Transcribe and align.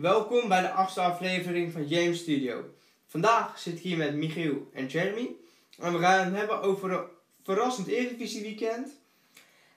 Welkom 0.00 0.48
bij 0.48 0.60
de 0.60 0.70
achtste 0.70 1.00
aflevering 1.00 1.72
van 1.72 1.86
James 1.86 2.18
Studio. 2.18 2.64
Vandaag 3.06 3.58
zit 3.58 3.76
ik 3.76 3.82
hier 3.82 3.96
met 3.96 4.14
Michiel 4.14 4.70
en 4.74 4.86
Jeremy. 4.86 5.30
En 5.78 5.92
we 5.92 5.98
gaan 5.98 6.24
het 6.24 6.34
hebben 6.34 6.60
over 6.60 6.92
een 6.92 7.04
verrassend 7.44 7.86
Eredivisie 7.86 8.42
weekend, 8.42 8.88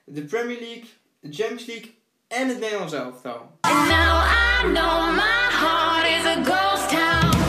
de 0.04 0.22
Premier 0.22 0.60
League, 0.60 0.84
de 1.20 1.32
Champions 1.32 1.66
League 1.66 1.94
en 2.28 2.48
het 2.48 2.58
Nederlands 2.60 2.92
elftal. 2.92 3.58
And 3.60 3.88
now 3.88 4.24
I 4.24 4.62
know 4.62 5.14
my 5.14 5.48
heart 5.60 6.06
is 6.08 6.24
a 6.24 6.42
ghost 6.44 6.88
town. 6.88 7.40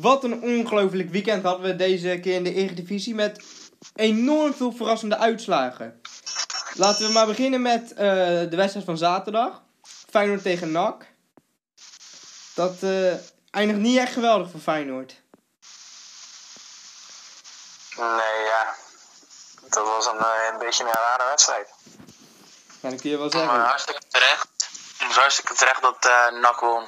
Wat 0.00 0.24
een 0.24 0.42
ongelooflijk 0.42 1.10
weekend 1.10 1.42
hadden 1.42 1.70
we 1.70 1.76
deze 1.76 2.18
keer 2.22 2.34
in 2.34 2.44
de 2.44 2.54
Eredivisie 2.54 3.14
met 3.14 3.55
enorm 3.94 4.54
veel 4.54 4.72
verrassende 4.72 5.16
uitslagen. 5.16 6.00
Laten 6.74 7.06
we 7.06 7.12
maar 7.12 7.26
beginnen 7.26 7.62
met 7.62 7.92
eh, 7.92 7.96
de 8.50 8.56
wedstrijd 8.56 8.86
van 8.86 8.98
zaterdag. 8.98 9.62
Feyenoord 10.10 10.42
tegen 10.42 10.72
NAC. 10.72 11.06
Dat 12.54 12.82
eh, 12.82 13.14
eindigt 13.50 13.78
niet 13.78 13.98
echt 13.98 14.12
geweldig 14.12 14.50
voor 14.50 14.60
Feyenoord. 14.60 15.22
Nee, 17.96 18.44
ja. 18.44 18.74
Dat 19.70 19.84
was 19.86 20.06
een, 20.06 20.18
eh, 20.18 20.52
een 20.52 20.58
beetje 20.58 20.84
een 20.84 20.90
rare 20.92 21.24
wedstrijd. 21.30 21.68
Ja, 22.80 22.90
dat 22.90 23.00
kun 23.00 23.10
je 23.10 23.16
wel 23.16 23.28
Maar 23.28 23.40
zeggen. 23.40 23.60
hartstikke 23.60 24.02
terecht. 24.08 24.48
Het 24.96 25.06
was 25.06 25.16
hartstikke 25.16 25.54
terecht 25.54 25.82
dat 25.82 25.96
eh 26.06 26.40
NAC 26.40 26.60
won. 26.60 26.86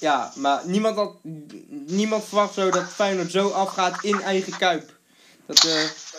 Ja, 0.00 0.32
maar 0.34 0.60
niemand, 0.64 0.96
had, 0.96 1.12
niemand 1.70 2.24
verwacht 2.24 2.54
zo 2.54 2.70
dat 2.70 2.84
Feyenoord 2.88 3.30
zo 3.30 3.50
afgaat 3.50 4.02
in 4.02 4.22
eigen 4.22 4.56
kuip. 4.58 4.93
Dat, 5.46 5.64
eh, 5.64 5.72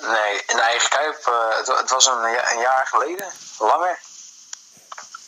Nee, 0.09 0.43
in 0.47 0.55
de 0.55 0.61
eigen 0.61 0.89
kuip. 0.89 1.27
eh, 1.27 1.57
het, 1.57 1.67
het 1.67 1.89
was 1.89 2.05
een, 2.05 2.23
een 2.23 2.59
jaar 2.59 2.87
geleden. 2.87 3.27
Langer. 3.59 3.99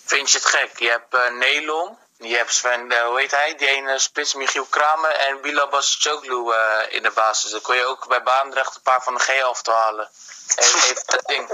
Vind 0.05 0.31
je 0.31 0.37
het 0.37 0.47
gek? 0.47 0.79
Je 0.79 0.89
hebt 0.89 1.13
eh 1.13 1.31
Nelon, 1.31 1.97
je 2.17 2.35
hebt 2.35 2.53
Sven, 2.53 3.05
hoe 3.05 3.19
heet 3.19 3.31
hij? 3.31 3.55
Die 3.57 3.67
ene 3.67 3.99
spits 3.99 4.33
Michiel 4.33 4.65
Kramer 4.65 5.11
en 5.11 5.41
Bilal 5.41 5.67
Basicoglu 5.67 6.51
eh 6.51 6.95
in 6.95 7.03
de 7.03 7.11
basis. 7.15 7.51
Dan 7.51 7.61
kon 7.61 7.75
je 7.75 7.85
ook 7.85 8.07
bij 8.07 8.23
Baandrecht 8.23 8.75
een 8.75 8.81
paar 8.81 9.03
van 9.03 9.13
de 9.13 9.19
G-elf 9.19 9.61
te 9.61 9.71
halen. 9.71 10.09
En 10.55 10.65
heeft 10.79 11.11
dat 11.11 11.23
ding 11.25 11.47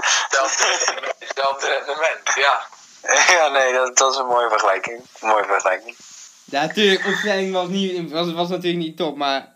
hetzelfde 1.18 1.66
rendement, 1.68 2.34
ja. 2.34 2.66
ja, 3.36 3.48
nee, 3.48 3.72
dat, 3.72 3.96
dat 3.96 4.12
is 4.12 4.18
een 4.18 4.26
mooie 4.26 4.48
vergelijking. 4.48 5.06
Mooie 5.20 5.44
vergelijking. 5.44 5.96
ja, 6.44 6.60
natuurlijk, 6.60 7.06
opstelling 7.06 7.52
was, 7.52 7.68
niet, 7.68 8.10
was, 8.10 8.32
was 8.32 8.48
natuurlijk 8.48 8.84
niet 8.84 8.96
top, 8.96 9.16
maar... 9.16 9.52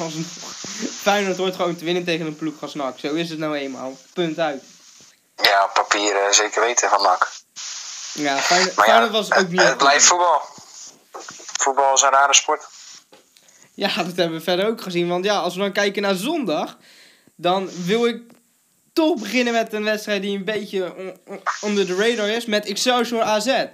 Gewoon 0.00 0.10
zo- 0.24 0.46
Feyenoord 1.02 1.36
hoort 1.36 1.56
gewoon 1.56 1.76
te 1.76 1.84
winnen 1.84 2.04
tegen 2.04 2.26
een 2.26 2.36
ploeg 2.36 2.54
als 2.62 2.74
NAC. 2.74 2.98
Zo 2.98 3.14
is 3.14 3.30
het 3.30 3.38
nou 3.38 3.56
eenmaal. 3.56 3.96
Punt 4.12 4.38
uit. 4.38 4.62
Ja, 5.42 5.64
op 5.64 5.70
papier 5.74 6.16
eh, 6.16 6.32
zeker 6.32 6.60
weten 6.60 6.88
van 6.88 7.02
NAC. 7.02 7.28
Ja, 8.12 8.36
Feyenoord, 8.38 8.76
Maar 8.76 8.86
ja, 8.86 8.92
Feyenoord 8.92 9.12
was 9.12 9.26
ook 9.32 9.38
het, 9.38 9.50
niet... 9.50 9.62
het 9.62 9.76
blijft 9.78 10.04
voetbal. 10.04 10.40
Voetbal 11.60 11.94
is 11.94 12.02
een 12.02 12.10
rare 12.10 12.34
sport. 12.34 12.66
Ja, 13.74 13.88
dat 13.96 14.16
hebben 14.16 14.32
we 14.38 14.40
verder 14.44 14.66
ook 14.66 14.80
gezien. 14.80 15.08
Want 15.08 15.24
ja, 15.24 15.38
als 15.38 15.54
we 15.54 15.60
dan 15.60 15.72
kijken 15.72 16.02
naar 16.02 16.14
zondag, 16.14 16.76
dan 17.36 17.70
wil 17.84 18.06
ik 18.06 18.22
toch 18.92 19.20
beginnen 19.20 19.52
met 19.52 19.72
een 19.72 19.84
wedstrijd 19.84 20.22
die 20.22 20.36
een 20.36 20.44
beetje 20.44 20.94
on- 20.96 21.20
on- 21.26 21.42
onder 21.60 21.86
de 21.86 21.94
radar 21.96 22.28
is. 22.28 22.46
Met 22.46 22.66
Excelsior 22.66 23.22
AZ. 23.22 23.46
Eh 23.46 23.66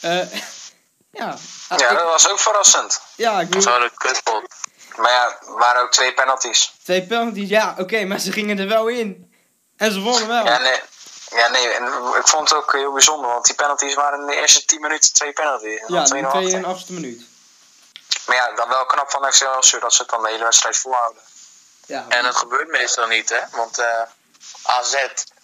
ja. 1.20 1.36
Ah, 1.68 1.78
Ja, 1.78 1.94
dat 1.94 2.04
was 2.04 2.30
ook 2.30 2.38
verrassend. 2.38 3.00
ja, 3.16 3.40
ik 3.40 3.48
bedoel, 3.48 3.88
kutpot. 3.96 4.42
Maar 5.00 5.10
ja, 5.10 5.38
waren 5.46 5.82
ook 5.82 5.90
twee 5.92 6.14
penalties. 6.14 6.72
twee 6.84 7.06
penalties. 7.06 7.48
Ja, 7.48 7.74
oké, 7.78 8.04
maar 8.04 8.18
ze 8.18 8.32
gingen 8.32 8.58
er 8.58 8.68
wel 8.68 8.86
in. 8.88 9.34
En 9.76 9.92
ze 9.92 10.00
wonnen 10.00 10.28
wel. 10.28 10.44
Ja, 10.44 10.58
nee. 10.58 10.80
Ja, 11.30 11.48
nee, 11.48 11.68
en 11.68 11.84
ik 12.18 12.28
vond 12.28 12.48
het 12.48 12.58
ook 12.58 12.72
heel 12.72 12.92
bijzonder, 12.92 13.30
want 13.30 13.44
die 13.44 13.54
penalties 13.54 13.94
waren 13.94 14.20
in 14.20 14.26
de 14.26 14.34
eerste 14.34 14.64
10 14.64 14.80
minuten 14.80 15.12
twee 15.12 15.32
penalties. 15.32 15.80
En 15.80 15.86
dan 15.86 15.96
Ja, 15.96 16.04
twee 16.04 16.22
de 16.22 16.58
nog 16.58 16.66
achter. 16.66 16.86
82e 16.86 16.94
minuut. 16.94 17.22
Maar 18.26 18.36
ja, 18.36 18.52
dan 18.54 18.68
wel 18.68 18.86
knap 18.86 19.10
van 19.10 19.26
Excelsior 19.26 19.80
dat 19.80 19.94
ze 19.94 20.02
het 20.02 20.10
dan 20.10 20.22
de 20.22 20.28
hele 20.28 20.44
wedstrijd 20.44 20.76
volhouden. 20.76 21.22
Ja, 21.86 22.04
En 22.08 22.24
dat 22.24 22.36
gebeurt 22.36 22.68
meestal 22.68 23.06
niet, 23.06 23.28
hè? 23.30 23.38
Want 23.50 23.78
eh, 23.78 24.02
AZ 24.62 24.94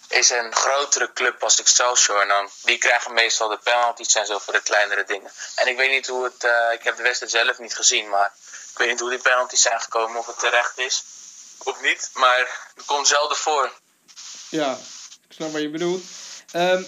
is 0.07 0.29
een 0.29 0.55
grotere 0.55 1.13
club 1.13 1.43
als 1.43 1.59
Excelsior. 1.59 2.21
En 2.21 2.27
dan, 2.27 2.49
die 2.63 2.77
krijgen 2.77 3.13
meestal 3.13 3.47
de 3.47 3.57
penalties 3.63 4.15
en 4.15 4.25
zo 4.25 4.37
voor 4.39 4.53
de 4.53 4.61
kleinere 4.61 5.03
dingen. 5.03 5.31
En 5.55 5.67
ik 5.67 5.77
weet 5.77 5.91
niet 5.91 6.07
hoe 6.07 6.23
het... 6.23 6.43
eh, 6.43 6.73
ik 6.73 6.83
heb 6.83 6.95
de 6.97 7.03
wedstrijd 7.03 7.31
zelf 7.31 7.59
niet 7.59 7.75
gezien, 7.75 8.09
maar... 8.09 8.33
Ik 8.77 8.83
weet 8.83 8.91
niet 8.91 9.01
hoe 9.01 9.09
die 9.09 9.19
penalties 9.19 9.61
zijn 9.61 9.81
gekomen, 9.81 10.19
of 10.19 10.25
het 10.25 10.39
terecht 10.39 10.77
is 10.77 11.03
of 11.63 11.81
niet. 11.81 12.09
Maar 12.13 12.69
het 12.75 12.85
komt 12.85 13.07
zelden 13.07 13.37
voor. 13.37 13.71
Ja, 14.49 14.77
ik 15.27 15.33
snap 15.33 15.51
wat 15.51 15.61
je 15.61 15.69
bedoelt. 15.69 16.03
Ehm, 16.51 16.83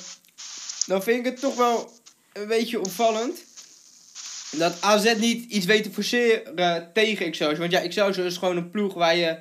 dan 0.86 1.04
vind 1.04 1.20
ik 1.20 1.26
het 1.26 1.40
toch 1.40 1.56
wel 1.56 2.00
een 2.34 2.48
beetje 2.48 2.80
opvallend. 2.80 3.40
Dat 4.52 4.82
AZ 4.82 5.14
niet 5.16 5.52
iets 5.52 5.66
weet 5.66 5.84
te 5.84 5.92
forceren 5.92 6.92
tegen 6.94 7.26
Excelsior. 7.26 7.60
Want 7.60 7.72
ja, 7.72 7.82
Excelsior 7.82 8.26
is 8.26 8.38
gewoon 8.38 8.58
een 8.58 8.72
ploeg 8.72 8.94
waar 8.94 9.16
je 9.16 9.40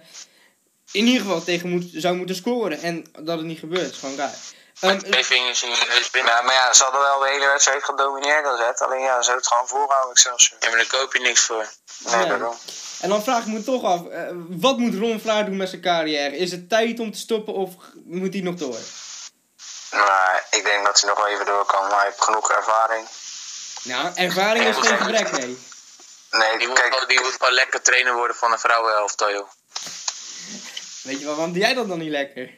in 0.93 1.07
ieder 1.07 1.21
geval 1.21 1.45
tegen 1.45 1.69
moet, 1.69 1.91
zou 1.93 2.17
moeten 2.17 2.37
scoren. 2.37 2.81
En 2.81 3.07
dat 3.13 3.39
het 3.39 3.47
niet 3.47 3.59
gebeurt, 3.59 3.91
is 3.91 3.99
gewoon 3.99 4.17
raar. 4.17 4.39
Twee 4.79 5.25
vingers 5.25 5.63
in 5.63 5.71
je 5.71 5.85
neus 5.89 6.11
binnen. 6.11 6.45
Maar 6.45 6.55
ja, 6.55 6.73
ze 6.73 6.83
hadden 6.83 7.01
wel 7.01 7.19
de 7.19 7.29
hele 7.29 7.47
wedstrijd 7.47 7.85
gedomineerd 7.85 8.47
AZ. 8.47 8.81
Alleen 8.81 9.01
ja, 9.01 9.23
ze 9.23 9.31
hebben 9.31 9.37
het 9.37 9.47
gewoon 9.47 9.69
voorgehouden 9.69 10.13
Excelsior. 10.15 10.57
Ja, 10.61 10.69
maar 10.69 10.79
daar 10.79 10.87
koop 10.87 11.13
je 11.13 11.21
niks 11.21 11.41
voor. 11.41 11.69
Nee, 11.99 12.27
daarom. 12.27 12.59
en 13.01 13.09
dan 13.09 13.23
vraag 13.23 13.41
ik 13.41 13.47
me 13.47 13.65
toch 13.65 13.85
af, 13.85 14.07
eh, 14.07 14.29
wat 14.49 14.79
moet 14.79 14.95
Ron 14.95 15.21
Vlaar 15.21 15.45
doen 15.45 15.57
met 15.57 15.69
zijn 15.69 15.81
carrière? 15.83 16.37
Is 16.37 16.51
het 16.51 16.69
tijd 16.69 17.01
om 17.01 17.13
te 17.13 17.19
stoppen 17.19 17.55
of 17.55 17.71
moet 18.05 18.33
hij 18.33 18.43
nog 18.43 18.55
door? 18.55 18.79
Maar 19.91 20.47
ik 20.51 20.65
denk 20.65 20.85
dat 20.85 21.01
hij 21.01 21.11
nog 21.11 21.19
wel 21.19 21.29
even 21.29 21.47
door 21.47 21.65
kan. 21.65 21.81
Maar 21.87 21.97
hij 21.97 22.05
heeft 22.07 22.23
genoeg 22.25 22.51
ervaring. 22.53 23.07
Nou, 23.83 24.11
ervaring 24.15 24.65
is 24.65 24.77
geen 24.77 24.99
gebrek, 24.99 25.31
nee. 25.31 25.59
Nee, 26.31 26.59
Die 26.59 26.69
moet, 26.69 26.81
kijk, 26.81 27.05
die 27.09 27.21
moet 27.21 27.33
gewoon 27.39 27.53
lekker 27.53 27.83
trainer 27.83 28.15
worden 28.15 28.37
van 28.37 28.53
een 28.53 28.59
vrouwenelftal, 28.59 29.31
joh. 29.33 29.49
Weet 31.03 31.19
je 31.19 31.25
wel, 31.25 31.35
waarom 31.35 31.53
doe 31.53 31.63
jij 31.63 31.75
dat 31.75 31.89
dan 31.89 31.99
niet 31.99 32.11
lekker? 32.11 32.58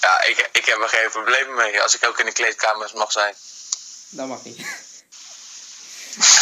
Ja, 0.00 0.22
ik, 0.24 0.48
ik 0.52 0.64
heb 0.64 0.78
er 0.82 0.88
geen 0.88 1.10
probleem 1.10 1.54
mee 1.54 1.82
als 1.82 1.94
ik 1.94 2.06
ook 2.08 2.18
in 2.18 2.26
de 2.26 2.32
kleedkamers 2.32 2.92
mag 2.92 3.12
zijn. 3.12 3.34
Dat 4.10 4.26
mag 4.26 4.44
niet. 4.44 4.56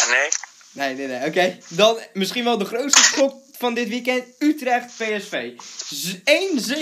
Nee? 0.09 0.29
Nee, 0.71 0.95
nee, 0.95 1.07
nee. 1.07 1.27
Oké. 1.27 1.57
Dan 1.67 1.99
misschien 2.13 2.43
wel 2.43 2.57
de 2.57 2.65
grootste 2.65 3.03
schok 3.03 3.33
van 3.57 3.73
dit 3.73 3.87
weekend. 3.87 4.23
Utrecht-PSV. 4.39 5.51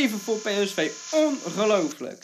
1-7 0.10 0.24
voor 0.24 0.38
PSV. 0.38 0.90
Ongelooflijk. 1.12 2.24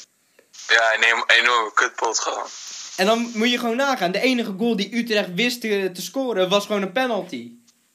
Ja, 0.68 0.94
een 0.94 1.04
enorm- 1.04 1.24
enorme 1.28 1.74
kutpot 1.74 2.20
gewoon. 2.20 2.48
En 2.96 3.06
dan 3.06 3.32
moet 3.34 3.52
je 3.52 3.60
gewoon 3.60 3.76
nagaan. 3.76 4.12
De 4.12 4.20
enige 4.22 4.54
goal 4.58 4.76
die 4.76 4.96
Utrecht 4.96 5.34
wist 5.34 5.62
te, 5.62 5.92
te 5.94 6.02
scoren 6.02 6.50
was 6.50 6.66
gewoon 6.66 6.82
een 6.82 6.92
penalty. 6.92 7.52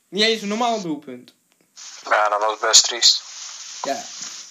Niet 0.09 0.23
eens 0.25 0.43
een 0.43 0.49
normaal 0.49 0.81
doelpunt. 0.83 1.35
ja, 2.11 2.29
dat 2.29 2.41
was 2.41 2.59
best 2.59 2.85
triest. 2.85 3.23
Ja. 3.83 4.05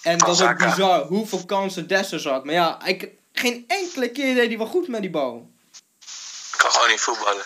En 0.03 0.17
dat 0.17 0.29
is 0.29 0.41
ook 0.41 0.57
bizar 0.57 1.01
hoeveel 1.01 1.45
kansen 1.45 1.87
Dessers 1.87 2.23
had. 2.23 2.43
Maar 2.43 2.53
ja, 2.53 2.85
ik, 2.85 3.09
geen 3.33 3.65
enkele 3.67 4.11
keer 4.11 4.35
deed 4.35 4.47
hij 4.47 4.57
wel 4.57 4.67
goed 4.67 4.87
met 4.87 5.01
die 5.01 5.09
bal. 5.09 5.51
Ik 6.51 6.57
kan 6.57 6.71
gewoon 6.71 6.89
niet 6.89 7.01
voetballen. 7.01 7.45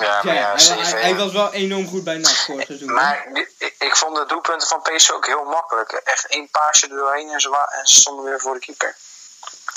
Ja, 0.00 0.20
maar 0.22 0.34
ja, 0.34 0.48
hij, 0.50 0.58
zeven, 0.58 0.84
hij, 0.84 1.00
hij 1.00 1.14
was 1.14 1.32
wel 1.32 1.52
enorm 1.52 1.88
goed 1.88 2.04
bij 2.04 2.16
NAC 2.16 2.36
vorig 2.36 2.66
seizoen. 2.66 2.92
Maar 2.92 3.26
ik, 3.58 3.74
ik 3.78 3.96
vond 3.96 4.16
de 4.16 4.26
doelpunten 4.26 4.68
van 4.68 4.82
PSV 4.82 5.10
ook 5.10 5.26
heel 5.26 5.44
makkelijk. 5.44 5.92
Echt 5.92 6.26
één 6.26 6.48
paasje 6.50 6.88
er 6.88 6.96
doorheen 6.96 7.30
en 7.30 7.40
ze, 7.40 7.66
en 7.70 7.86
ze 7.86 8.00
stonden 8.00 8.24
weer 8.24 8.40
voor 8.40 8.54
de 8.54 8.60
keeper. 8.60 8.96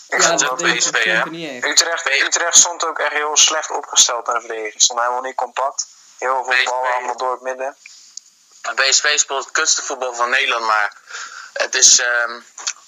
Ik 0.09 0.22
ja, 0.22 0.28
vond 0.28 0.39
dat 0.39 0.59
deed 0.59 0.78
PSV, 0.78 1.03
hè? 1.03 1.23
Utrecht, 1.69 2.22
Utrecht 2.22 2.57
stond 2.57 2.85
ook 2.85 3.00
echt 3.00 3.11
heel 3.11 3.38
slecht 3.38 3.72
opgesteld 3.72 4.25
naar 4.25 4.35
de 4.35 4.41
verdediging. 4.41 4.81
Stond 4.81 5.00
helemaal 5.00 5.22
niet 5.22 5.35
compact. 5.35 5.88
Heel 6.17 6.44
veel 6.44 6.63
ballen 6.63 6.94
allemaal 6.94 7.17
door 7.17 7.31
het 7.31 7.41
midden. 7.41 7.75
PSV 8.75 9.17
speelt 9.19 9.44
het 9.44 9.53
kutste 9.53 9.81
voetbal 9.81 10.13
van 10.13 10.29
Nederland, 10.29 10.66
maar 10.66 10.97
het 11.63 11.75
is, 11.75 11.99
ehm, 11.99 12.39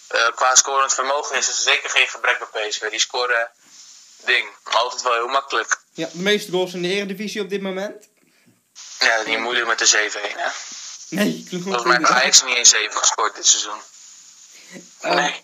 eh, 0.07 0.35
qua 0.35 0.55
scorend 0.55 0.93
vermogen 0.93 1.37
is 1.37 1.47
er 1.47 1.53
zeker 1.53 1.89
geen 1.89 2.07
gebrek 2.07 2.47
bij 2.51 2.67
PSV. 2.67 2.89
Die 2.89 2.99
scoren 2.99 3.51
ding, 4.25 4.47
altijd 4.63 5.01
wel 5.01 5.13
heel 5.13 5.27
makkelijk. 5.27 5.81
Ja, 5.93 6.09
de 6.11 6.19
meeste 6.19 6.51
goals 6.51 6.73
in 6.73 6.81
de 6.81 6.87
Eredivisie 6.87 7.41
op 7.41 7.49
dit 7.49 7.61
moment. 7.61 8.07
Ja, 8.99 9.21
niet 9.25 9.39
moeilijk 9.39 9.67
met 9.67 9.79
de 9.79 9.85
7-1, 9.85 10.37
hè. 10.37 10.49
Nee, 11.09 11.45
klopt 11.49 11.63
Volgens 11.63 11.83
mij 11.83 11.97
heeft. 11.97 12.09
Ajax 12.09 12.43
niet 12.43 12.55
eens 12.55 12.69
7 12.69 12.97
gescoord 12.97 13.35
dit 13.35 13.45
seizoen. 13.45 13.79
Eh, 14.99 15.15
Nee. 15.15 15.41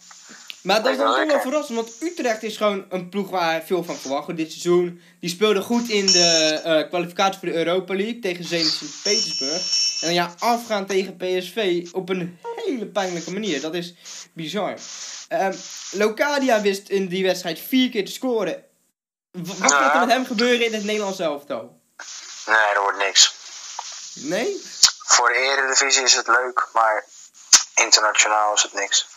Maar 0.62 0.84
dat 0.84 0.92
is 0.92 0.98
dan 0.98 1.16
toch 1.16 1.26
wel 1.26 1.42
verrassend, 1.42 1.78
want 1.78 2.02
Utrecht 2.02 2.44
is 2.44 2.58
gewoon 2.58 2.86
een 2.90 3.10
ploeg 3.10 3.30
waar 3.30 3.64
veel 3.66 3.84
van 3.84 3.98
verwacht 3.98 4.26
wordt 4.26 4.40
dit 4.40 4.52
seizoen. 4.52 5.02
Die 5.20 5.30
speelde 5.30 5.62
goed 5.62 5.90
in 5.90 6.06
de 6.06 6.60
eh, 6.64 6.88
kwalificatie 6.90 7.40
voor 7.40 7.48
de 7.50 7.56
Europa 7.56 7.96
League 7.96 8.20
tegen 8.20 8.46
Zenit 8.46 8.72
Sint-Petersburg. 8.72 9.83
En 10.04 10.10
dan 10.10 10.18
ja, 10.18 10.34
afgaan 10.40 10.86
tegen 10.86 11.18
PSV 11.18 11.88
op 11.92 12.10
een 12.10 12.40
hele 12.56 12.86
pijnlijke 12.86 13.32
manier. 13.32 13.62
Dat 13.62 13.74
is 13.74 13.94
bizar. 14.34 14.78
Ehm, 15.28 15.54
Locadia 15.92 16.62
wist 16.62 16.90
in 16.90 17.08
die 17.08 17.24
wedstrijd 17.24 17.60
vier 17.60 17.90
keer 17.90 18.06
te 18.06 18.12
scoren. 18.12 18.64
Wat 19.32 19.72
gaat 19.72 19.94
er 19.94 20.00
met 20.00 20.10
hem 20.10 20.26
gebeuren 20.26 20.66
in 20.66 20.74
het 20.74 20.84
Nederlands 20.84 21.20
elftal? 21.20 21.82
Nee, 22.46 22.74
dat 22.74 22.84
wordt 22.84 22.98
niks. 22.98 23.36
Nee? 24.14 24.62
Voor 25.06 25.28
de 25.28 25.36
eredivisie 25.36 26.04
is 26.04 26.14
het 26.14 26.28
leuk, 26.28 26.68
maar 26.74 27.06
internationaal 27.76 28.54
is 28.54 28.62
het 28.62 28.74
niks. 28.74 29.08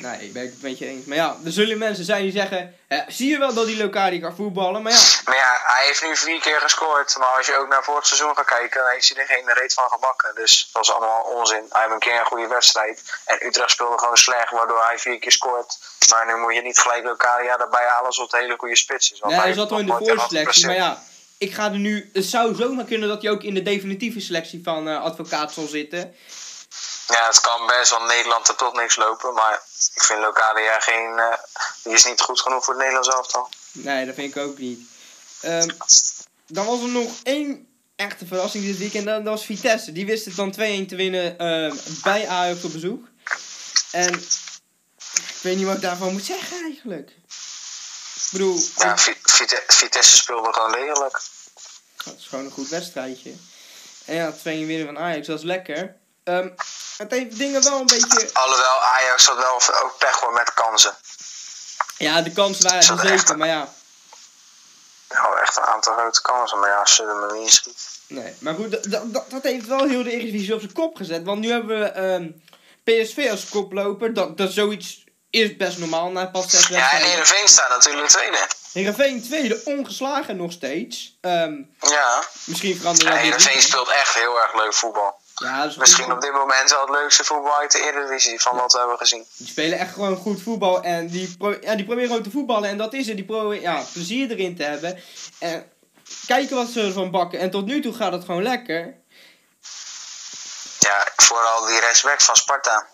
Nee, 0.00 0.30
ben 0.30 0.42
ik 0.42 0.50
het 0.50 0.62
met 0.62 0.78
je 0.78 0.86
eens. 0.86 1.04
Maar 1.04 1.16
ja, 1.16 1.36
er 1.44 1.52
zullen 1.52 1.78
mensen 1.78 2.04
zijn 2.04 2.22
die 2.22 2.32
zeggen... 2.32 2.74
eh, 2.88 3.00
zie 3.08 3.30
je 3.30 3.38
wel 3.38 3.54
dat 3.54 3.66
die 3.66 3.76
Lokari 3.76 4.20
kan 4.20 4.36
voetballen? 4.36 4.82
Maar 4.82 4.92
ja, 4.92 5.02
Maar 5.24 5.36
ja, 5.36 5.60
hij 5.64 5.86
heeft 5.86 6.02
nu 6.02 6.16
vier 6.16 6.40
keer 6.40 6.60
gescoord. 6.60 7.16
Maar 7.18 7.28
als 7.36 7.46
je 7.46 7.56
ook 7.56 7.68
naar 7.68 7.84
vorig 7.84 8.06
seizoen 8.06 8.36
gaat 8.36 8.44
kijken, 8.56 8.80
dan 8.80 8.90
heeft 8.92 9.08
hij 9.08 9.22
er 9.22 9.26
geen 9.34 9.54
reet 9.54 9.74
van 9.74 9.88
gebakken. 9.88 10.34
Dus 10.34 10.70
dat 10.72 10.82
is 10.82 10.90
allemaal 10.90 11.22
onzin. 11.22 11.66
Hij 11.68 11.80
heeft 11.80 11.92
een 11.92 11.98
keer 11.98 12.18
een 12.20 12.26
goede 12.26 12.46
wedstrijd. 12.46 13.02
En 13.24 13.46
Utrecht 13.46 13.70
speelde 13.70 13.98
gewoon 13.98 14.16
slecht, 14.16 14.50
waardoor 14.50 14.82
hij 14.88 14.98
vier 14.98 15.18
keer 15.18 15.32
scoort. 15.32 15.78
Maar 16.10 16.26
nu 16.26 16.40
moet 16.42 16.54
je 16.54 16.62
niet 16.62 16.78
gelijk 16.78 17.04
Locadia 17.04 17.58
erbij 17.58 17.86
halen 17.88 18.06
alsof 18.06 18.24
het 18.24 18.34
een 18.34 18.40
hele 18.40 18.58
goede 18.58 18.76
spits 18.76 19.12
is. 19.12 19.18
Want 19.20 19.32
nee, 19.32 19.42
hij 19.42 19.52
zat 19.52 19.70
al 19.72 19.78
in 19.78 19.86
de 19.86 19.92
voorselectie. 19.92 20.66
Maar 20.66 20.74
ja, 20.74 21.02
ik 21.38 21.54
ga 21.54 21.64
er 21.64 21.78
nu... 21.78 22.10
Het 22.12 22.24
zou 22.24 22.54
zomaar 22.54 22.84
kunnen 22.84 23.08
dat 23.08 23.22
hij 23.22 23.30
ook 23.30 23.42
in 23.42 23.54
de 23.54 23.62
definitieve 23.62 24.20
selectie 24.20 24.60
van 24.64 24.88
eh, 24.88 25.02
advocaat 25.02 25.52
zal 25.52 25.66
zitten. 25.66 26.14
Ja, 27.08 27.26
het 27.26 27.40
kan 27.40 27.66
best, 27.66 27.90
want 27.90 28.06
Nederland 28.06 28.48
er 28.48 28.54
toch 28.56 28.72
niks 28.72 28.96
lopen. 28.96 29.34
Maar 29.34 29.62
ik 29.94 30.02
vind 30.02 30.20
Locadia 30.20 30.78
geen... 30.80 31.18
eh, 31.18 31.38
die 31.82 31.92
is 31.92 32.04
niet 32.04 32.20
goed 32.20 32.40
genoeg 32.40 32.64
voor 32.64 32.74
het 32.74 32.82
Nederlands 32.82 33.08
elftal. 33.16 33.48
Nee, 33.72 34.06
dat 34.06 34.14
vind 34.14 34.36
ik 34.36 34.42
ook 34.42 34.58
niet. 34.58 34.80
Ehm, 35.40 35.68
dan 36.46 36.66
was 36.66 36.80
er 36.80 36.88
nog 36.88 37.10
één 37.22 37.68
echte 37.96 38.26
verrassing 38.26 38.64
dit 38.64 38.78
weekend. 38.78 39.04
Dat, 39.04 39.24
dat 39.24 39.34
was 39.34 39.44
Vitesse. 39.44 39.92
Die 39.92 40.06
wist 40.06 40.24
het 40.24 40.36
dan 40.36 40.52
2-1 40.52 40.56
te 40.88 40.96
winnen 40.96 41.38
ehm, 41.38 41.76
bij 42.02 42.28
Ajax 42.28 42.64
op 42.64 42.72
bezoek. 42.72 43.06
En 43.90 44.14
ik 44.14 45.40
weet 45.42 45.56
niet 45.56 45.66
wat 45.66 45.74
ik 45.76 45.82
daarvan 45.82 46.12
moet 46.12 46.24
zeggen 46.24 46.62
eigenlijk. 46.62 47.10
Ik 47.10 48.28
bedoel, 48.30 48.60
Ja, 48.76 48.98
Vi- 48.98 49.16
Vite- 49.22 49.62
Vitesse 49.66 50.16
speelde 50.16 50.52
gewoon 50.52 50.72
degelijk. 50.72 51.20
dat 52.04 52.14
is 52.18 52.26
gewoon 52.26 52.44
een 52.44 52.50
goed 52.50 52.68
wedstrijdje. 52.68 53.32
En 54.04 54.14
ja, 54.14 54.32
2-1 54.32 54.42
winnen 54.42 54.86
van 54.86 54.98
Ajax, 54.98 55.26
dat 55.26 55.38
is 55.38 55.44
lekker. 55.44 55.96
Ehm, 56.24 56.48
het 56.96 57.10
heeft 57.10 57.36
dingen 57.36 57.62
wel 57.62 57.80
een 57.80 57.86
beetje... 57.86 58.30
Alhoewel, 58.32 58.80
Ajax 58.82 59.26
had 59.26 59.36
wel 59.36 59.82
ook 59.82 59.98
pech 59.98 60.20
hoor 60.20 60.32
met 60.32 60.54
kansen. 60.54 60.96
Ja, 61.98 62.22
de 62.22 62.32
kansen 62.32 62.64
waren 62.64 62.80
er 62.98 63.10
echt- 63.12 63.18
zeker, 63.20 63.36
maar 63.38 63.48
ja. 63.48 63.68
Ja, 65.08 65.32
echt 65.42 65.56
een 65.56 65.62
aantal 65.62 65.94
grote 65.96 66.22
kansen. 66.22 66.58
Maar 66.58 66.68
ja, 66.68 66.76
als 66.80 66.94
ze 66.94 67.02
er 67.02 67.14
maar 67.14 67.38
niet 67.38 67.52
schiet. 67.52 67.88
Nee, 68.06 68.34
maar 68.40 68.54
goed, 68.54 68.90
dat, 68.90 69.12
dat, 69.12 69.30
dat 69.30 69.42
heeft 69.42 69.66
wel 69.66 69.88
heel 69.88 70.02
de 70.02 70.10
Eredivisie 70.10 70.54
op 70.54 70.60
zijn 70.60 70.72
kop 70.72 70.96
gezet. 70.96 71.24
Want 71.24 71.40
nu 71.40 71.50
hebben 71.50 71.78
we 71.80 71.84
ehm, 71.86 72.30
PSV 72.84 73.28
als 73.30 73.48
koploper. 73.48 74.14
Dat, 74.14 74.36
dat 74.36 74.52
zoiets 74.52 75.04
is 75.30 75.56
best 75.56 75.78
normaal 75.78 76.10
na 76.10 76.26
pas 76.26 76.50
zes 76.50 76.66
Ja, 76.66 76.92
en. 76.92 77.02
Heerenveen 77.02 77.48
staat 77.48 77.68
natuurlijk 77.68 78.08
tweede. 78.08 78.46
Heerenveen 78.72 79.22
tweede, 79.22 79.60
ongeslagen 79.64 80.36
nog 80.36 80.52
steeds. 80.52 81.18
Ehm, 81.20 81.54
Ja, 81.80 82.22
misschien 82.44 82.76
veranderen 82.76 83.12
ja 83.14 83.20
dat 83.20 83.30
dit 83.30 83.36
Heerenveen 83.42 83.62
speelt 83.62 83.88
echt 83.88 84.14
heel 84.14 84.40
erg 84.42 84.54
leuk 84.54 84.74
voetbal. 84.74 85.22
Ja, 85.34 85.72
Misschien 85.78 86.04
goed. 86.04 86.12
op 86.14 86.20
dit 86.20 86.32
moment 86.32 86.70
wel 86.70 86.80
het 86.80 86.90
leukste 86.90 87.24
voetbal 87.24 87.56
uit 87.58 87.72
de 87.72 87.80
Eredivisie 87.80 88.40
van 88.40 88.56
wat 88.56 88.72
we 88.72 88.78
hebben 88.78 88.98
gezien. 88.98 89.26
Die 89.36 89.46
spelen 89.46 89.78
echt 89.78 89.92
gewoon 89.92 90.16
goed 90.16 90.42
voetbal. 90.42 90.82
En 90.82 91.06
die, 91.08 91.36
pro- 91.36 91.56
ja, 91.60 91.74
die 91.74 91.84
proberen 91.84 92.16
ook 92.16 92.22
te 92.22 92.30
voetballen. 92.30 92.68
En 92.68 92.78
dat 92.78 92.92
is 92.92 93.06
het. 93.06 93.16
Die 93.16 93.24
proberen 93.24 93.60
ja, 93.62 93.82
plezier 93.92 94.30
erin 94.30 94.56
te 94.56 94.62
hebben. 94.62 95.02
En 95.38 95.72
kijken 96.26 96.56
wat 96.56 96.68
ze 96.68 96.80
ervan 96.82 97.10
bakken. 97.10 97.38
En 97.38 97.50
tot 97.50 97.64
nu 97.66 97.82
toe 97.82 97.94
gaat 97.94 98.12
het 98.12 98.24
gewoon 98.24 98.42
lekker. 98.42 98.94
Ja, 100.80 101.06
vooral 101.16 101.66
die 101.66 101.80
rechtsback 101.80 102.20
van 102.20 102.36
Sparta. 102.36 102.86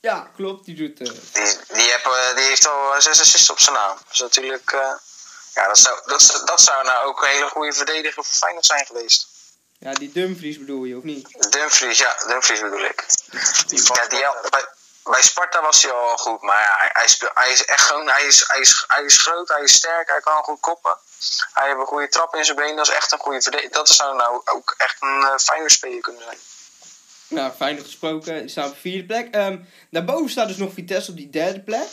Ja, 0.00 0.30
klopt. 0.36 0.64
Die 0.64 0.74
doet... 0.76 1.00
eh, 1.08 1.14
Die, 1.32 1.56
die, 1.76 1.90
heb, 1.90 2.04
eh, 2.04 2.36
die 2.36 2.44
heeft 2.44 2.68
al 2.68 2.94
eh, 2.94 3.00
zes 3.00 3.20
assists 3.20 3.50
op 3.50 3.60
zijn 3.60 3.74
naam. 3.74 3.96
Dat 3.96 4.12
is 4.12 4.18
natuurlijk... 4.18 4.70
eh, 4.72 4.92
ja, 5.54 5.66
dat 5.66 5.78
zou, 5.78 5.98
dat, 6.06 6.22
zou- 6.22 6.44
dat 6.46 6.60
zou 6.60 6.84
nou 6.84 7.06
ook 7.06 7.22
een 7.22 7.28
hele 7.28 7.48
goede 7.48 7.72
verdediger 7.72 8.12
voor 8.24 8.24
Feyenoord 8.24 8.66
zijn 8.66 8.86
geweest. 8.86 9.28
Ja, 9.78 9.92
die 9.92 10.12
Dumfries 10.12 10.58
bedoel 10.58 10.84
je, 10.84 10.96
of 10.96 11.02
niet? 11.02 11.50
Dumfries, 11.52 11.98
ja, 11.98 12.16
Dumfries 12.26 12.60
bedoel 12.60 12.84
ik. 12.84 13.04
Ja, 13.68 14.06
die, 14.08 14.50
bij, 14.50 14.64
bij 15.04 15.22
Sparta 15.22 15.62
was 15.62 15.82
hij 15.82 15.92
al 15.92 16.16
goed, 16.16 16.42
maar 16.42 16.60
ja, 16.60 16.74
hij, 16.78 16.90
hij, 16.92 17.08
speel- 17.08 17.30
hij 17.34 17.52
is 17.52 17.64
echt 17.64 17.80
gewoon, 17.80 18.08
hij 18.08 18.26
is, 18.26 18.44
hij, 18.46 18.60
is, 18.60 18.84
hij 18.88 19.04
is 19.04 19.18
groot, 19.18 19.48
hij 19.48 19.62
is 19.62 19.72
sterk, 19.72 20.08
hij 20.08 20.20
kan 20.20 20.42
goed 20.42 20.60
koppen. 20.60 20.96
Hij 21.52 21.66
heeft 21.66 21.78
een 21.80 21.86
goede 21.86 22.08
trap 22.08 22.34
in 22.34 22.44
zijn 22.44 22.56
been, 22.56 22.76
dat 22.76 22.88
is 22.88 22.94
echt 22.94 23.12
een 23.12 23.18
goede 23.18 23.42
verdediger. 23.42 23.72
Dat 23.72 23.88
zou 23.88 24.16
nou 24.16 24.40
ook 24.44 24.74
echt 24.78 24.96
een 25.00 25.20
uh, 25.20 25.36
Feyenoord 25.36 25.72
speler 25.72 26.00
kunnen 26.00 26.22
zijn. 26.22 26.38
Nou, 27.28 27.52
fijn 27.52 27.78
gesproken. 27.78 28.38
Die 28.40 28.48
staan 28.48 28.64
op 28.68 28.74
de 28.74 28.80
vierde 28.80 29.06
plek. 29.06 29.34
Ehm, 29.34 29.58
daarboven 29.90 30.30
staat 30.30 30.48
dus 30.48 30.56
nog 30.56 30.72
Vitesse 30.72 31.10
op 31.10 31.16
die 31.16 31.30
derde 31.30 31.60
plek. 31.60 31.88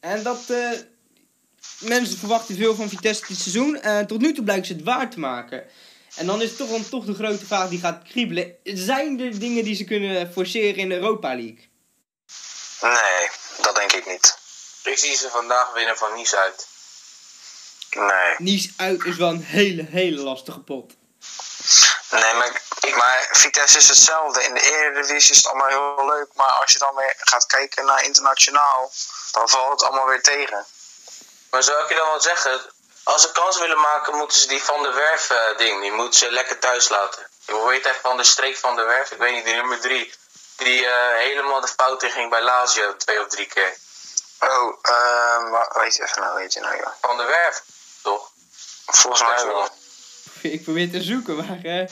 En 0.00 0.22
dat... 0.22 0.50
eh, 0.50 0.70
mensen 1.78 2.18
verwachten 2.18 2.56
veel 2.56 2.74
van 2.74 2.88
Vitesse 2.88 3.24
dit 3.28 3.38
seizoen. 3.38 3.80
En 3.80 4.06
tot 4.06 4.20
nu 4.20 4.32
toe 4.34 4.44
blijkt 4.44 4.66
ze 4.66 4.72
het 4.72 4.82
waar 4.82 5.10
te 5.10 5.18
maken. 5.20 5.64
En 6.16 6.26
dan 6.26 6.42
is 6.42 6.56
toch, 6.56 6.68
dan 6.68 6.88
toch 6.88 7.04
de 7.04 7.14
grote 7.14 7.46
vraag 7.46 7.68
die 7.68 7.80
gaat 7.80 8.02
kriebelen. 8.08 8.56
Zijn 8.64 9.20
er 9.20 9.38
dingen 9.38 9.64
die 9.64 9.76
ze 9.76 9.84
kunnen 9.84 10.32
forceren 10.32 10.76
in 10.76 10.88
de 10.88 10.94
Europa 10.94 11.28
League? 11.28 11.68
Nee, 12.80 13.28
dat 13.60 13.74
denk 13.74 13.92
ik 13.92 14.06
niet. 14.06 14.38
Ik 14.84 14.98
zie 14.98 15.16
ze 15.16 15.28
vandaag 15.30 15.72
winnen 15.72 15.96
van 15.96 16.14
Nice 16.14 16.36
uit. 16.36 16.66
Nee. 17.90 18.34
Nice 18.38 18.72
uit 18.76 19.04
is 19.04 19.16
wel 19.16 19.28
een 19.28 19.44
hele, 19.44 19.86
hele 19.90 20.22
lastige 20.22 20.60
pot. 20.60 20.94
Nee, 22.10 22.34
maar, 22.34 22.62
maar 22.96 23.28
Vitesse 23.32 23.78
is 23.78 23.88
hetzelfde. 23.88 24.44
In 24.44 24.54
de 24.54 24.60
Eredivisie 24.60 25.30
is 25.30 25.36
het 25.36 25.46
allemaal 25.46 25.68
heel 25.68 26.06
leuk, 26.06 26.28
maar 26.34 26.46
als 26.60 26.72
je 26.72 26.78
dan 26.78 26.94
weer 26.94 27.14
gaat 27.18 27.46
kijken 27.46 27.86
naar 27.86 28.04
internationaal, 28.04 28.92
dan 29.32 29.48
valt 29.48 29.70
het 29.70 29.82
allemaal 29.82 30.06
weer 30.06 30.22
tegen. 30.22 30.66
Maar 31.50 31.62
zou 31.62 31.82
ik 31.82 31.88
je 31.88 31.94
dan 31.94 32.08
wel 32.08 32.20
zeggen, 32.20 32.60
als 33.12 33.22
ze 33.22 33.32
kans 33.32 33.58
willen 33.58 33.80
maken, 33.80 34.16
moeten 34.16 34.40
ze 34.40 34.48
die 34.48 34.62
Van 34.62 34.82
der 34.82 34.94
Werf 34.94 35.30
eh, 35.30 35.56
ding, 35.58 35.80
die 35.80 35.92
moeten 35.92 36.18
ze 36.18 36.30
lekker 36.30 36.58
thuis 36.58 36.88
laten. 36.88 37.26
Hoe 37.46 37.72
heet 37.72 37.84
hij 37.84 37.94
van 38.02 38.16
de 38.16 38.24
streek 38.24 38.56
van 38.56 38.76
der 38.76 38.86
Werf? 38.86 39.10
Ik 39.10 39.18
weet 39.18 39.34
niet, 39.34 39.44
die 39.44 39.54
nummer 39.54 39.80
drie. 39.80 40.14
Die 40.56 40.86
eh, 40.86 41.16
helemaal 41.18 41.60
de 41.60 41.68
fout 41.76 42.02
in 42.02 42.10
ging 42.10 42.30
bij 42.30 42.42
Lazio 42.42 42.96
twee 42.96 43.20
of 43.20 43.28
drie 43.28 43.46
keer. 43.46 43.76
Oh, 44.40 44.78
ehm, 44.82 45.48
wa- 45.50 45.70
weet 45.74 45.94
je 45.96 46.02
even 46.02 46.20
nou, 46.22 46.36
weet 46.36 46.52
je 46.52 46.60
nou, 46.60 46.76
joh. 46.76 46.92
Van 47.00 47.16
der 47.16 47.26
Werf, 47.26 47.62
toch? 48.02 48.30
Volgens 48.86 49.22
mij 49.22 49.46
wel. 49.46 49.68
Ik 50.42 50.62
probeer 50.64 50.90
te 50.90 51.02
zoeken, 51.02 51.36
maar 51.36 51.58
eh, 51.64 51.80
eh, 51.80 51.88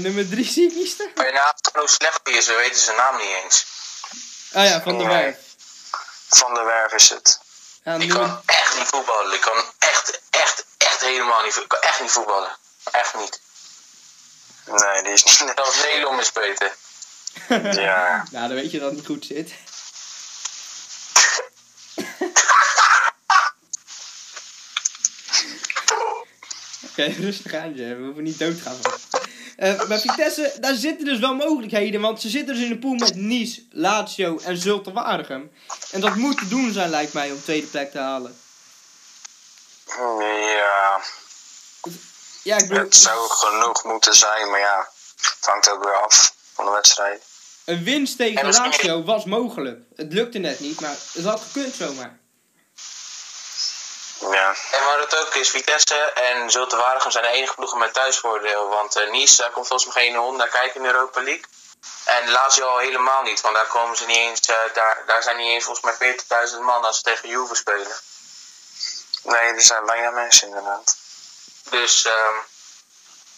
nummer 0.00 0.28
drie 0.28 0.44
zie 0.44 0.68
ik 0.70 0.74
niet 0.74 0.90
staan. 0.90 1.10
Maar 1.14 1.32
na 1.32 1.54
hoe 1.72 1.88
slecht 1.88 2.20
die 2.24 2.34
is, 2.36 2.46
we 2.46 2.54
weten 2.54 2.80
zijn 2.80 2.96
naam 2.96 3.16
niet 3.16 3.34
eens. 3.44 3.66
Ah 4.52 4.64
ja, 4.64 4.80
Van 4.82 4.98
der 4.98 5.06
Nee. 5.06 5.22
Werf. 5.22 5.36
Van 6.28 6.54
der 6.54 6.64
Werf 6.64 6.92
is 6.92 7.08
het. 7.10 7.40
Ja, 7.88 7.96
nummer, 7.96 8.16
kan 8.16 8.42
echt 8.46 8.78
niet 8.78 8.86
voetballen. 8.86 9.30
Die 9.30 9.38
kan 9.40 9.64
echt, 9.78 10.20
echt, 10.30 10.64
echt 10.78 11.00
helemaal 11.00 11.42
niet, 11.42 11.52
vo- 11.52 11.66
kan 11.66 11.80
echt 11.80 12.00
niet 12.00 12.10
voetballen. 12.10 12.56
Echt 12.90 13.14
niet. 13.14 13.40
Nee, 14.64 15.02
die 15.02 15.12
is 15.12 15.24
niet. 15.24 15.36
Zelfs 15.56 15.82
Nederland 15.82 16.20
is 16.20 16.32
beter. 16.32 16.76
Ja. 17.82 18.24
nou, 18.30 18.48
dan 18.48 18.56
weet 18.56 18.70
je 18.70 18.78
dat 18.78 18.86
het 18.88 18.96
niet 18.96 19.06
goed 19.06 19.24
zit. 19.26 19.52
Oké, 26.90 27.02
rustig 27.04 27.54
aan, 27.54 27.74
je. 27.76 27.94
We 27.96 28.04
hoeven 28.04 28.22
niet 28.22 28.38
dood 28.38 28.56
te 28.56 28.62
gaan. 28.62 28.76
Eh 29.58 29.86
bij 29.88 29.98
Vitesse, 29.98 30.56
daar 30.60 30.74
zitten 30.74 31.04
dus 31.04 31.18
wel 31.18 31.34
mogelijkheden. 31.34 32.00
Want 32.00 32.20
ze 32.20 32.28
zitten 32.28 32.54
dus 32.54 32.64
in 32.64 32.70
een 32.70 32.78
pool 32.78 32.94
met 32.94 33.14
Nice, 33.14 33.62
Lazio 33.70 34.38
en 34.38 34.56
Zulte 34.56 34.92
Waregem. 34.92 35.52
En 35.90 36.00
dat 36.00 36.14
moet 36.14 36.38
te 36.38 36.48
doen 36.48 36.72
zijn, 36.72 36.90
lijkt 36.90 37.12
mij, 37.12 37.30
om 37.30 37.42
tweede 37.42 37.66
plek 37.66 37.90
te 37.90 37.98
halen. 37.98 38.36
Ja, 39.86 41.00
Ja, 42.42 42.56
ik 42.56 42.68
bedoel, 42.68 42.84
het 42.84 42.94
zou 42.94 43.30
genoeg 43.30 43.84
moeten 43.84 44.14
zijn, 44.14 44.50
maar 44.50 44.60
ja, 44.60 44.88
het 45.16 45.46
hangt 45.46 45.70
ook 45.70 45.84
weer 45.84 46.02
af 46.02 46.34
van 46.54 46.64
de 46.64 46.70
wedstrijd. 46.70 47.22
een 47.64 47.84
winst 47.84 48.16
tegen 48.16 48.52
Lazio 48.52 49.02
was 49.04 49.24
mogelijk. 49.24 49.80
Het 49.96 50.12
lukte 50.12 50.38
net 50.38 50.60
niet, 50.60 50.80
maar 50.80 50.96
het 51.12 51.24
had 51.24 51.40
gekund 51.40 51.74
zomaar. 51.74 52.18
Ja, 54.20 54.54
En 54.72 54.84
waar 54.84 54.98
het 55.00 55.16
ook 55.16 55.34
is, 55.34 55.50
Vitesse 55.50 55.94
en 56.12 56.50
Zulte 56.50 56.76
Waregem 56.76 57.10
zijn 57.10 57.24
de 57.24 57.30
enige 57.30 57.54
ploegen 57.54 57.78
met 57.78 57.92
thuisvoordeel. 57.94 58.68
Want 58.68 58.96
eh, 58.96 59.10
Nice, 59.10 59.36
daar 59.42 59.50
komt 59.50 59.66
volgens 59.66 59.94
mij 59.94 60.04
geen 60.04 60.16
hond 60.16 60.36
naar 60.36 60.48
kijken 60.48 60.74
in 60.76 60.82
de 60.82 60.88
Europa 60.88 61.22
League. 61.22 61.44
En 62.04 62.30
Lazio 62.30 62.66
al 62.66 62.78
helemaal 62.78 63.22
niet, 63.22 63.40
want 63.40 63.54
daar 63.54 63.66
komen 63.66 63.96
ze 63.96 64.06
niet 64.06 64.16
eens, 64.16 64.40
eh, 64.40 64.56
daar, 64.74 65.02
daar 65.06 65.22
zijn 65.22 65.36
niet 65.36 65.48
eens 65.48 65.64
volgens 65.64 65.98
mij 65.98 66.16
40.000 66.50 66.60
man 66.60 66.84
als 66.84 66.96
ze 66.96 67.02
tegen 67.02 67.28
Juve 67.28 67.54
spelen. 67.54 67.96
nee, 69.22 69.54
er 69.54 69.62
zijn 69.62 69.86
bijna 69.86 70.10
mensen 70.10 70.48
inderdaad. 70.48 70.96
Dus 71.70 72.04
ehm, 72.06 72.34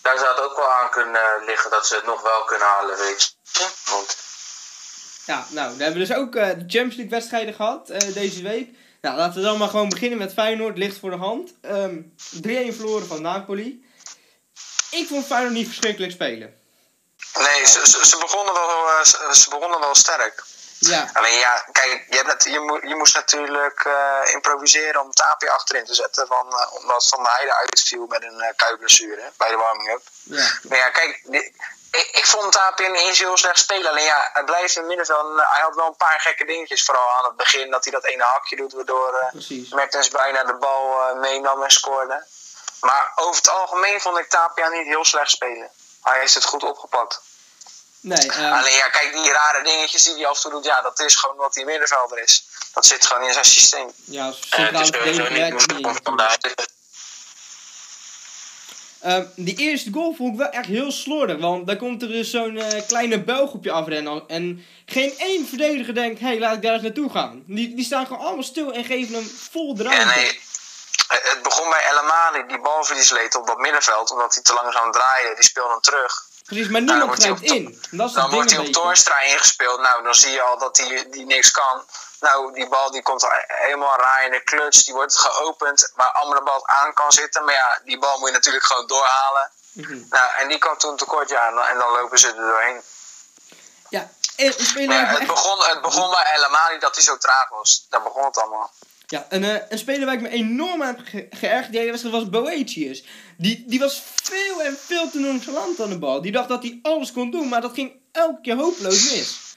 daar 0.02 0.18
zou 0.18 0.30
het 0.30 0.40
ook 0.44 0.56
wel 0.56 0.72
aan 0.72 0.90
kunnen 0.90 1.44
liggen 1.44 1.70
dat 1.70 1.86
ze 1.86 1.94
het 1.94 2.04
nog 2.04 2.20
wel 2.22 2.44
kunnen 2.44 2.66
halen, 2.66 2.98
weet 2.98 3.22
je. 3.22 3.68
Want 3.90 4.16
Ja, 5.24 5.46
nou, 5.48 5.76
we 5.76 5.82
hebben 5.82 6.00
dus 6.00 6.16
ook 6.16 6.34
eh, 6.34 6.48
de 6.48 6.54
Champions 6.54 6.96
League 6.96 7.08
wedstrijden 7.10 7.54
gehad 7.54 7.90
eh, 7.90 8.14
deze 8.14 8.42
week. 8.42 8.68
Nou, 9.00 9.16
laten 9.16 9.34
we 9.34 9.46
dan 9.46 9.58
maar 9.58 9.68
gewoon 9.68 9.88
beginnen 9.88 10.18
met 10.18 10.32
Feyenoord, 10.32 10.78
ligt 10.78 10.98
voor 10.98 11.10
de 11.10 11.16
hand. 11.16 11.50
Ehm 11.62 11.96
3-1 12.34 12.74
verloren 12.76 13.06
van 13.06 13.22
Napoli. 13.22 13.84
Ik 14.90 15.06
vond 15.08 15.26
Feyenoord 15.26 15.52
niet 15.52 15.66
verschrikkelijk 15.66 16.12
spelen. 16.12 16.58
Nee, 17.38 17.66
ze, 17.66 17.80
ze, 17.88 18.06
ze 18.06 18.16
begonnen 18.18 18.54
wel, 18.54 18.88
eh, 18.90 19.02
ze, 19.04 19.28
ze 19.32 19.50
begonnen 19.50 19.80
wel 19.80 19.94
sterk. 19.94 20.44
Ja, 20.78 21.10
Alleen 21.12 21.38
ja, 21.38 21.64
kijk, 21.72 22.06
je, 22.10 22.16
hebt 22.16 22.26
net, 22.26 22.44
je, 22.44 22.60
mo- 22.60 22.88
je 22.88 22.94
moest 22.96 23.14
natuurlijk 23.14 23.80
eh, 23.84 24.32
improviseren 24.32 25.00
om 25.02 25.10
Tapia 25.12 25.50
achterin 25.52 25.84
te 25.84 25.94
zetten. 25.94 26.26
Van, 26.26 26.46
eh, 26.58 26.72
omdat 26.74 27.06
Van 27.08 27.26
Heijden 27.26 27.56
uitviel 27.56 28.06
met 28.06 28.22
een 28.22 28.38
uh, 28.38 28.46
kuitblessure 28.56 29.32
bij 29.36 29.48
de 29.50 29.56
warming-up. 29.56 30.02
ja. 30.22 30.50
Maar 30.68 30.78
ja, 30.78 30.90
kijk, 30.90 31.22
die- 31.24 31.52
ik, 31.90 32.08
ik 32.12 32.26
vond 32.26 32.52
Tapia 32.52 32.88
niet 32.88 33.00
eens 33.00 33.18
heel 33.18 33.36
slecht 33.36 33.58
spelen. 33.58 33.90
Alleen 33.90 34.04
ja, 34.04 34.30
hij 34.32 34.44
blijft 34.44 34.74
in 34.74 34.80
het 34.80 34.88
middenveld. 34.88 35.26
en 35.30 35.46
Hij 35.48 35.60
had 35.60 35.74
wel 35.74 35.86
een 35.86 35.96
paar 35.96 36.20
gekke 36.20 36.44
dingetjes. 36.44 36.84
Vooral 36.84 37.10
aan 37.10 37.24
het 37.24 37.36
begin 37.36 37.70
dat 37.70 37.84
hij 37.84 37.92
dat 37.92 38.04
ene 38.04 38.22
hakje 38.22 38.56
doet. 38.56 38.72
Waardoor 38.72 39.14
eh 39.14 39.28
Precies. 39.28 39.70
Mertens 39.70 40.08
bijna 40.08 40.44
de 40.44 40.54
bal 40.54 41.00
eh, 41.00 41.18
meenam 41.18 41.62
en 41.62 41.70
scoorde. 41.70 42.24
Maar 42.80 43.12
over 43.14 43.36
het 43.36 43.50
algemeen 43.50 44.00
vond 44.00 44.18
ik 44.18 44.28
Tapia 44.28 44.68
niet 44.68 44.86
heel 44.86 45.04
slecht 45.04 45.30
spelen. 45.30 45.70
Hij 46.02 46.18
heeft 46.18 46.34
het 46.34 46.44
goed 46.44 46.62
opgepakt. 46.62 47.20
Nee, 48.00 48.30
ehm, 48.30 48.52
Alleen 48.52 48.76
ja, 48.76 48.88
kijk, 48.88 49.12
die 49.12 49.32
rare 49.32 49.62
dingetjes 49.62 50.04
die 50.04 50.14
hij 50.14 50.26
af 50.26 50.36
en 50.36 50.42
toe 50.42 50.50
doet. 50.50 50.64
Ja, 50.64 50.80
dat 50.80 51.00
is 51.00 51.14
gewoon 51.16 51.36
wat 51.36 51.54
hij 51.54 51.64
middenvelder 51.64 52.18
is. 52.18 52.44
Dat 52.72 52.86
zit 52.86 53.06
gewoon 53.06 53.22
in 53.26 53.32
zijn 53.32 53.44
systeem. 53.44 53.92
ja, 54.04 54.32
het 54.48 54.80
is 54.80 54.86
sowieso 54.86 55.28
niet 55.28 55.52
Ehm, 59.00 59.24
die 59.36 59.56
eerste 59.56 59.90
goal 59.92 60.14
vond 60.14 60.32
ik 60.32 60.38
wel 60.38 60.48
echt 60.48 60.66
heel 60.66 60.92
slordig. 60.92 61.38
Want 61.38 61.66
daar 61.66 61.76
komt 61.76 62.02
er 62.02 62.08
dus 62.08 62.30
zo'n 62.30 62.56
eh, 62.56 62.86
kleine 62.86 63.22
Belg 63.24 63.52
op 63.52 63.64
je 63.64 63.72
afrennen. 63.72 64.22
En 64.28 64.64
geen 64.86 65.14
één 65.18 65.46
verdediger 65.48 65.94
denkt, 65.94 66.20
hé, 66.20 66.26
hey, 66.26 66.38
laat 66.38 66.54
ik 66.54 66.62
daar 66.62 66.72
eens 66.72 66.82
naartoe 66.82 67.10
gaan. 67.10 67.42
Die, 67.46 67.74
die 67.74 67.84
staan 67.84 68.06
gewoon 68.06 68.22
allemaal 68.24 68.42
stil 68.42 68.72
en 68.72 68.84
geven 68.84 69.14
hem 69.14 69.30
vol 69.50 69.74
de 69.74 69.82
Ja, 69.82 69.90
ruimte. 69.90 70.14
nee. 70.14 70.40
Het 71.08 71.42
begon 71.42 71.70
bij 71.70 71.82
El 71.90 71.98
Amadi, 71.98 72.46
die 72.48 72.60
balverlies 72.60 73.10
leed 73.10 73.34
op 73.36 73.46
dat 73.46 73.58
middenveld. 73.58 74.10
Omdat 74.10 74.34
hij 74.34 74.42
te 74.42 74.52
langzaam 74.62 74.92
draaide. 74.92 75.34
Die 75.34 75.44
speelde 75.44 75.70
hem 75.70 75.80
terug. 75.80 76.28
Precies, 76.44 76.68
maar 76.68 76.84
dan 76.84 76.96
niemand 76.98 77.06
wordt 77.06 77.22
hij 77.22 77.48
grijpt 77.48 77.50
op 77.50 77.72
in. 77.92 77.98
Dat 77.98 78.08
is 78.08 78.14
Dan 78.14 78.22
het 78.22 78.30
ding 78.32 78.32
wordt 78.32 78.50
hij 78.50 78.66
op. 78.66 78.72
Toornstra 78.72 79.20
ingespeeld. 79.22 79.80
Nou, 79.80 80.02
dan 80.02 80.14
zie 80.14 80.30
je 80.32 80.42
al 80.42 80.58
dat 80.58 80.76
hij 80.78 81.06
die 81.10 81.26
niks 81.26 81.50
kan. 81.50 81.82
Nou, 82.20 82.52
die 82.54 82.68
bal 82.68 82.90
die 82.90 83.02
komt 83.02 83.26
helemaal 83.46 83.96
raar 83.96 84.24
in 84.24 84.30
de 84.30 84.42
kluts. 84.42 84.84
Die 84.84 84.94
wordt 84.94 85.18
geopend 85.18 85.92
waar 85.94 86.12
Amrabat 86.12 86.64
aan 86.64 86.92
kan 86.92 87.12
zitten. 87.12 87.44
Maar 87.44 87.54
ja, 87.54 87.80
die 87.84 87.98
bal 87.98 88.18
moet 88.18 88.28
je 88.28 88.34
natuurlijk 88.34 88.64
gewoon 88.64 88.86
doorhalen. 88.86 89.50
Mhm. 89.72 89.98
Nou, 90.08 90.30
en 90.38 90.48
die 90.48 90.58
kwam 90.58 90.78
toen 90.78 90.96
tekort, 90.96 91.28
ja. 91.28 91.48
En 91.48 91.54
dan, 91.54 91.66
en 91.66 91.76
lopen 91.76 92.18
ze 92.18 92.26
er 92.26 92.34
doorheen. 92.34 92.82
Ja, 93.88 94.10
en 94.36 94.46
een 94.46 94.66
speler 94.66 94.96
ja, 94.96 95.04
het, 95.04 95.26
begon, 95.26 95.58
het 95.58 95.80
begon 95.80 96.10
bij 96.10 96.24
El 96.34 96.78
dat 96.80 96.94
hij 96.94 97.04
zo 97.04 97.16
traag 97.16 97.48
was. 97.48 97.86
Daar 97.88 98.02
begon 98.02 98.24
het 98.24 98.38
allemaal. 98.38 98.70
Ja, 99.06 99.26
een, 99.28 99.44
eh, 99.44 99.62
een 99.68 99.78
speler 99.78 100.06
waar 100.06 100.14
ik 100.14 100.20
me 100.20 100.28
enorm 100.28 100.82
aan 100.82 100.96
heb 100.96 101.06
ge 101.06 101.26
geërgerd 101.30 101.72
die 101.72 101.90
wedstrijd 101.90 102.14
was 102.14 102.28
Boetius. 102.28 103.04
Die, 103.36 103.64
die 103.66 103.78
was 103.78 104.02
veel 104.22 104.62
en 104.62 104.78
veel 104.86 105.10
te 105.10 105.18
nonchalant 105.18 105.80
aan 105.80 105.88
de 105.88 105.98
bal. 105.98 106.22
Die 106.22 106.32
dacht 106.32 106.48
dat 106.48 106.62
hij 106.62 106.78
alles 106.82 107.12
kon 107.12 107.30
doen, 107.30 107.48
maar 107.48 107.60
dat 107.60 107.74
ging 107.74 107.92
elke 108.12 108.40
keer 108.40 108.56
hopeloos 108.56 109.10
mis. 109.10 109.49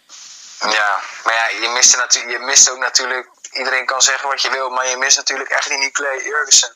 Ja, 0.59 0.99
maar 1.23 1.33
ja, 1.33 1.47
je 1.61 1.69
mist, 1.73 1.93
er 1.93 1.99
natu- 1.99 2.29
je 2.31 2.39
mist 2.39 2.69
ook 2.69 2.77
natuurlijk... 2.77 3.27
Iedereen 3.51 3.85
kan 3.85 4.01
zeggen 4.01 4.29
wat 4.29 4.41
je 4.41 4.49
wil, 4.49 4.69
maar 4.69 4.87
je 4.87 4.97
mist 4.97 5.17
natuurlijk 5.17 5.49
echt 5.49 5.67
die 5.67 5.77
Nicolai 5.77 6.23
Jurgensen. 6.23 6.73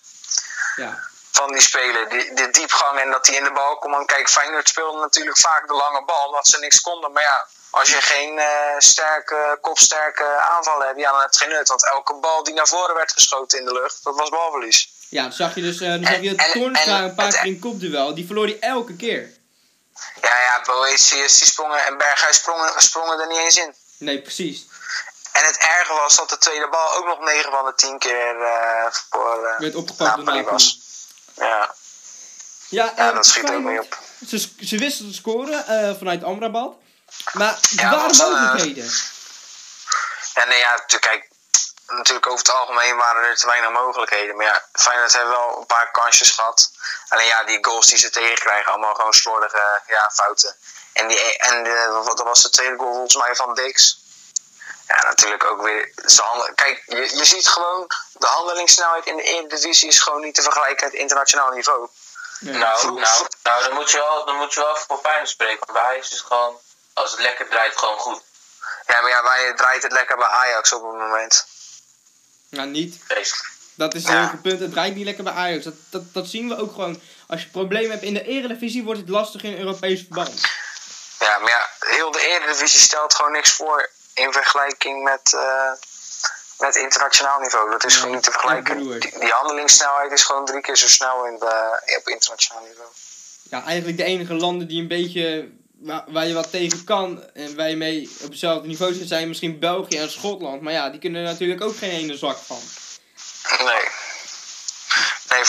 Ja, 0.76 1.00
van 1.32 1.52
die 1.52 1.62
speler. 1.62 2.10
Die, 2.10 2.34
de 2.34 2.50
diepgang 2.52 3.00
en 3.00 3.12
dat 3.12 3.28
hij 3.28 3.36
in 3.36 3.44
de 3.44 3.52
bal 3.52 3.78
komt. 3.78 4.06
Kijk, 4.06 4.30
Feyenoord 4.30 4.70
speelde 4.70 5.00
natuurlijk 5.00 5.38
vaak 5.38 5.68
de 5.68 5.74
lange 5.74 6.04
bal, 6.06 6.28
omdat 6.28 6.48
ze 6.48 6.60
niks 6.60 6.82
konden. 6.82 7.12
Maar 7.12 7.24
ja, 7.24 7.48
als 7.70 7.90
je 7.90 8.02
geen 8.02 8.40
eh, 8.40 8.48
sterke, 8.78 9.58
kopsterke 9.62 10.24
aanvallen 10.26 10.88
hebt, 10.88 11.00
ja, 11.00 11.12
dan 11.12 11.22
heb 11.22 11.32
je 11.32 11.38
geen 11.38 11.50
nut. 11.50 11.68
Want 11.68 11.86
elke 11.86 12.14
bal 12.14 12.44
die 12.44 12.54
naar 12.54 12.68
voren 12.68 12.96
werd 12.96 13.12
geschoten 13.12 13.60
in 13.60 13.66
de 13.66 13.74
lucht, 13.74 14.04
dat 14.04 14.16
was 14.16 14.30
balverlies. 14.30 14.90
ja 15.10 15.22
dan 15.22 15.32
zag 15.32 15.56
je 15.56 15.62
dus 15.62 15.80
uh, 15.82 15.90
dan 15.90 16.04
zag 16.06 16.20
je 16.22 16.30
het 16.30 16.52
Toornstra 16.52 16.98
en- 16.98 17.04
een 17.04 17.16
paar 17.16 17.32
keer 17.32 17.46
in 17.46 17.60
kopduel. 17.60 18.16
Die 18.16 18.26
verloor 18.26 18.46
hij 18.46 18.58
elke 18.60 18.96
keer. 18.96 19.32
Ja, 20.22 20.42
ja, 20.42 20.62
Boetius, 20.66 21.38
die 21.40 21.48
sprongen 21.48 21.86
en 21.86 21.98
Berghuis 21.98 22.36
sprongen, 22.36 22.82
sprongen 22.82 23.20
er 23.20 23.28
niet 23.28 23.38
eens 23.38 23.58
in. 23.58 23.76
Nee, 23.98 24.22
precies. 24.22 24.66
En 25.32 25.46
het 25.46 25.58
erge 25.58 25.94
was 25.94 26.16
dat 26.16 26.30
de 26.30 26.38
tweede 26.38 26.68
bal 26.70 26.94
ook 26.96 27.06
nog 27.06 27.20
9 27.20 27.52
van 27.52 27.66
de 27.66 27.74
10 27.76 27.98
keer 28.00 28.42
eh, 28.42 28.92
voor 29.10 29.46
eh, 29.46 29.60
Werd 29.60 29.76
opgepakt 29.76 30.16
door 30.16 30.26
Napoli 30.26 30.44
was. 30.44 30.80
Ja, 31.36 31.76
Ja, 32.70 32.94
ja 32.96 33.08
eh, 33.10 33.16
dat 33.16 33.26
schiet 33.26 33.50
ook 33.52 33.64
niet 33.64 33.80
op. 33.80 33.98
Ze, 34.28 34.50
ze 34.60 34.78
wisten 34.78 35.08
te 35.10 35.14
scoren 35.14 35.68
eh, 35.68 35.98
vanuit 35.98 36.24
Amrabat. 36.24 36.74
Maar 37.34 37.54
er 37.54 37.60
Ja, 37.70 37.90
waren 37.90 38.18
mogelijkheden. 38.18 38.92
Ja, 40.34 40.46
nee, 40.46 40.58
ja, 40.60 40.84
kijk, 41.00 41.30
natuurlijk 41.88 42.28
over 42.28 42.46
het 42.46 42.54
algemeen 42.56 42.98
waren 42.98 43.24
er 43.24 43.36
te 43.36 43.48
weinig 43.48 43.70
mogelijkheden. 43.72 44.36
Maar 44.36 44.46
ja, 44.46 44.66
Feyenoord 44.74 45.14
heeft 45.14 45.28
wel 45.28 45.58
een 45.58 45.66
paar 45.66 45.92
kansjes 45.92 46.32
gehad. 46.32 46.72
Alleen 47.10 47.26
ja, 47.26 47.44
die 47.44 47.66
goals 47.66 47.86
die 47.88 47.98
ze 47.98 48.10
tegenkrijgen, 48.10 48.72
allemaal 48.72 48.96
gewoon 48.96 49.14
slordige 49.14 49.82
ja, 49.88 50.12
fouten. 50.14 50.56
En, 50.94 51.08
die, 51.08 51.38
en 51.38 51.64
de, 51.64 52.02
wat 52.04 52.20
was 52.20 52.42
de 52.44 52.50
tweede 52.50 52.78
goal 52.78 52.94
volgens 52.94 53.16
mij 53.16 53.36
van 53.36 53.54
Dix? 53.54 54.00
Ja, 54.88 55.04
natuurlijk 55.04 55.44
ook 55.44 55.62
weer. 55.62 55.92
zijn 55.96 56.28
handen- 56.28 56.56
Kijk, 56.56 56.84
je, 56.86 57.16
je 57.18 57.26
ziet 57.26 57.48
gewoon, 57.48 57.88
de 58.14 58.28
handelingssnelheid 58.28 59.06
in 59.06 59.16
de 59.16 59.24
Eredivisie 59.24 59.88
is 59.90 60.00
gewoon 60.00 60.22
niet 60.22 60.36
te 60.36 60.42
vergelijken 60.42 60.86
met 60.88 60.96
internationaal 61.00 61.50
niveau. 61.52 61.88
Nou, 62.40 62.92
nou, 63.00 63.28
nou 63.44 63.64
dan, 63.64 63.74
moet 63.74 63.92
je 63.92 63.98
wel, 63.98 64.26
dan 64.26 64.36
moet 64.36 64.54
je 64.54 64.60
wel 64.60 64.70
even 64.70 64.86
voor 64.88 65.00
Feyenoord 65.04 65.30
spreken. 65.30 65.60
Want 65.60 65.72
bij 65.72 65.82
Ajax 65.82 66.12
is 66.12 66.18
het 66.18 66.28
gewoon, 66.28 66.60
als 66.94 67.12
het 67.12 67.20
lekker 67.20 67.48
draait, 67.50 67.78
gewoon 67.78 67.98
goed. 68.00 68.22
Ja, 68.88 69.02
maar 69.02 69.10
ja, 69.10 69.24
wij 69.24 69.54
draait 69.54 69.84
het 69.84 69.92
lekker 69.92 70.18
bij 70.18 70.28
Ajax 70.28 70.74
op 70.74 70.84
het 70.84 70.92
moment. 71.00 71.48
Nou, 72.50 72.70
niet. 72.70 73.00
Dat 73.76 73.94
is 73.96 74.04
Ja. 74.04 74.30
het 74.32 74.42
punt. 74.42 74.60
Het 74.60 74.72
draait 74.72 74.96
niet 74.96 75.06
lekker 75.06 75.24
bij 75.24 75.34
Ajax. 75.34 75.64
Dat, 75.64 75.74
dat, 75.90 76.14
dat 76.14 76.28
zien 76.28 76.48
we 76.48 76.58
ook 76.58 76.72
gewoon. 76.72 77.02
Als 77.28 77.42
je 77.42 77.48
problemen 77.50 77.92
hebt 77.92 78.04
in 78.04 78.14
de 78.14 78.24
Eredivisie, 78.24 78.84
wordt 78.84 79.00
het 79.00 79.10
lastig 79.10 79.44
in 79.44 79.58
Europees 79.58 80.00
verband. 80.00 80.42
Ja, 81.20 81.38
maar 81.40 81.50
ja, 81.50 81.70
heel 81.80 82.12
de 82.12 82.22
Eredivisie 82.22 82.80
stelt 82.80 83.14
gewoon 83.16 83.32
niks 83.32 83.52
voor 83.52 83.90
in 84.14 84.32
vergelijking 84.32 85.04
met, 85.04 85.34
eh, 85.34 85.72
met 86.60 86.76
internationaal 86.76 87.40
niveau. 87.40 87.72
Dat 87.72 87.86
is 87.86 87.96
gewoon 87.96 88.14
niet 88.16 88.24
te 88.24 88.32
vergelijken. 88.32 88.78
Die, 89.00 89.20
die 89.20 89.30
handelingssnelheid 89.30 90.12
is 90.12 90.24
gewoon 90.24 90.46
drie 90.46 90.62
keer 90.62 90.78
zo 90.78 90.88
snel 90.88 91.26
in 91.26 91.40
de, 91.40 91.82
op 91.98 92.08
internationaal 92.08 92.64
niveau. 92.64 92.90
Ja, 93.50 93.64
eigenlijk 93.64 93.98
de 93.98 94.04
enige 94.04 94.34
landen 94.34 94.68
die 94.68 94.82
een 94.82 94.88
beetje 94.88 95.50
waar, 95.80 96.04
waar 96.08 96.26
je 96.26 96.34
wat 96.34 96.52
tegen 96.52 96.84
kan 96.84 97.30
en 97.34 97.56
waar 97.56 97.70
je 97.70 97.76
mee 97.76 98.10
op 98.22 98.30
hetzelfde 98.30 98.68
niveau 98.68 98.94
zit, 98.94 99.08
zijn 99.08 99.28
misschien 99.28 99.60
België 99.60 99.98
en 99.98 100.12
Schotland. 100.12 100.62
Maar 100.62 100.74
ja, 100.74 100.90
die 100.90 101.00
kunnen 101.00 101.22
er 101.22 101.32
natuurlijk 101.32 101.62
ook 101.62 101.78
geen 101.78 101.92
ene 101.92 102.18
zak 102.18 102.38
van. 102.38 102.62
Nee. 103.66 103.84
Nee, 105.30 105.44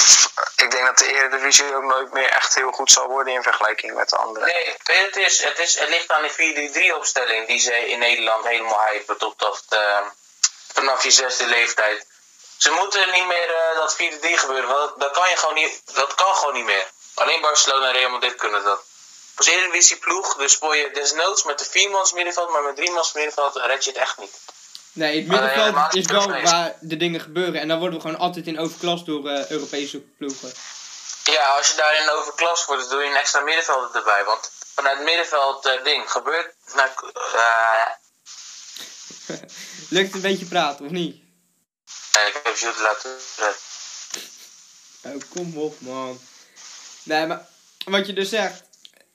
ik 0.57 0.71
denk 0.71 0.87
dat 0.87 0.99
de 0.99 1.13
Eredivisie 1.13 1.75
ook 1.75 1.83
nooit 1.83 2.13
meer 2.13 2.29
echt 2.29 2.55
heel 2.55 2.71
goed 2.71 2.91
zal 2.91 3.07
worden 3.07 3.35
in 3.35 3.43
vergelijking 3.43 3.95
met 3.95 4.09
de 4.09 4.17
andere. 4.17 4.45
Nee, 4.45 4.75
het, 5.05 5.17
is, 5.17 5.43
het, 5.45 5.59
is, 5.59 5.79
het 5.79 5.89
ligt 5.89 6.11
aan 6.11 6.23
die 6.23 6.91
4-3-3 6.93 6.97
opstelling 6.97 7.47
die 7.47 7.59
ze 7.59 7.89
in 7.89 7.99
Nederland 7.99 8.47
helemaal 8.47 8.87
hypen 8.91 9.19
tot 9.19 9.39
dat, 9.39 9.65
eh, 9.69 10.07
vanaf 10.73 11.05
je 11.05 11.11
zesde 11.11 11.47
leeftijd. 11.47 12.07
Ze 12.57 12.71
moeten 12.71 13.13
niet 13.13 13.27
meer 13.27 13.55
eh, 13.55 13.77
dat 13.77 13.97
4-3 13.97 14.39
gebeuren, 14.39 14.69
want 14.69 14.79
dat, 14.79 15.01
dat 15.01 15.13
kan 15.13 15.31
je 15.31 15.37
gewoon 15.37 15.55
niet, 15.55 15.83
dat 15.95 16.15
kan 16.15 16.35
gewoon 16.35 16.55
niet 16.55 16.65
meer. 16.65 16.87
Alleen 17.15 17.41
Barcelona 17.41 17.87
en 17.87 17.93
Real 17.93 18.11
Madrid 18.11 18.35
kunnen 18.35 18.65
dat. 18.65 18.88
Als 19.39 19.47
Eredivisie 19.47 19.97
ploeg, 19.97 20.37
dus 20.37 20.53
speel 20.53 20.75
je 20.75 20.91
desnoods 20.93 21.45
met 21.45 21.59
de 21.59 21.65
viermans 21.65 22.13
middenveld, 22.13 22.51
maar 22.51 22.63
met 22.63 22.77
driemans 22.77 23.13
middenveld 23.13 23.57
red 23.57 23.85
je 23.85 23.91
het 23.91 23.99
echt 23.99 24.19
niet. 24.19 24.39
Nee, 24.93 25.19
het 25.19 25.27
Maar 25.27 25.43
middenveld 25.43 25.95
is 25.95 26.07
wel 26.07 26.43
waar 26.43 26.77
de 26.81 26.97
dingen 26.97 27.21
gebeuren. 27.21 27.61
En 27.61 27.69
dan 27.69 27.79
worden 27.79 27.99
we 27.99 28.05
gewoon 28.05 28.19
altijd 28.19 28.47
in 28.47 28.59
overklast 28.59 29.07
door 29.07 29.29
eh, 29.29 29.51
Europese 29.51 30.01
ploegen. 30.01 30.53
Ja, 31.25 31.57
als 31.57 31.71
je 31.71 31.77
daarin 31.77 32.11
overklast 32.11 32.67
wordt, 32.67 32.83
dan 32.83 32.91
doe 32.91 33.03
je 33.03 33.11
een 33.11 33.17
extra 33.17 33.41
middenvelder 33.41 33.97
erbij. 33.97 34.25
Want 34.25 34.51
vanuit 34.75 34.97
het 34.97 35.05
middenveld 35.05 35.67
eh, 35.67 35.85
ding 35.85 36.11
gebeurt. 36.11 36.55
Nou, 36.75 36.89
eh, 37.35 37.87
Lukt 39.97 40.07
het 40.07 40.15
een 40.15 40.31
beetje 40.31 40.47
praten, 40.47 40.85
of 40.85 40.91
niet? 40.91 41.23
nee, 42.15 42.27
ik 42.27 42.41
heb 42.43 42.57
Jude 42.57 42.83
laten 42.83 43.17
redden. 43.37 43.61
Oh, 45.03 45.23
kom 45.35 45.59
op, 45.59 45.81
man. 45.81 46.21
Nee, 47.03 47.27
maar 47.27 47.47
wat 47.85 48.07
je 48.07 48.13
dus 48.13 48.29
zegt, 48.29 48.63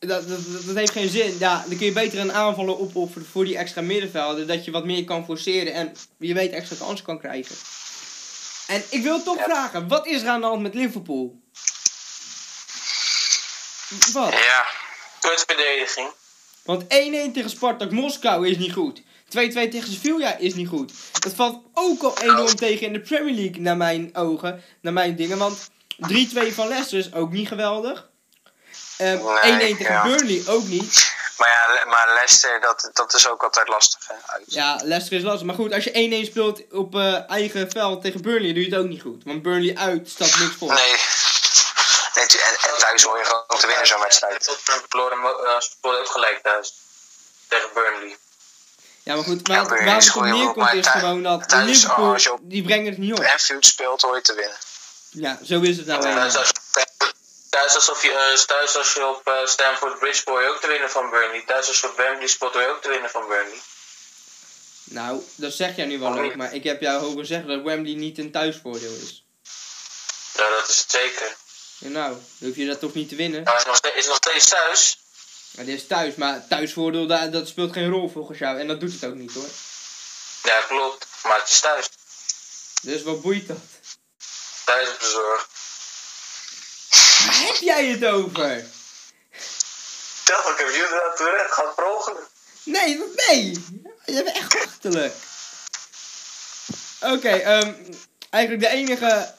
dat, 0.07 0.27
dat, 0.27 0.39
dat, 0.65 0.75
heeft 0.75 0.91
geen 0.91 1.09
zin. 1.09 1.35
Ja, 1.39 1.63
dan 1.67 1.77
kun 1.77 1.85
je 1.85 1.91
beter 1.91 2.19
een 2.19 2.33
aanvaller 2.33 2.79
opofferen 2.79 3.27
voor 3.31 3.45
die 3.45 3.57
extra 3.57 3.81
middenvelden. 3.81 4.47
Dat 4.47 4.65
je 4.65 4.71
wat 4.71 4.85
meer 4.85 5.03
kan 5.03 5.25
forceren 5.25 5.73
en 5.73 5.91
je 6.17 6.33
weet 6.33 6.51
extra 6.51 6.75
kansen 6.79 7.05
kan 7.05 7.19
krijgen. 7.19 7.55
En 8.67 8.83
ik 8.89 9.03
wil 9.03 9.23
toch 9.23 9.37
Ja. 9.37 9.43
vragen, 9.43 9.87
wat 9.87 10.07
is 10.07 10.21
er 10.21 10.27
aan 10.27 10.41
de 10.41 10.47
hand 10.47 10.61
met 10.61 10.73
Liverpool? 10.73 11.41
Wat? 14.13 14.31
Ja, 14.33 14.65
Kutverdediging. 15.19 16.09
Want 16.63 16.83
1-1 16.83 17.31
tegen 17.33 17.49
Spartak 17.49 17.91
Moskou 17.91 18.47
is 18.47 18.57
niet 18.57 18.73
goed. 18.73 19.01
2-2 19.29 19.69
tegen 19.69 19.93
Sevilla 19.93 20.37
is 20.37 20.53
niet 20.53 20.67
goed. 20.67 20.91
Dat 21.19 21.33
valt 21.33 21.63
ook 21.73 22.03
al 22.03 22.17
enorm 22.21 22.55
tegen 22.55 22.87
in 22.87 22.93
de 22.93 22.99
Premier 22.99 23.33
League, 23.35 23.61
naar 23.61 23.77
mijn 23.77 24.15
ogen. 24.15 24.63
Naar 24.81 24.93
mijn 24.93 25.15
dingen. 25.15 25.37
Want 25.37 25.69
3-2 25.97 26.53
van 26.53 26.67
Leicester 26.67 26.99
is 26.99 27.13
ook 27.13 27.31
niet 27.31 27.47
geweldig. 27.47 28.09
Ehm, 28.97 29.17
1-1 29.17 29.57
Nee, 29.57 29.75
tegen 29.77 29.93
ja. 29.93 30.03
Burnley 30.03 30.43
ook 30.47 30.63
niet. 30.63 31.11
maar 31.37 31.49
ja, 31.49 31.85
maar 31.85 32.13
Leicester, 32.13 32.61
dat, 32.61 32.89
dat 32.93 33.13
is 33.13 33.27
ook 33.27 33.43
altijd 33.43 33.67
lastig. 33.67 33.99
Hè, 34.07 34.13
uit. 34.25 34.43
Ja, 34.45 34.79
Leicester 34.83 35.17
is 35.17 35.23
lastig. 35.23 35.45
Maar 35.45 35.55
goed, 35.55 35.73
als 35.73 35.83
je 35.83 36.23
1-1 36.25 36.27
speelt 36.29 36.61
op 36.71 36.95
eh, 36.95 37.29
eigen 37.29 37.71
veld 37.71 38.01
tegen 38.01 38.21
Burnley, 38.21 38.53
doe 38.53 38.63
je 38.63 38.69
het 38.69 38.79
ook 38.79 38.87
niet 38.87 39.01
goed. 39.01 39.23
Want 39.23 39.41
Burnley 39.41 39.75
uit 39.77 40.09
staat 40.09 40.35
niks 40.39 40.55
voor. 40.57 40.73
Nee. 40.73 40.95
nee 42.15 42.25
tu- 42.25 42.37
en, 42.37 42.69
en 42.71 42.77
thuis 42.77 43.03
hoor 43.03 43.17
je 43.17 43.25
gewoon 43.25 43.59
te 43.61 43.67
winnen 43.67 43.87
zo'n 43.87 43.99
wedstrijd. 44.01 44.43
Tottenham 44.43 44.83
verloren 44.89 45.17
uh, 45.17 45.59
speelde 45.59 45.97
ook 45.99 46.07
gelijk 46.07 46.39
thuis. 46.43 46.73
Tegen 47.47 47.69
Burnley. 47.73 48.17
Ja, 49.03 49.15
maar 49.15 49.23
goed, 49.23 49.47
Ja, 49.47 49.53
waar, 49.55 49.67
Burnley 49.67 49.85
waar 49.85 49.97
is 49.97 50.05
het 50.05 50.15
op 50.15 50.23
neerkomt 50.23 50.73
is 50.73 50.87
gewoon 50.87 51.23
dat 51.23 51.49
thuis, 51.49 51.65
Liverpool, 51.65 52.15
op- 52.33 52.39
die 52.41 52.63
brengen 52.63 52.85
het 52.85 52.97
niet 52.97 53.13
op. 53.13 53.23
Anfield 53.25 53.65
speelt 53.65 54.01
hoor 54.01 54.15
je 54.15 54.21
te 54.21 54.33
winnen. 54.33 54.57
Ja, 55.09 55.37
zo 55.43 55.59
is 55.61 55.77
het 55.77 55.85
nou 55.85 56.29
zo- 56.29 56.43
Thuis, 57.53 57.75
alsof 57.75 58.03
je, 58.03 58.11
eh, 58.11 58.45
thuis 58.45 58.75
als 58.77 58.93
je 58.93 59.07
op 59.07 59.27
eh, 59.27 59.45
Stamford 59.45 59.99
Bridge 59.99 60.21
hoor 60.25 60.41
je 60.41 60.49
ook 60.49 60.61
te 60.61 60.67
winnen 60.67 60.89
van 60.89 61.09
Burnley. 61.09 61.43
Thuis 61.45 61.67
als 61.67 61.79
je 61.79 61.87
op 61.87 61.97
Wembley 61.97 62.27
spot 62.27 62.53
hoor 62.53 62.61
je 62.61 62.67
ook 62.67 62.81
te 62.81 62.89
winnen 62.89 63.09
van 63.09 63.27
Burnley. 63.27 63.61
Nou, 64.83 65.23
dat 65.35 65.53
zeg 65.53 65.75
jij 65.75 65.85
nu 65.85 65.99
wel 65.99 66.13
leuk, 66.13 66.27
nee. 66.27 66.37
maar 66.37 66.53
ik 66.53 66.63
heb 66.63 66.81
jou 66.81 67.03
horen 67.03 67.25
zeggen 67.25 67.47
dat 67.47 67.61
Wembley 67.61 67.93
niet 67.93 68.17
een 68.17 68.31
thuisvoordeel 68.31 68.93
is. 68.93 69.25
Ja, 70.33 70.49
dat 70.49 70.69
is 70.69 70.77
het 70.77 70.91
zeker. 70.91 71.35
Ja, 71.77 71.89
nou, 71.89 72.13
dan 72.13 72.47
hoef 72.47 72.55
je 72.55 72.65
dat 72.65 72.79
toch 72.79 72.93
niet 72.93 73.09
te 73.09 73.15
winnen. 73.15 73.43
Nou, 73.43 73.57
is 73.57 73.65
nog 73.65 73.75
steeds, 73.75 73.95
is 73.95 74.07
nog 74.07 74.15
steeds 74.15 74.49
thuis. 74.49 74.97
Dit 75.51 75.67
is 75.67 75.87
thuis, 75.87 76.15
maar 76.15 76.47
thuisvoordeel, 76.47 77.07
dat, 77.07 77.31
dat 77.31 77.47
speelt 77.47 77.73
geen 77.73 77.89
rol 77.89 78.09
volgens 78.09 78.39
jou. 78.39 78.59
En 78.59 78.67
dat 78.67 78.79
doet 78.79 78.93
het 78.93 79.05
ook 79.05 79.15
niet 79.15 79.33
hoor. 79.33 79.49
Ja, 80.43 80.61
klopt. 80.67 81.07
Maar 81.23 81.39
het 81.39 81.49
is 81.49 81.59
thuis. 81.59 81.89
Dus 82.81 83.03
wat 83.03 83.21
boeit 83.21 83.47
dat? 83.47 83.57
Thuis 84.65 84.89
op 84.89 84.99
de 84.99 85.09
zorg. 85.09 85.47
Waar 87.25 87.41
heb 87.45 87.55
jij 87.55 87.85
het 87.85 88.05
over? 88.05 88.65
Dacht, 90.23 90.49
ik 90.49 90.57
heb 90.57 90.67
jullie 90.67 90.89
dat 90.89 91.17
terecht. 91.17 91.53
Gaat 91.53 91.75
per 91.75 91.91
ongeluk. 91.95 92.27
Nee, 92.63 92.97
wat- 92.99 93.27
nee. 93.27 93.51
Je 94.05 94.23
bent 94.23 94.35
echt 94.35 94.55
achterlijk. 94.65 95.13
Oké, 97.01 97.29
ehm, 97.29 97.73
eigenlijk 98.29 98.63
de 98.63 98.69
enige... 98.69 99.33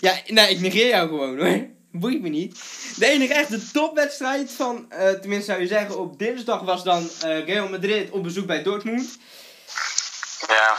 Ja, 0.00 0.20
nee, 0.26 0.50
ik 0.50 0.60
negeer 0.60 0.86
jou 0.88 1.08
gewoon 1.08 1.38
hoor. 1.38 1.66
Boeit 1.92 2.20
me 2.20 2.28
niet. 2.28 2.58
De 2.96 3.06
enige 3.06 3.34
echte 3.34 3.70
topwedstrijd 3.70 4.50
van, 4.56 4.92
eh, 4.92 5.10
tenminste 5.10 5.50
zou 5.50 5.60
je 5.60 5.66
zeggen, 5.66 5.98
op 5.98 6.18
dinsdag 6.18 6.60
was 6.60 6.82
dan 6.84 7.10
eh, 7.20 7.44
Real 7.46 7.68
Madrid 7.68 8.10
op 8.10 8.22
bezoek 8.22 8.46
bij 8.46 8.62
Dortmund. 8.62 9.18
Ja, 10.48 10.76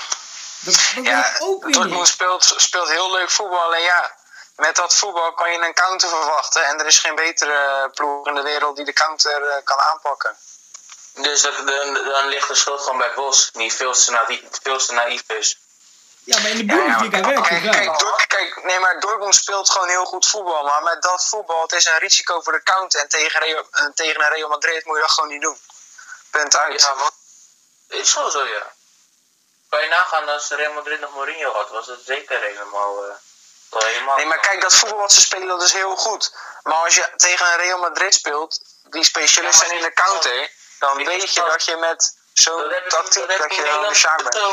Dat, 0.63 0.91
dat 0.95 1.05
ja 1.05 1.35
ook 1.39 1.63
weer 1.63 1.73
Dortmund 1.73 2.07
speelt, 2.07 2.53
speelt 2.57 2.89
heel 2.89 3.11
leuk 3.11 3.29
voetbal. 3.29 3.59
Alleen 3.59 3.83
ja, 3.83 4.15
met 4.61 4.75
dat 4.75 4.93
voetbal 4.93 5.33
kan 5.33 5.51
je 5.51 5.59
een 5.59 5.73
counter 5.73 6.09
verwachten. 6.09 6.65
En 6.65 6.79
er 6.79 6.85
is 6.85 6.99
geen 6.99 7.15
betere 7.15 7.89
ploeg 7.93 8.27
in 8.27 8.35
de 8.35 8.41
wereld 8.41 8.75
die 8.75 8.85
de 8.85 8.93
counter 8.93 9.47
eh, 9.47 9.63
kan 9.63 9.77
aanpakken. 9.77 10.37
Dus 11.13 11.41
dan, 11.41 11.65
dan, 11.65 11.93
dan 11.93 12.27
ligt 12.27 12.47
de 12.47 12.55
schuld 12.55 12.81
gewoon 12.81 12.97
bij 12.97 13.13
Bos. 13.13 13.49
Die 13.51 13.73
veel 13.73 13.93
te, 13.93 14.11
naïef, 14.11 14.41
veel 14.63 14.77
te 14.77 14.93
naïef 14.93 15.23
is. 15.27 15.57
Ja, 16.23 16.39
maar 16.39 16.49
in 16.49 16.57
de 16.57 16.73
Ja, 16.73 16.75
ja, 16.75 16.97
Bundesliga 16.99 17.27
werkt 17.27 17.49
het 17.49 17.59
kijk, 17.61 17.71
kijk, 17.71 17.85
wel. 17.85 17.97
Dor- 17.97 18.27
kijk, 18.27 18.63
nee, 18.63 18.79
maar 18.79 18.99
Dortmund 18.99 19.35
speelt 19.35 19.71
gewoon 19.71 19.89
heel 19.89 20.05
goed 20.05 20.27
voetbal. 20.27 20.63
Maar 20.63 20.83
met 20.83 21.01
dat 21.01 21.27
voetbal, 21.29 21.61
het 21.61 21.71
is 21.71 21.85
een 21.85 21.97
risico 21.97 22.41
voor 22.41 22.53
de 22.53 22.63
counter. 22.63 22.99
En 23.01 23.09
tegen, 23.09 23.39
Real, 23.39 23.67
eh, 23.71 23.85
tegen 23.95 24.21
een 24.21 24.29
Real 24.29 24.49
Madrid 24.49 24.85
moet 24.85 24.95
je 24.95 25.01
dat 25.01 25.11
gewoon 25.11 25.29
niet 25.29 25.41
doen. 25.41 25.59
Punt 26.29 26.57
uit. 26.57 26.81
Ja, 26.81 26.95
wat? 26.95 27.13
Is 27.87 28.13
gewoon 28.13 28.31
zo, 28.31 28.45
ja. 28.45 28.73
Kan 29.69 29.81
je 29.81 29.87
nagaan 29.87 30.29
als 30.29 30.49
Real 30.49 30.73
Madrid 30.73 30.99
nog 30.99 31.13
Mourinho 31.13 31.51
had, 31.53 31.69
was 31.69 31.87
het 31.87 31.99
zeker 32.05 32.39
helemaal... 32.41 33.05
eh, 33.05 33.13
Nee, 34.17 34.25
maar 34.25 34.39
kijk, 34.39 34.61
dat 34.61 34.73
voetbal 34.73 34.97
wat 34.99 35.11
ze 35.11 35.21
spelen, 35.21 35.47
dat 35.47 35.61
is 35.61 35.73
heel 35.73 35.95
goed. 35.95 36.33
Maar 36.63 36.73
als 36.75 36.95
je 36.95 37.09
tegen 37.17 37.45
een 37.45 37.57
Real 37.57 37.77
Madrid 37.79 38.13
speelt, 38.13 38.59
die 38.83 39.03
specialisten 39.03 39.67
zijn 39.67 39.77
in 39.77 39.83
de 39.83 39.93
counter, 39.93 40.49
dan 40.79 40.97
weet 41.05 41.33
je 41.33 41.41
dat 41.41 41.65
je 41.65 41.75
met 41.75 42.17
zo'n 42.33 42.61
tactiek, 42.87 43.27
dat 43.37 43.55
je 43.55 43.63
dan 43.63 43.81
de 43.89 43.95
sjaak 43.95 44.17
bent. 44.23 44.35
zo- 44.35 44.51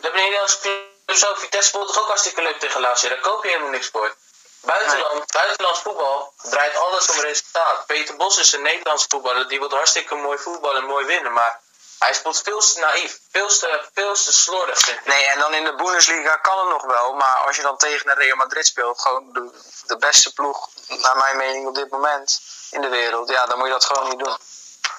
Dat 0.00 0.14
Nederlandse 0.14 0.58
clubs 1.06 1.26
ook. 1.26 1.38
Vitesse 1.38 1.68
speelt 1.68 1.86
toch 1.86 1.98
ook 2.00 2.06
hartstikke 2.06 2.42
leuk 2.42 2.58
tegen 2.60 2.80
Lazio. 2.80 3.08
Daar 3.08 3.20
koop 3.20 3.42
je 3.42 3.48
helemaal 3.48 3.70
niks 3.70 3.88
voor. 3.92 4.14
Buitenland, 4.60 5.32
buitenlands 5.32 5.80
voetbal 5.80 6.32
draait 6.42 6.76
alles 6.76 7.06
om 7.08 7.20
resultaat. 7.20 7.86
Peter 7.86 8.16
Bos 8.16 8.38
is 8.38 8.52
een 8.52 8.62
Nederlands 8.62 9.04
voetballer. 9.08 9.48
Die 9.48 9.58
wil 9.58 9.70
hartstikke 9.70 10.14
mooi 10.14 10.38
voetballen 10.38 10.80
en 10.80 10.86
mooi 10.88 11.06
winnen. 11.06 11.32
Maar 11.32 11.60
hij 11.98 12.14
speelt 12.14 12.40
veel 12.42 12.58
te 12.60 12.80
naïef. 12.80 13.18
Veel 13.30 13.48
te, 13.48 13.88
veel 13.94 14.14
te 14.14 14.32
slordig. 14.32 15.04
Nee, 15.04 15.24
en 15.26 15.38
dan 15.38 15.54
in 15.54 15.64
de 15.64 15.74
Bundesliga 15.74 16.36
kan 16.36 16.58
het 16.58 16.68
nog 16.68 16.84
wel. 16.84 17.12
Maar 17.14 17.36
als 17.36 17.56
je 17.56 17.62
dan 17.62 17.76
tegen 17.76 18.10
een 18.10 18.16
Real 18.16 18.36
Madrid 18.36 18.66
speelt, 18.66 19.00
gewoon 19.00 19.32
de, 19.32 19.50
de 19.86 19.96
beste 19.96 20.32
ploeg, 20.32 20.68
naar 20.88 21.16
mijn 21.16 21.36
mening 21.36 21.66
op 21.66 21.74
dit 21.74 21.90
moment 21.90 22.40
in 22.70 22.80
de 22.80 22.88
wereld, 22.88 23.28
ja, 23.30 23.46
dan 23.46 23.56
moet 23.58 23.66
je 23.66 23.72
dat 23.72 23.84
gewoon 23.84 24.08
niet 24.08 24.18
doen. 24.24 24.36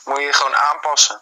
Moet 0.03 0.17
je 0.19 0.23
je 0.25 0.33
gewoon 0.33 0.55
aanpassen. 0.55 1.21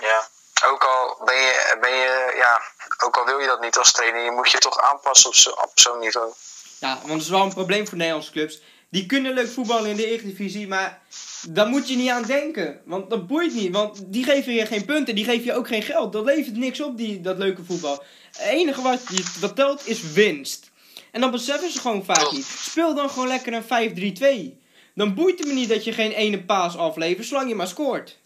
Ja. 0.00 0.28
Ook 0.64 0.84
al 0.84 1.20
ben 1.24 1.36
je, 1.36 1.76
ben 1.80 1.90
je 1.94 2.32
ja, 2.36 2.62
ook 3.04 3.16
al 3.16 3.24
wil 3.24 3.38
je 3.38 3.46
dat 3.46 3.60
niet 3.60 3.78
als 3.78 3.92
trainer, 3.92 4.20
je 4.22 4.30
moet 4.30 4.50
je 4.50 4.58
toch 4.58 4.78
aanpassen 4.80 5.28
op 5.28 5.34
zo- 5.36 5.50
op 5.50 5.70
zo'n 5.74 5.98
niveau. 5.98 6.32
Ja, 6.78 6.88
want 6.98 7.12
het 7.12 7.22
is 7.22 7.28
wel 7.28 7.40
een 7.40 7.52
probleem 7.54 7.88
voor 7.88 7.96
Nederlandse 7.96 8.30
clubs. 8.32 8.58
Die 8.90 9.06
kunnen 9.06 9.34
leuk 9.34 9.48
voetballen 9.48 9.90
in 9.90 9.96
de 9.96 10.06
Eredivisie, 10.06 10.68
maar 10.68 11.02
daar 11.48 11.66
moet 11.66 11.88
je 11.88 11.96
niet 11.96 12.10
aan 12.10 12.22
denken. 12.22 12.80
Want 12.84 13.10
dat 13.10 13.26
boeit 13.26 13.54
niet, 13.54 13.72
want 13.72 14.12
die 14.12 14.24
geven 14.24 14.52
je 14.52 14.66
geen 14.66 14.84
punten, 14.84 15.14
die 15.14 15.24
geven 15.24 15.44
je 15.44 15.54
ook 15.54 15.68
geen 15.68 15.82
geld. 15.82 16.12
Dat 16.12 16.24
levert 16.24 16.56
niks 16.56 16.80
op, 16.80 16.96
die, 16.96 17.20
dat 17.20 17.38
leuke 17.38 17.64
voetbal. 17.64 18.04
Het 18.32 18.46
enige 18.46 18.82
wat, 18.82 19.00
wat 19.40 19.56
telt 19.56 19.86
is 19.86 20.12
winst. 20.12 20.70
En 21.12 21.20
dan 21.20 21.30
beseffen 21.30 21.70
ze 21.70 21.80
gewoon 21.80 22.04
vaak 22.04 22.32
niet. 22.32 22.46
Speel 22.46 22.94
dan 22.94 23.10
gewoon 23.10 23.28
lekker 23.28 23.52
een 23.52 24.56
5-3-2. 24.56 24.66
Dan 24.94 25.14
boeit 25.14 25.38
het 25.38 25.48
me 25.48 25.54
niet 25.54 25.68
dat 25.68 25.84
je 25.84 25.92
geen 25.92 26.12
ene 26.12 26.44
paas 26.44 26.76
aflevert, 26.76 27.26
zolang 27.26 27.48
je 27.48 27.54
maar 27.54 27.68
scoort. 27.68 28.18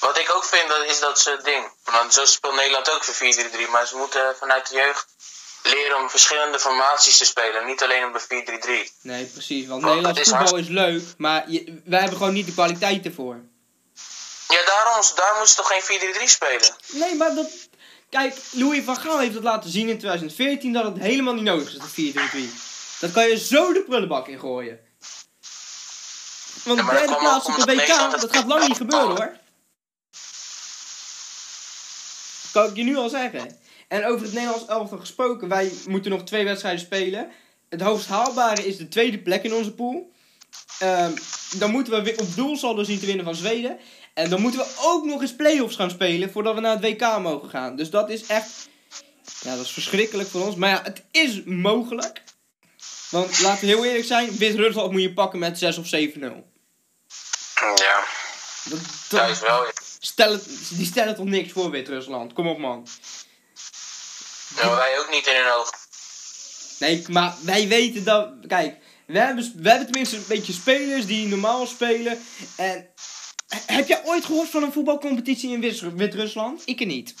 Wat 0.00 0.18
ik 0.18 0.34
ook 0.34 0.44
vind, 0.44 0.68
dat 0.68 0.84
is 0.86 1.00
dat 1.00 1.20
ze 1.20 1.40
ding. 1.42 1.72
Want 1.84 2.14
zo 2.14 2.24
speelt 2.24 2.54
Nederland 2.54 2.90
ook 2.90 3.04
voor 3.04 3.34
4-3-3. 3.34 3.70
Maar 3.70 3.86
ze 3.86 3.96
moeten 3.96 4.36
vanuit 4.38 4.68
de 4.68 4.74
jeugd 4.74 5.13
leren 5.64 5.98
om 6.02 6.10
verschillende 6.10 6.58
formaties 6.58 7.18
te 7.18 7.24
spelen. 7.24 7.66
Niet 7.66 7.82
alleen 7.82 8.04
op 8.04 8.24
een 8.28 8.60
4-3-3. 8.88 8.90
Nee, 9.00 9.24
precies, 9.24 9.66
want 9.66 9.82
Want 9.82 9.94
Nederlands 9.94 10.30
voetbal 10.30 10.56
is 10.56 10.68
leuk, 10.68 11.02
maar 11.16 11.50
je, 11.50 11.80
wij 11.84 12.00
hebben 12.00 12.18
gewoon 12.18 12.32
niet 12.32 12.46
de 12.46 12.52
kwaliteit 12.52 13.04
ervoor. 13.04 13.40
Ja, 14.48 14.64
daarom, 14.66 15.02
daar 15.14 15.34
moeten 15.36 15.48
ze 15.48 15.56
toch 15.56 15.72
geen 15.86 16.14
4-3-3 16.20 16.22
spelen? 16.24 16.74
Nee, 16.92 17.14
maar 17.14 17.34
dat. 17.34 17.50
Kijk, 18.10 18.36
Louis 18.50 18.84
van 18.84 18.96
Gaal 18.96 19.18
heeft 19.18 19.34
het 19.34 19.42
laten 19.42 19.70
zien 19.70 19.88
in 19.88 19.98
2014 19.98 20.72
dat 20.72 20.84
het 20.84 20.98
helemaal 20.98 21.34
niet 21.34 21.44
nodig 21.44 21.68
is, 21.68 22.12
dat 22.14 22.24
4-3-3. 22.24 22.38
Dat 23.00 23.12
kan 23.12 23.28
je 23.28 23.38
zo 23.38 23.72
de 23.72 23.82
prullenbak 23.82 24.28
in 24.28 24.38
gooien. 24.38 24.80
Want 26.64 26.78
Ja, 26.78 26.84
de 26.84 26.90
dat 26.90 26.98
derde 26.98 27.16
plaats 27.16 27.46
op 27.46 27.56
de 27.56 27.64
WK, 27.64 27.86
het 27.86 28.20
dat 28.20 28.36
gaat 28.36 28.46
lang 28.46 28.68
niet 28.68 28.76
gebeuren 28.76 29.16
hoor. 29.16 29.36
Kan 32.52 32.68
ik 32.68 32.76
je 32.76 32.82
nu 32.82 32.96
al 32.96 33.08
zeggen. 33.08 33.60
En 33.88 34.06
over 34.06 34.24
het 34.24 34.34
Nederlands 34.34 34.66
elftal 34.66 34.98
gesproken, 34.98 35.48
wij 35.48 35.72
moeten 35.88 36.10
nog 36.10 36.24
twee 36.24 36.44
wedstrijden 36.44 36.80
spelen. 36.80 37.28
Het 37.68 37.80
hoogst 37.80 38.06
haalbare 38.06 38.66
is 38.66 38.76
de 38.76 38.88
tweede 38.88 39.18
plek 39.18 39.42
in 39.42 39.54
onze 39.54 39.74
pool. 39.74 40.12
Ehm, 40.78 41.12
dan 41.58 41.70
moeten 41.70 41.92
we 41.92 42.02
weer 42.02 42.20
op 42.20 42.34
doelsaldo 42.34 42.82
zien 42.82 42.98
te 42.98 43.06
winnen 43.06 43.24
van 43.24 43.34
Zweden. 43.34 43.78
En 44.14 44.30
dan 44.30 44.40
moeten 44.40 44.60
we 44.60 44.74
ook 44.82 45.04
nog 45.04 45.20
eens 45.20 45.36
play-offs 45.36 45.76
gaan 45.76 45.90
spelen 45.90 46.32
voordat 46.32 46.54
we 46.54 46.60
naar 46.60 46.80
het 46.80 46.82
WK 46.82 47.18
mogen 47.18 47.48
gaan. 47.48 47.76
Dus 47.76 47.90
dat 47.90 48.10
is 48.10 48.26
echt. 48.26 48.68
Ja, 49.40 49.56
dat 49.56 49.64
is 49.64 49.70
verschrikkelijk 49.70 50.28
voor 50.28 50.46
ons. 50.46 50.54
Maar 50.54 50.70
ja, 50.70 50.82
het 50.82 51.02
is 51.10 51.42
mogelijk. 51.44 52.22
Want 53.10 53.40
laten 53.40 53.60
we 53.60 53.66
heel 53.66 53.84
eerlijk 53.84 54.04
zijn: 54.04 54.36
Wit-Rusland 54.36 54.92
moet 54.92 55.02
je 55.02 55.12
pakken 55.12 55.38
met 55.38 55.58
6 55.58 55.78
of 55.78 55.86
7-0. 55.86 55.90
Ja. 57.74 58.04
Dat, 59.08 59.30
is 59.30 59.40
wel. 59.40 59.66
Stel 59.98 60.32
het, 60.32 60.70
die 60.70 60.86
stellen 60.86 61.14
toch 61.14 61.24
niks 61.24 61.52
voor 61.52 61.70
Wit-Rusland? 61.70 62.32
Kom 62.32 62.48
op, 62.48 62.58
man. 62.58 62.86
Maar 64.54 64.76
wij 64.76 64.98
ook 64.98 65.10
niet 65.10 65.26
in 65.26 65.34
hun 65.34 65.52
ogen. 65.52 65.78
Nee, 66.78 67.04
maar 67.08 67.34
wij 67.40 67.68
weten 67.68 68.04
dat. 68.04 68.28
Kijk, 68.48 68.76
we 69.06 69.18
hebben, 69.18 69.52
we 69.56 69.68
hebben 69.68 69.86
tenminste 69.86 70.16
een 70.16 70.24
beetje 70.28 70.52
spelers 70.52 71.06
die 71.06 71.26
normaal 71.28 71.66
spelen. 71.66 72.24
En. 72.56 72.88
Heb 73.66 73.88
jij 73.88 74.02
ooit 74.04 74.24
gehoord 74.24 74.48
van 74.50 74.62
een 74.62 74.72
voetbalcompetitie 74.72 75.52
in 75.52 75.60
Wit- 75.60 75.80
Wit-Rusland? 75.80 76.62
Ik 76.64 76.86
niet. 76.86 77.14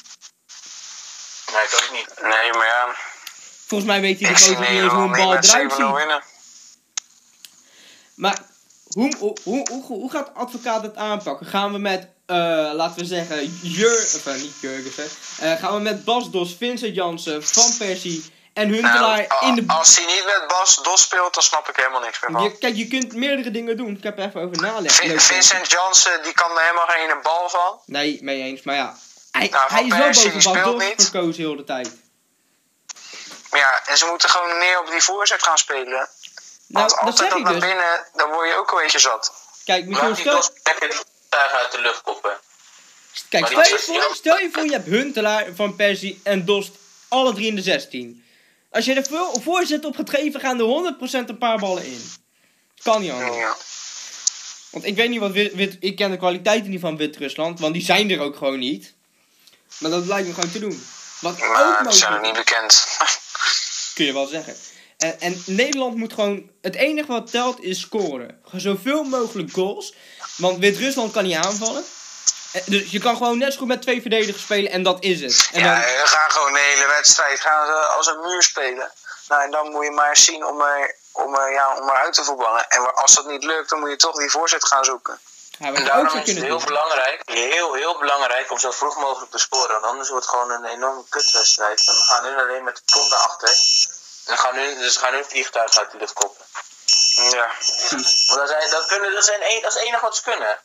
Nee, 1.52 1.62
ik 1.62 1.80
ook 1.82 1.90
niet. 1.92 2.14
Nee, 2.22 2.52
maar 2.52 2.66
ja. 2.66 2.94
Volgens 3.66 3.90
mij 3.90 4.00
weet 4.00 4.20
hij 4.20 4.34
de 4.34 4.40
coach 4.40 4.58
niet 4.58 4.68
eens 4.68 4.92
hoe 4.92 5.02
een 5.02 5.10
bal 5.10 5.36
eruit 5.36 5.72
7-0 5.72 5.74
ziet. 5.76 6.22
Maar 8.14 8.42
hoe, 8.88 9.16
hoe, 9.18 9.36
hoe, 9.42 9.68
hoe, 9.70 9.84
hoe 9.84 10.10
gaat 10.10 10.34
advocaat 10.34 10.82
het 10.82 10.96
aanpakken? 10.96 11.46
Gaan 11.46 11.72
we 11.72 11.78
met, 11.78 12.08
laten 12.26 12.98
we 13.00 13.04
zeggen, 13.04 13.58
Jur, 13.62 14.10
of 14.14 14.26
eh, 14.26 14.34
niet 14.34 14.54
Jurgensen. 14.60 15.08
eh, 15.40 15.52
gaan 15.58 15.74
we 15.74 15.80
met 15.80 16.04
Bas 16.04 16.30
Dos, 16.30 16.54
Vincent 16.58 16.94
Jansen, 16.94 17.46
Van 17.46 17.76
Persie 17.78 18.32
en 18.52 18.68
Huntelaar 18.68 19.24
Nou, 19.28 19.46
in 19.46 19.54
de... 19.54 19.64
Als 19.66 19.96
hij 19.96 20.06
niet 20.06 20.24
met 20.24 20.44
Bas 20.48 20.82
Dos 20.82 21.02
speelt, 21.02 21.34
dan 21.34 21.42
snap 21.42 21.68
ik 21.68 21.76
helemaal 21.76 22.00
niks 22.00 22.20
meer 22.20 22.30
van. 22.30 22.42
Je, 22.42 22.58
kijk, 22.58 22.76
je 22.76 22.88
kunt 22.88 23.12
meerdere 23.12 23.50
dingen 23.50 23.76
doen. 23.76 23.96
Ik 23.96 24.02
heb 24.02 24.18
er 24.18 24.24
even 24.24 24.40
over 24.40 24.80
Leuk, 24.80 25.20
Vincent 25.20 25.70
Jansen, 25.70 26.22
die 26.22 26.32
kan 26.32 26.50
er 26.50 26.62
helemaal 26.62 26.86
geen 26.86 27.02
ene 27.02 27.20
bal 27.22 27.48
van. 27.48 27.80
Nee, 27.86 28.18
mee 28.22 28.42
eens. 28.42 28.62
Maar 28.62 28.74
ja, 28.74 28.96
hij, 29.30 29.48
Nou, 29.48 29.70
hij 29.72 29.82
is 29.84 29.88
wel 29.90 29.98
Persie, 30.00 30.30
boven 30.32 30.52
Bas 30.52 30.72
Dos 30.72 30.84
niet. 30.84 31.02
verkozen 31.10 31.42
heel 31.42 31.56
de 31.56 31.64
tijd. 31.64 31.90
Maar 33.50 33.60
ja, 33.60 33.80
en 33.86 33.96
ze 33.96 34.06
moeten 34.06 34.28
gewoon 34.30 34.58
meer 34.58 34.80
op 34.80 34.90
die 34.90 35.02
voorzet 35.02 35.42
gaan 35.42 35.58
spelen. 35.58 35.88
Nou, 35.88 36.06
Want 36.68 36.90
dat 36.90 36.98
altijd 36.98 37.16
zeg 37.18 37.28
dat 37.28 37.38
ik 37.38 37.44
naar 37.44 37.52
dus. 37.52 37.62
binnen, 37.62 38.06
dan 38.14 38.30
word 38.30 38.48
je 38.48 38.54
ook 38.56 38.70
een 38.72 38.82
beetje 38.82 38.98
zat. 38.98 39.32
Kijk, 39.64 39.86
Michiel, 39.86 40.14
stel, 40.16 40.34
dos 40.34 40.50
uit 41.38 41.72
de 41.72 41.80
lucht 41.80 42.02
koppen. 42.02 42.36
kijk 43.28 43.46
stel, 43.46 43.60
je 43.60 43.78
voor, 43.78 44.14
stel 44.14 44.38
je 44.38 44.48
voor, 44.52 44.64
je 44.64 44.72
hebt 44.72 44.86
Huntelaar, 44.86 45.46
Van 45.54 45.76
Persie 45.76 46.20
en 46.22 46.44
Dost 46.44 46.70
alle 47.08 47.34
drie 47.34 47.46
in 47.46 47.54
de 47.56 47.62
16. 47.62 48.24
Als 48.70 48.84
je 48.84 48.94
er 48.94 49.04
veel 49.04 49.40
voorzet 49.40 49.84
op 49.84 49.96
gaat 49.96 50.10
geven, 50.10 50.40
gaan 50.40 50.58
er 50.60 50.94
100% 51.24 51.28
een 51.28 51.38
paar 51.38 51.58
ballen 51.58 51.84
in. 51.86 52.10
Kan 52.82 53.00
niet 53.00 53.10
anders. 53.10 53.36
Ja. 53.36 53.56
Want 54.70 54.84
ik 54.86 54.96
weet 54.96 55.08
niet 55.08 55.20
wat 55.20 55.30
wit, 55.32 55.54
wit- 55.54 55.76
ik 55.80 55.96
ken 55.96 56.10
de 56.10 56.16
kwaliteiten 56.16 56.70
niet 56.70 56.80
van 56.80 56.96
Wit-Rusland, 56.96 57.60
want 57.60 57.74
die 57.74 57.82
zijn 57.84 58.10
er 58.10 58.20
ook 58.20 58.36
gewoon 58.36 58.58
niet. 58.58 58.94
Maar 59.78 59.90
dat 59.90 60.06
lijkt 60.06 60.28
me 60.28 60.34
gewoon 60.34 60.50
te 60.50 60.58
doen. 60.58 60.86
Wat 61.20 61.32
ook 61.42 61.52
Maar 61.52 61.82
die 61.82 61.92
zijn 61.92 62.12
nog 62.12 62.20
niet 62.22 62.32
bekend. 62.32 62.86
kun 63.94 64.04
je 64.04 64.12
wel 64.12 64.26
zeggen. 64.26 64.56
En, 64.98 65.20
en 65.20 65.42
Nederland 65.46 65.96
moet 65.96 66.12
gewoon... 66.12 66.50
Het 66.62 66.74
enige 66.74 67.12
wat 67.12 67.30
telt 67.30 67.60
is 67.62 67.80
scoren. 67.80 68.40
Zoveel 68.52 69.02
mogelijk 69.02 69.52
goals. 69.52 69.94
Want 70.36 70.58
Wit-Rusland 70.58 71.12
kan 71.12 71.24
niet 71.24 71.36
aanvallen. 71.36 71.84
Eh, 72.52 72.62
Dus 72.66 72.90
je 72.90 72.98
kan 72.98 73.16
gewoon 73.16 73.38
net 73.38 73.52
zo 73.52 73.58
goed 73.58 73.68
met 73.68 73.82
twee 73.82 74.00
verdedigers 74.00 74.42
spelen 74.42 74.70
en 74.72 74.82
dat 74.82 75.02
is 75.04 75.20
het. 75.20 75.48
En 75.52 75.60
ja, 75.60 75.72
dan, 75.74 75.80
we 75.82 76.02
gaan 76.04 76.30
gewoon 76.30 76.52
de 76.52 76.58
hele 76.74 76.86
wedstrijd 76.86 77.40
gaan 77.40 77.66
ze 77.66 77.72
als 77.72 78.06
een 78.06 78.20
muur 78.20 78.42
spelen. 78.42 78.90
Nou, 79.28 79.42
en 79.42 79.50
dan 79.50 79.70
moet 79.70 79.84
je 79.84 79.90
maar 79.90 80.16
zien 80.16 80.46
om 80.46 80.60
er, 80.60 80.96
om 81.12 81.34
er, 81.34 81.52
ja, 81.52 81.76
om 81.80 81.88
eruit 81.88 82.14
te 82.14 82.24
voetballen. 82.24 82.68
En 82.68 82.94
als 82.94 83.14
dat 83.14 83.26
niet 83.26 83.44
lukt, 83.44 83.68
dan 83.70 83.80
moet 83.80 83.90
je 83.90 83.96
toch 83.96 84.16
die 84.16 84.30
voorzet 84.30 84.66
gaan 84.66 84.84
zoeken. 84.84 85.18
ja, 85.58 85.66
En 85.72 85.84
daarom 85.84 86.06
is 86.06 86.12
het 86.12 86.26
heel 86.44 86.58
doen. 86.58 86.64
belangrijk, 86.66 87.22
heel, 87.24 87.74
heel 87.74 87.98
belangrijk 87.98 88.50
om 88.50 88.58
zo 88.58 88.70
vroeg 88.70 88.96
mogelijk 88.96 89.30
te 89.30 89.38
scoren. 89.38 89.72
Want 89.72 89.84
anders 89.84 90.08
wordt 90.08 90.24
het 90.26 90.34
gewoon 90.34 90.50
een 90.50 90.64
enorme 90.64 91.02
kutwedstrijd. 91.08 91.86
Dan 91.86 91.94
gaan 91.94 92.24
hun 92.24 92.38
alleen 92.38 92.64
met 92.64 92.76
de 92.76 92.92
kont 92.94 93.12
achter. 93.12 93.48
En 94.26 94.34
dan 94.34 94.38
gaan 94.38 94.54
hun, 94.54 94.78
dus 94.78 94.96
gaan 94.96 95.12
hun 95.12 95.24
vliegtuig 95.24 95.78
uit 95.78 95.90
de 95.90 95.98
lucht 95.98 96.12
koppen. 96.12 96.44
Ja. 97.30 97.48
Want 98.26 98.38
dat, 98.40 98.48
zijn, 98.48 98.70
dat, 98.70 98.86
kunnen, 98.86 99.12
dat, 99.12 99.24
zijn 99.24 99.42
een, 99.50 99.60
dat 99.62 99.72
is 99.72 99.78
het 99.78 99.88
enige 99.88 100.04
wat 100.08 100.16
ze 100.16 100.22
kunnen. 100.22 100.58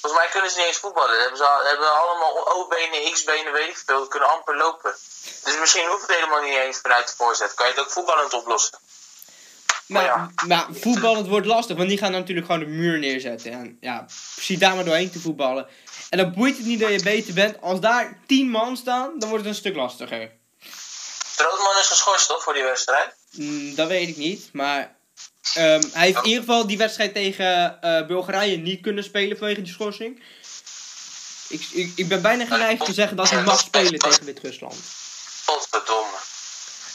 Volgens 0.00 0.22
mij 0.22 0.30
kunnen 0.30 0.50
ze 0.50 0.56
niet 0.56 0.66
eens 0.66 0.76
voetballen. 0.76 1.10
Dat 1.10 1.20
hebben 1.20 1.38
ze 1.38 1.44
al- 1.44 1.64
hebben 1.64 2.00
allemaal 2.00 2.54
O-benen, 2.54 3.12
X-benen, 3.12 3.52
weet 3.52 3.68
ik 3.68 3.82
veel. 3.86 4.02
Ze 4.02 4.08
kunnen 4.08 4.30
amper 4.30 4.56
lopen. 4.56 4.94
Dus 5.44 5.58
misschien 5.58 5.88
hoeft 5.88 6.06
het 6.06 6.16
helemaal 6.16 6.42
niet 6.42 6.56
eens 6.56 6.78
vanuit 6.78 7.08
de 7.08 7.16
voorzet. 7.16 7.54
Kan 7.54 7.66
je 7.66 7.72
het 7.72 7.80
ook 7.80 7.90
voetballend 7.90 8.32
oplossen. 8.32 8.78
Maar, 9.86 10.04
ja. 10.04 10.30
maar 10.46 10.66
voetballen 10.70 11.28
wordt 11.28 11.46
lastig, 11.46 11.76
want 11.76 11.88
die 11.88 11.98
gaan 11.98 12.12
natuurlijk 12.12 12.46
gewoon 12.46 12.60
de 12.60 12.66
muur 12.66 12.98
neerzetten. 12.98 13.52
En 13.52 13.76
ja, 13.80 14.06
precies 14.34 14.58
daar 14.58 14.74
maar 14.74 14.84
doorheen 14.84 15.10
te 15.10 15.20
voetballen. 15.20 15.68
En 16.10 16.18
dan 16.18 16.34
boeit 16.34 16.56
het 16.56 16.66
niet 16.66 16.80
dat 16.80 16.90
je 16.90 17.02
beter 17.02 17.34
bent. 17.34 17.60
Als 17.60 17.80
daar 17.80 18.18
tien 18.26 18.50
man 18.50 18.76
staan, 18.76 19.18
dan 19.18 19.28
wordt 19.28 19.44
het 19.44 19.54
een 19.54 19.60
stuk 19.60 19.76
lastiger. 19.76 20.32
Strootman 21.36 21.78
is 21.80 21.86
geschorst 21.86 22.28
toch 22.28 22.42
voor 22.42 22.54
die 22.54 22.62
wedstrijd? 22.62 23.14
Mm, 23.30 23.74
dat 23.74 23.88
weet 23.88 24.08
ik 24.08 24.16
niet, 24.16 24.48
maar 24.52 24.96
ehm, 25.54 25.82
hij 25.92 26.06
heeft 26.06 26.18
in 26.18 26.24
ieder 26.24 26.44
geval 26.44 26.66
die 26.66 26.78
wedstrijd 26.78 27.14
tegen 27.14 27.82
eh, 27.82 28.06
Bulgarije 28.06 28.56
niet 28.56 28.80
kunnen 28.80 29.04
spelen 29.04 29.36
vanwege 29.36 29.62
die 29.62 29.72
schorsing. 29.72 30.22
Ik, 31.48 31.66
ik, 31.72 31.92
ik 31.96 32.08
ben 32.08 32.22
bijna 32.22 32.44
geneigd 32.44 32.84
te 32.84 32.92
zeggen 32.92 33.16
dat 33.16 33.30
hij 33.30 33.42
mag 33.42 33.58
spelen 33.60 33.98
tegen 33.98 34.24
Wit-Rusland. 34.24 34.76
Godverdomme. 35.44 36.16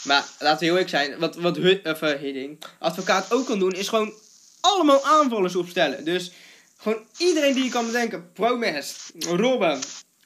Maar 0.04 0.25
laten 0.39 0.60
we 0.60 0.65
heel 0.65 0.73
eerlijk 0.73 0.89
zijn, 0.89 1.19
wat, 1.19 1.36
wat 1.36 1.58
of, 1.58 2.01
eh, 2.01 2.19
Hiddink, 2.19 2.69
advocaat 2.80 3.32
ook 3.32 3.45
kan 3.45 3.60
doen, 3.60 3.71
is 3.71 3.88
gewoon 3.88 4.13
allemaal 4.62 5.06
aanvallers 5.06 5.56
opstellen. 5.56 6.04
Dus 6.06 6.32
gewoon 6.77 7.06
iedereen 7.17 7.54
die 7.54 7.63
je 7.63 7.69
kan 7.69 7.86
bedenken. 7.86 8.32
Promes, 8.34 8.95
Robben, 9.19 9.80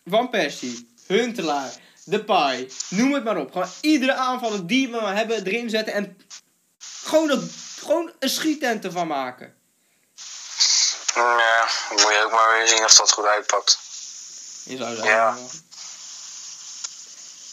Van 0.06 0.30
Persie, 0.30 0.96
Huntelaar, 1.08 1.74
Depay, 2.06 2.72
noem 2.90 3.14
het 3.14 3.24
maar 3.24 3.38
op. 3.38 3.52
Gewoon 3.52 3.68
iedere 3.82 4.14
aanvaller 4.14 4.68
die 4.68 4.90
we 4.90 5.02
maar 5.02 5.16
hebben 5.16 5.46
erin 5.46 5.70
zetten 5.70 5.94
en 5.94 6.18
gewoon, 6.80 7.28
dat, 7.28 7.44
gewoon 7.80 8.12
een 8.20 8.30
schietent 8.30 8.86
ervan 8.86 9.08
maken. 9.08 9.54
Ja, 11.16 11.68
dan 11.90 12.02
moet 12.02 12.12
je 12.12 12.22
ook 12.26 12.32
maar 12.32 12.58
weer 12.58 12.68
zien 12.68 12.84
of 12.84 12.94
dat 12.94 13.12
goed 13.12 13.26
uitpakt. 13.26 13.80
Je 14.64 14.78
zou 14.78 14.96
zeggen. 14.96 15.14
Ja. 15.14 15.38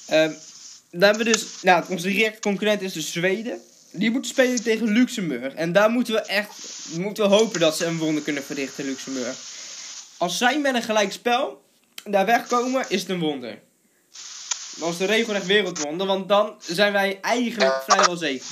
Ehm, 0.07 0.33
dan 0.91 1.03
hebben 1.03 1.25
we 1.25 1.33
dus, 1.33 1.47
nou, 1.63 1.85
onze 1.89 2.09
directe 2.09 2.41
concurrent 2.41 2.83
is 2.83 2.93
dus 2.93 3.13
Zweden. 3.13 3.63
Die 3.91 4.11
moeten 4.11 4.31
spelen 4.31 4.63
tegen 4.63 4.93
Luxemburg. 4.93 5.55
En 5.55 5.73
daar 5.73 5.91
moeten 5.91 6.15
we 6.15 6.21
echt, 6.21 6.55
moeten 6.97 7.29
we 7.29 7.35
hopen 7.35 7.61
dat 7.61 7.77
ze 7.77 7.85
een 7.85 7.99
wonder 7.99 8.23
kunnen 8.23 8.45
verrichten, 8.45 8.85
Luxemburg. 8.85 9.37
Als 10.17 10.39
zij 10.39 10.59
met 10.59 10.75
een 10.75 10.83
gelijk 10.83 11.13
spel 11.13 11.65
daar 12.05 12.27
wegkomen, 12.27 12.85
is 12.89 13.01
het 13.01 13.11
een 13.11 13.21
wonder. 13.21 13.59
Is 14.81 14.97
de 14.97 15.05
regelrecht 15.05 15.47
wereldwonder, 15.47 16.07
want 16.07 16.29
dan 16.29 16.57
zijn 16.59 16.93
wij 16.93 17.19
eigenlijk 17.21 17.83
vrijwel 17.87 18.17
zeker. 18.17 18.47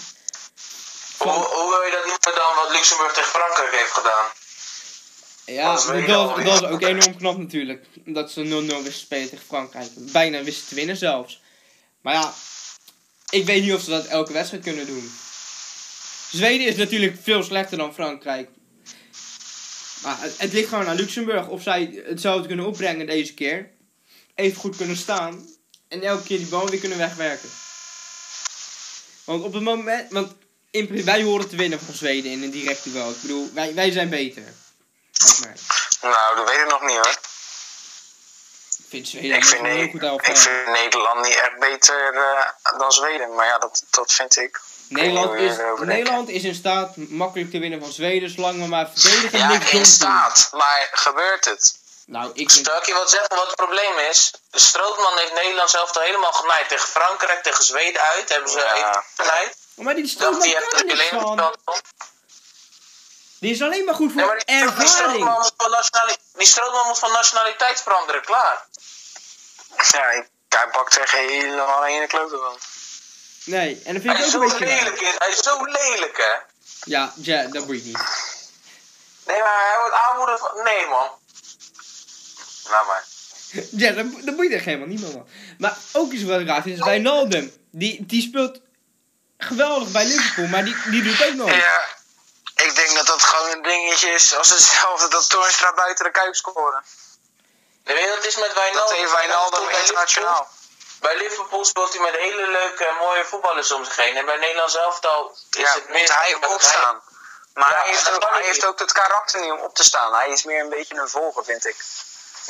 Hoe, 1.18 1.32
hoe 1.32 1.70
wil 1.70 1.82
je 1.82 1.90
dat 1.90 2.06
noemen 2.06 2.42
dan 2.44 2.54
wat 2.64 2.72
Luxemburg 2.72 3.12
tegen 3.12 3.30
Frankrijk 3.30 3.72
heeft 3.72 3.92
gedaan? 3.92 4.26
Ja, 5.46 5.74
Dat 5.74 6.44
dat, 6.44 6.62
is 6.62 6.68
ook 6.68 6.82
enorm 6.82 7.16
knap 7.16 7.38
natuurlijk. 7.38 7.86
Dat 8.04 8.30
ze 8.30 8.44
0-0 8.44 8.66
wisten 8.66 8.92
spelen 8.92 9.28
tegen 9.28 9.44
Frankrijk. 9.46 9.90
Bijna 9.94 10.42
wisten 10.42 10.68
te 10.68 10.74
winnen 10.74 10.96
zelfs. 10.96 11.40
Maar 12.00 12.14
ja, 12.14 12.34
ik 13.30 13.44
weet 13.44 13.62
niet 13.62 13.74
of 13.74 13.80
ze 13.80 13.90
dat 13.90 14.06
elke 14.06 14.32
wedstrijd 14.32 14.62
kunnen 14.62 14.86
doen. 14.86 15.12
Zweden 16.30 16.66
is 16.66 16.76
natuurlijk 16.76 17.16
veel 17.22 17.42
slechter 17.42 17.78
dan 17.78 17.94
Frankrijk. 17.94 18.48
Maar 20.02 20.20
het, 20.20 20.34
het 20.38 20.52
ligt 20.52 20.68
gewoon 20.68 20.86
aan 20.86 20.96
Luxemburg 20.96 21.48
of 21.48 21.62
zij 21.62 22.02
hetzelfde 22.06 22.46
kunnen 22.46 22.66
opbrengen 22.66 23.06
deze 23.06 23.34
keer. 23.34 23.70
Even 24.34 24.60
goed 24.60 24.76
kunnen 24.76 24.96
staan. 24.96 25.48
En 25.90 26.02
elke 26.02 26.22
keer 26.22 26.38
die 26.38 26.46
bal 26.46 26.68
weer 26.68 26.80
kunnen 26.80 26.98
wegwerken. 26.98 27.50
Want 29.24 29.42
op 29.42 29.52
het 29.52 29.62
moment. 29.62 30.12
Want 30.12 30.32
in, 30.70 30.86
principe, 30.86 31.10
wij 31.10 31.22
horen 31.22 31.48
te 31.48 31.56
winnen 31.56 31.80
van 31.80 31.94
Zweden 31.94 32.30
in 32.30 32.42
een 32.42 32.50
direct 32.50 32.84
duel. 32.84 33.10
Ik 33.10 33.20
bedoel, 33.20 33.50
wij, 33.54 33.74
wij 33.74 33.90
zijn 33.90 34.08
beter. 34.08 34.42
Nou, 36.02 36.36
dat 36.36 36.48
weet 36.48 36.58
ik 36.58 36.68
nog 36.68 36.80
niet 36.80 36.96
hoor. 36.96 37.18
Ik 38.78 38.86
vind 38.88 39.08
Zweden 39.08 39.36
Ik 39.36 39.44
vind, 39.44 39.66
heel 39.66 39.88
goed 39.88 40.28
ik 40.28 40.36
vind 40.36 40.66
Nederland 40.66 41.26
niet 41.26 41.34
echt 41.34 41.58
beter 41.58 42.14
eh, 42.14 42.78
dan 42.78 42.92
Zweden. 42.92 43.34
Maar 43.34 43.46
ja, 43.46 43.58
dat, 43.58 43.84
dat 43.90 44.12
vind 44.12 44.36
ik. 44.38 44.60
Nederland 44.88 45.34
is. 45.34 45.56
Nederland 45.84 46.28
is 46.28 46.42
in 46.42 46.54
staat 46.54 46.96
makkelijk 46.96 47.50
te 47.50 47.58
winnen 47.58 47.80
van 47.80 47.92
Zweden, 47.92 48.30
zolang 48.30 48.62
we 48.62 48.66
maar 48.66 48.90
verdedigen 48.94 49.40
en 49.40 49.50
Ja, 49.50 49.70
in 49.70 49.86
staat. 49.86 50.50
Maar 50.52 50.88
gebeurt 50.92 51.44
het? 51.44 51.79
Nou, 52.06 52.30
ik. 52.34 52.50
Zal 52.50 52.76
ik 52.76 52.86
je 52.86 52.92
wat 52.94 53.10
zeggen 53.10 53.36
wat 53.36 53.46
het 53.46 53.56
probleem 53.56 53.98
is? 53.98 54.30
Strootman 54.52 55.18
heeft 55.18 55.32
Nederland 55.32 55.70
zelf 55.70 55.96
al 55.96 56.02
helemaal 56.02 56.32
genaaid. 56.32 56.68
Tegen 56.68 56.88
Frankrijk, 56.88 57.42
tegen 57.42 57.64
Zweden 57.64 58.00
uit 58.02 58.28
hebben 58.28 58.50
ze 58.50 58.58
Ja. 58.58 58.74
even 58.74 59.04
genaaid. 59.16 59.56
Maar 59.74 59.94
die 59.94 60.08
Strootman 60.08 60.40
hij 60.40 60.52
kan 60.52 60.62
heeft 60.62 60.78
er 60.80 60.84
niks 60.96 61.08
van. 61.08 61.54
Die 63.40 63.52
is 63.52 63.62
alleen 63.62 63.84
maar 63.84 63.94
goed 63.94 64.14
Nee, 64.14 64.24
voor 64.24 64.34
maar 64.34 64.44
die, 64.44 64.56
die, 64.76 64.88
Strootman 64.88 65.36
ervaring. 65.36 66.06
moet 66.06 66.18
die 66.34 66.46
Strootman 66.46 66.86
moet 66.86 66.98
van 66.98 67.12
nationaliteit 67.12 67.80
veranderen, 67.82 68.22
klaar. 68.24 68.66
Ja, 69.90 70.10
ik, 70.10 70.28
hij 70.48 70.68
pakt 70.68 70.96
er 70.98 71.10
helemaal 71.10 71.82
geen 71.82 72.08
klote 72.08 72.36
van. 72.36 72.58
Nee, 73.44 73.82
en 73.84 73.94
dat 73.94 74.02
vind 74.02 74.16
Hij 74.16 74.22
ik 74.22 74.28
is 74.28 74.36
ook 74.36 74.42
zo 74.48 74.54
een 74.54 74.58
beetje 74.58 74.74
lelijk, 74.74 75.00
is- 75.00 75.14
hij 75.18 75.28
is 75.28 75.38
zo 75.38 75.64
lelijk, 75.64 76.16
hè. 76.16 76.32
Ja, 76.84 77.12
ja, 77.16 77.42
dat 77.46 77.66
boeit 77.66 77.84
niet. 77.84 77.98
Nee, 79.24 79.40
maar 79.40 79.68
hij 79.68 79.78
wordt 79.80 79.94
aanvoerder 79.94 80.38
van... 80.38 80.62
Nee, 80.62 80.86
man. 80.86 81.18
Laat 82.70 82.86
maar. 82.86 83.04
Ja, 83.70 83.90
dat, 83.92 84.06
dat 84.24 84.36
boeit 84.36 84.52
echt 84.52 84.64
helemaal 84.64 84.86
niemand 84.86 85.12
van. 85.12 85.28
Maar 85.58 85.76
ook 85.92 86.12
iets 86.12 86.22
wat 86.24 86.40
raar 86.46 86.66
is, 86.66 86.72
is 86.72 86.78
Wijnaldum. 86.84 87.52
Die, 87.72 88.06
die 88.06 88.22
speelt 88.22 88.60
geweldig 89.38 89.88
bij 89.90 90.04
Liverpool, 90.04 90.46
maar 90.46 90.64
die, 90.64 90.76
die 90.90 91.02
doet 91.02 91.26
ook 91.26 91.34
nog. 91.34 91.50
Ja, 91.50 91.84
ik 92.56 92.74
denk 92.74 92.94
dat 92.94 93.06
dat 93.06 93.22
gewoon 93.22 93.50
een 93.56 93.62
dingetje 93.62 94.08
is 94.08 94.34
als 94.36 94.50
hetzelfde 94.50 95.08
dat 95.08 95.28
Toornstra 95.30 95.72
buiten 95.74 96.04
de 96.04 96.10
kuip 96.10 96.34
scoren. 96.34 96.82
Je 97.84 97.92
weet 97.92 98.06
wat 98.08 98.16
het 98.16 98.26
is 98.26 98.36
met 98.36 98.44
Dat 98.46 98.54
Wijnaldum? 98.54 98.96
heeft 98.98 99.12
Wijnaldum 99.12 99.68
internationaal. 99.82 100.48
Liverpool- 100.48 100.98
Bij 101.00 101.16
Liverpool 101.28 101.64
speelt 101.64 101.92
hij 101.92 102.02
met 102.02 102.16
hele 102.16 102.46
leuke, 102.50 102.94
mooie 102.98 103.24
voetballers 103.24 103.72
om 103.72 103.84
zich 103.84 103.96
heen. 103.96 104.16
En 104.16 104.24
bij 104.24 104.36
Nederland 104.36 104.70
zelf 104.70 105.00
al 105.04 105.30
is 105.50 105.60
Ja, 105.60 105.74
het 105.74 105.82
moet 105.88 105.92
meer... 105.92 106.14
hij 106.18 106.34
opstaan. 106.54 107.00
Maar 107.54 107.70
Ja, 107.70 107.80
hij, 107.80 107.90
heeft 107.90 108.04
dat 108.04 108.14
ook, 108.14 108.30
hij 108.30 108.38
niet. 108.38 108.46
heeft 108.46 108.64
ook 108.66 108.78
het 108.78 108.92
karakter 108.92 109.40
niet 109.40 109.50
om 109.52 109.58
op 109.58 109.74
te 109.74 109.84
staan. 109.84 110.14
Hij 110.14 110.28
is 110.28 110.42
meer 110.44 110.60
een 110.60 110.68
beetje 110.68 110.94
een 111.00 111.08
volger, 111.08 111.44
vind 111.44 111.66
ik. 111.66 111.76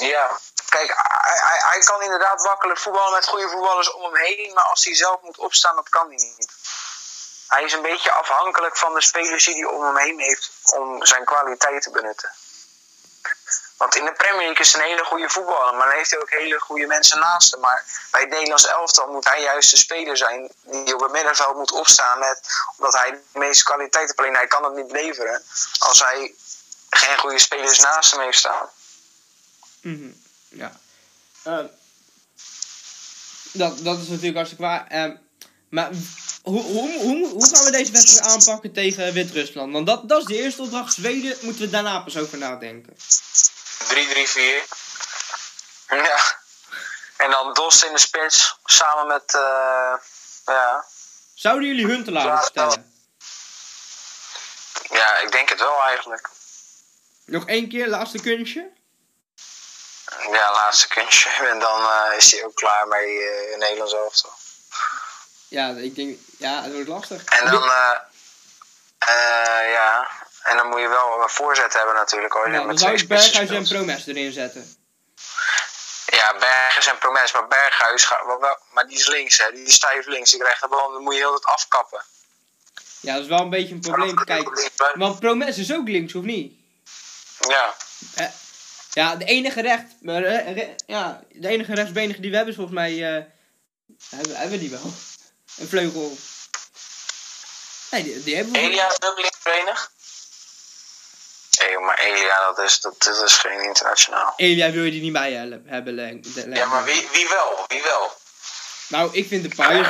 Ja, 0.00 0.38
Kijk, 0.70 0.94
hij, 0.96 1.58
hij, 1.70 1.78
kan 1.78 2.02
inderdaad 2.02 2.42
makkelijk 2.42 2.78
voetballen 2.78 3.12
met 3.12 3.26
goede 3.26 3.48
voetballers 3.48 3.92
om 3.92 4.02
hem 4.02 4.16
heen. 4.16 4.54
Maar 4.54 4.64
als 4.64 4.84
hij 4.84 4.94
zelf 4.94 5.20
moet 5.22 5.38
opstaan, 5.38 5.76
dat 5.76 5.88
kan 5.88 6.06
hij 6.06 6.16
niet. 6.16 6.48
Hij 7.48 7.64
is 7.64 7.72
een 7.72 7.82
beetje 7.82 8.10
afhankelijk 8.10 8.76
van 8.76 8.94
de 8.94 9.02
spelers 9.02 9.44
die 9.44 9.54
hij 9.54 9.64
om 9.64 9.84
hem 9.84 9.96
heen 9.96 10.20
heeft 10.20 10.50
om 10.64 11.06
zijn 11.06 11.24
kwaliteit 11.24 11.82
te 11.82 11.90
benutten. 11.90 12.32
Want 13.76 13.94
in 13.94 14.04
de 14.04 14.12
Premier 14.12 14.46
League 14.46 14.64
is 14.64 14.72
hij 14.72 14.82
een 14.82 14.88
hele 14.88 15.04
goede 15.04 15.28
voetballer, 15.28 15.74
maar 15.74 15.86
dan 15.86 15.96
heeft 15.96 16.10
hij 16.10 16.20
ook 16.20 16.30
hele 16.30 16.58
goede 16.60 16.86
mensen 16.86 17.18
naast 17.18 17.50
hem. 17.50 17.60
Maar 17.60 17.84
bij 18.10 18.20
het 18.20 18.30
Nederlands 18.30 18.66
elftal 18.66 19.06
moet 19.06 19.28
hij 19.28 19.42
juist 19.42 19.70
de 19.70 19.76
speler 19.76 20.16
zijn 20.16 20.52
die 20.62 20.94
op 20.94 21.00
het 21.00 21.12
middenveld 21.12 21.56
moet 21.56 21.72
opstaan. 21.72 22.18
Met, 22.18 22.40
omdat 22.76 22.92
hij 22.92 23.10
de 23.10 23.38
meeste 23.38 23.64
kwaliteit 23.64 24.06
heeft. 24.06 24.18
Alleen 24.18 24.34
hij 24.34 24.46
kan 24.46 24.64
het 24.64 24.74
niet 24.74 24.90
leveren 24.90 25.42
als 25.78 26.00
hij 26.00 26.34
geen 26.90 27.18
goede 27.18 27.38
spelers 27.38 27.78
naast 27.78 28.12
hem 28.12 28.20
heeft 28.20 28.38
staan. 28.38 28.70
Mhm, 29.80 30.10
Ja. 30.48 30.80
Ehm, 31.42 31.66
dat, 33.52 33.78
dat 33.84 33.98
is 33.98 34.06
natuurlijk 34.08 34.34
hartstikke 34.34 34.64
waar. 34.64 34.86
Ehm, 34.86 35.16
maar 35.68 35.90
hoe, 36.42 36.62
hoe, 36.62 37.00
hoe, 37.00 37.28
hoe 37.28 37.48
gaan 37.54 37.64
we 37.64 37.70
deze 37.70 37.92
wedstrijd 37.92 38.26
aanpakken 38.32 38.72
tegen 38.72 39.12
Wit-Rusland? 39.12 39.72
Want 39.72 39.86
dat, 39.86 40.08
dat 40.08 40.20
is 40.20 40.26
de 40.26 40.42
eerste 40.42 40.62
opdracht. 40.62 40.94
Zweden 40.94 41.36
moeten 41.40 41.62
we 41.64 41.70
daarna 41.70 42.00
pas 42.00 42.16
over 42.16 42.38
nadenken. 42.38 42.96
3-3-4. 42.96 44.64
Ja. 45.88 46.38
En 47.16 47.30
dan 47.30 47.54
Dost 47.54 47.84
in 47.84 47.92
de 47.92 47.98
spits, 48.00 48.56
samen 48.64 49.06
met, 49.06 49.34
eh, 49.34 49.92
ja. 50.44 50.84
Zouden 51.34 51.68
jullie 51.68 51.86
Huntelaar 51.86 52.26
Ja, 52.26 52.36
opstellen? 52.38 52.92
ja, 54.90 55.18
ik 55.18 55.32
denk 55.32 55.48
het 55.48 55.58
wel 55.58 55.82
eigenlijk. 55.82 56.30
Nog 57.24 57.46
één 57.46 57.68
keer, 57.68 57.88
laatste 57.88 58.18
kunstje. 58.20 58.70
Ja, 60.28 60.52
laatste 60.52 60.88
kunstje. 60.88 61.30
En 61.52 61.58
dan 61.58 61.80
eh, 61.80 62.16
is 62.16 62.32
hij 62.32 62.44
ook 62.44 62.54
klaar 62.54 62.88
bij 62.88 63.06
eh 63.06 63.58
Nederlands. 63.58 64.24
Ja, 65.48 65.68
ik 65.68 65.94
denk, 65.94 66.18
ja, 66.38 66.62
het 66.62 66.72
wordt 66.72 66.88
lastig. 66.88 67.24
En 67.24 67.50
dan, 67.50 67.62
eh, 67.62 67.96
eh, 68.98 69.70
ja, 69.72 70.08
en 70.42 70.56
dan 70.56 70.68
moet 70.68 70.80
je 70.80 70.88
wel 70.88 71.22
een 71.22 71.28
voorzet 71.28 71.74
hebben 71.74 71.94
natuurlijk. 71.94 72.32
Hoor. 72.32 72.50
nou, 72.50 72.66
dan 72.66 72.78
zou 72.78 72.94
ik 72.94 73.08
Berghuis 73.08 73.50
en. 73.50 73.68
Promes 73.68 74.06
erin 74.06 74.32
zetten. 74.32 74.76
Ja, 76.06 76.32
Berghuis 76.32 76.86
en 76.86 76.98
Promes, 76.98 77.32
maar 77.32 77.48
Berghuis, 77.48 78.12
maar 78.72 78.86
die 78.86 78.98
is 78.98 79.06
links, 79.06 79.38
hè. 79.38 79.52
Die 79.52 79.66
is 79.66 79.74
stijf 79.74 80.06
links. 80.06 80.30
Die 80.30 80.40
krijgt 80.40 80.60
de 80.60 80.68
bal, 80.68 80.92
dan 80.92 81.02
moet 81.02 81.14
je 81.14 81.20
heel 81.20 81.34
het 81.34 81.44
afkappen. 81.44 82.04
Ja, 83.00 83.14
dat 83.14 83.22
is 83.22 83.28
wel 83.28 83.40
een 83.40 83.50
beetje 83.50 83.74
een 83.74 83.80
probleem. 83.80 84.24
Kijk, 84.24 84.70
want 84.94 85.20
Promes 85.20 85.58
is 85.58 85.72
ook 85.72 85.88
links, 85.88 86.14
of 86.14 86.22
niet? 86.24 86.52
Ja, 87.38 87.74
ja, 88.92 89.16
de 89.16 89.24
enige 89.24 89.60
recht, 89.60 89.84
maar, 90.00 90.22
eh, 90.22 90.54
re- 90.54 90.74
ja, 90.86 91.22
de 91.32 91.48
enige 91.48 91.74
rechtsbenige 91.74 92.20
die 92.20 92.30
we 92.30 92.36
hebben 92.36 92.54
is 92.54 92.60
volgens 92.60 92.78
mij, 92.78 92.92
eh, 93.16 93.24
hebben, 94.10 94.36
hebben 94.36 94.50
we 94.50 94.58
die 94.58 94.70
wel. 94.70 94.92
Een 95.58 95.68
vleugel. 95.68 96.16
Nee, 97.90 98.02
die, 98.02 98.22
die 98.22 98.34
hebben 98.36 98.52
we. 98.52 98.58
Elia 98.58 98.88
is 98.88 98.96
ook 99.08 99.16
linksbenig. 99.20 99.90
hey, 101.58 101.78
maar 101.78 101.98
Elia, 101.98 102.52
dat 102.52 102.58
is, 102.66 102.80
dat, 102.80 103.02
dat 103.02 103.24
is 103.24 103.34
geen 103.36 103.62
internationaal. 103.64 104.32
Elia 104.36 104.70
wil 104.70 104.84
je 104.84 104.90
die 104.90 105.02
niet 105.02 105.12
bij 105.12 105.32
hel- 105.32 105.60
hebben. 105.64 105.94
Len- 105.94 106.20
de- 106.22 106.50
Ja, 106.52 106.66
maar 106.66 106.84
wie, 106.84 107.08
wie 107.12 107.28
wel? 107.28 107.64
Wie 107.68 107.82
wel? 107.82 108.12
Nou, 108.88 109.10
ik 109.12 109.26
vind 109.28 109.42
de 109.42 109.54
Pai. 109.56 109.80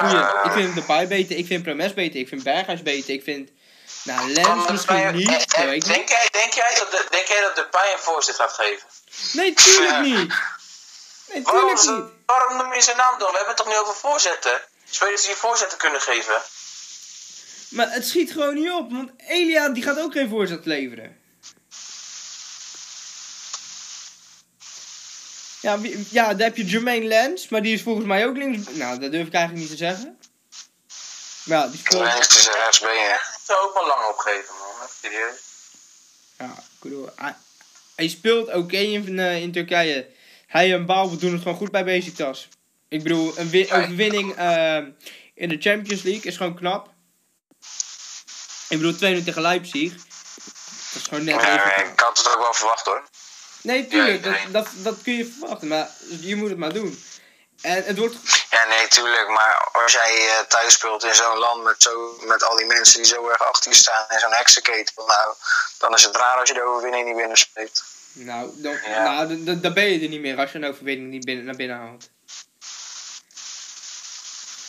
Ik 0.44 0.52
vind 0.52 0.74
de 0.74 0.82
Pai 0.82 1.06
beter. 1.06 1.36
Ik 1.36 1.46
vind 1.46 1.62
Promes 1.62 1.94
beter. 1.94 2.20
Ik 2.20 2.28
vind 2.28 2.42
Berghuis 2.42 2.82
beter. 2.82 3.14
Ik 3.14 3.22
vind. 3.22 3.50
Nou, 4.16 4.30
Lens 4.32 4.70
misschien 4.70 5.14
niet. 5.14 5.28
eh, 5.54 5.62
eh, 5.62 5.68
weet 5.68 5.84
denk, 5.84 6.08
jij, 6.08 6.28
denk, 6.30 6.52
jij 6.52 6.74
dat 6.78 6.90
de, 6.90 7.06
denk 7.10 7.26
jij 7.26 7.40
dat 7.40 7.56
de 7.56 7.96
voorzet 7.98 8.34
gaat 8.34 8.52
geven? 8.52 8.88
Nee, 9.32 9.54
tuurlijk 9.54 9.90
Ja. 9.90 10.00
niet. 10.00 10.34
Nee, 11.32 11.42
Waarom, 11.42 11.76
tuurlijk 11.76 12.04
niet. 12.04 12.12
waarom 12.26 12.56
noem 12.56 12.74
je 12.74 12.80
zijn 12.82 12.96
naam 12.96 13.18
dan? 13.18 13.30
We 13.30 13.36
hebben 13.36 13.46
het 13.54 13.56
toch 13.56 13.66
niet 13.66 13.76
over 13.76 13.94
voorzetten? 13.94 14.60
Spelers 14.90 15.22
die 15.26 15.34
voorzetten 15.34 15.78
kunnen 15.78 16.00
geven. 16.00 16.34
Maar 17.68 17.90
het 17.92 18.06
schiet 18.06 18.32
gewoon 18.32 18.54
niet 18.54 18.70
op. 18.70 18.90
Want 18.92 19.10
Elia 19.26 19.68
die 19.68 19.82
gaat 19.82 19.98
ook 19.98 20.12
geen 20.12 20.28
voorzet 20.28 20.66
leveren. 20.66 21.18
Ja, 25.60 25.78
wie- 25.80 26.06
ja, 26.10 26.28
dan 26.28 26.40
heb 26.40 26.56
je 26.56 26.64
Jermaine 26.64 27.06
Lens. 27.06 27.48
Maar 27.48 27.62
die 27.62 27.74
is 27.74 27.82
volgens 27.82 28.06
mij 28.06 28.26
ook 28.26 28.36
links. 28.36 28.66
Nou, 28.70 28.98
dat 28.98 29.10
durf 29.12 29.26
ik 29.26 29.32
eigenlijk 29.32 29.68
niet 29.68 29.78
te 29.78 29.84
zeggen. 29.84 30.18
Maar 31.44 31.58
ja, 31.58 31.66
die 31.66 31.78
speelt. 31.78 32.02
Links 32.02 32.36
is 32.38 32.46
Ik 32.46 33.40
zou 33.44 33.66
ook 33.68 33.74
wel 33.74 33.86
lang 33.86 34.04
opgeven, 34.08 34.54
man. 34.58 34.88
Serieus. 35.02 35.38
Ja, 36.38 36.44
ik 36.46 36.80
bedoel, 36.80 37.08
hij, 37.16 37.34
hij 37.94 38.08
speelt 38.08 38.54
oké 38.54 38.76
in, 38.76 39.18
eh, 39.18 39.40
in 39.42 39.52
Turkije. 39.52 40.08
Hij 40.46 40.72
en 40.74 40.86
Baal 40.86 41.18
doen 41.18 41.32
het 41.32 41.42
gewoon 41.42 41.56
goed 41.56 41.70
bij 41.70 41.84
Besiktas. 41.84 42.48
Ik 42.88 43.02
bedoel, 43.02 43.38
een 43.38 43.50
win- 43.50 43.72
overwinning 43.72 44.36
eh, 44.36 44.76
in 45.34 45.48
de 45.48 45.56
Champions 45.60 46.02
League 46.02 46.22
is 46.22 46.36
gewoon 46.36 46.54
knap. 46.54 46.88
Ik 48.68 48.78
bedoel, 48.80 48.92
2-0 49.20 49.24
tegen 49.24 49.42
Leipzig. 49.42 49.92
Dat 49.92 51.02
is 51.02 51.02
gewoon 51.08 51.24
net 51.24 51.36
even 51.36 51.52
Ja, 51.52 51.58
knap. 51.58 51.86
ik 51.92 52.00
had 52.00 52.18
het 52.18 52.28
ook 52.28 52.38
wel 52.40 52.54
verwacht 52.54 52.84
hoor. 52.86 53.02
Nee, 53.62 53.86
tuurlijk, 53.86 54.24
Ja, 54.24 54.30
dat, 54.30 54.52
dat, 54.52 54.68
dat 54.82 55.02
kun 55.02 55.16
je 55.16 55.26
verwachten, 55.38 55.68
maar 55.68 55.90
je 56.20 56.36
moet 56.36 56.48
het 56.48 56.58
maar 56.58 56.72
doen. 56.72 57.02
En 57.60 57.84
het 57.84 57.98
wordt, 57.98 58.16
Ja, 58.50 58.64
nee, 58.68 58.88
tuurlijk. 58.88 59.28
Maar 59.28 59.68
als 59.72 59.92
jij 59.92 60.28
eh, 60.28 60.46
thuis 60.48 60.72
speelt 60.72 61.04
in 61.04 61.14
zo'n 61.14 61.38
land 61.38 61.62
met, 61.62 61.82
zo, 61.82 62.18
met 62.26 62.44
al 62.44 62.56
die 62.56 62.66
mensen 62.66 62.96
die 63.02 63.06
zo 63.12 63.28
erg 63.28 63.42
achter 63.42 63.70
je 63.70 63.76
staan 63.76 64.04
en 64.08 64.20
zo'n 64.20 64.32
heksenketel, 64.32 65.06
nou, 65.06 65.34
dan 65.78 65.94
is 65.94 66.02
het 66.02 66.16
raar 66.16 66.36
als 66.38 66.48
je 66.48 66.54
de 66.54 66.62
overwinning 66.62 67.06
niet 67.06 67.16
binnen 67.16 67.36
spreekt. 67.36 67.84
nou, 68.12 68.50
dan, 68.56 68.72
Ja. 68.84 69.02
nou 69.02 69.44
dan, 69.44 69.60
dan- 69.60 69.72
ben 69.74 69.84
je 69.84 70.00
er 70.00 70.08
niet 70.08 70.20
meer 70.20 70.38
als 70.38 70.52
je 70.52 70.58
een 70.58 70.64
overwinning 70.66 71.10
niet 71.10 71.24
binnen, 71.24 71.44
naar 71.44 71.56
binnen 71.56 71.76
haalt. 71.76 72.08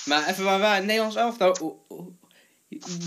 Maar 0.04 0.28
even 0.28 0.44
waar 0.44 0.60
wij, 0.60 0.80
Nederlands 0.80 1.16
elftal, 1.16 1.86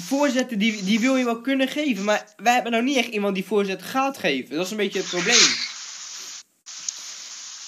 voorzetten 0.09 0.59
die, 0.59 0.85
die 0.85 1.01
wil 1.01 1.17
je 1.17 1.25
wel 1.25 1.41
kunnen 1.41 1.69
geven, 1.69 2.05
maar 2.05 2.25
wij 2.37 2.53
hebben 2.55 2.73
nou 2.73 2.85
niet 2.85 2.97
echt 2.97 3.09
iemand 3.09 3.35
die 3.35 3.47
voorzetten 3.47 3.87
gaat 3.87 4.19
geven. 4.19 4.57
Dat 4.57 4.65
is 4.65 4.71
een 4.71 4.77
beetje 4.77 4.99
het 4.99 5.09
probleem. 5.09 5.57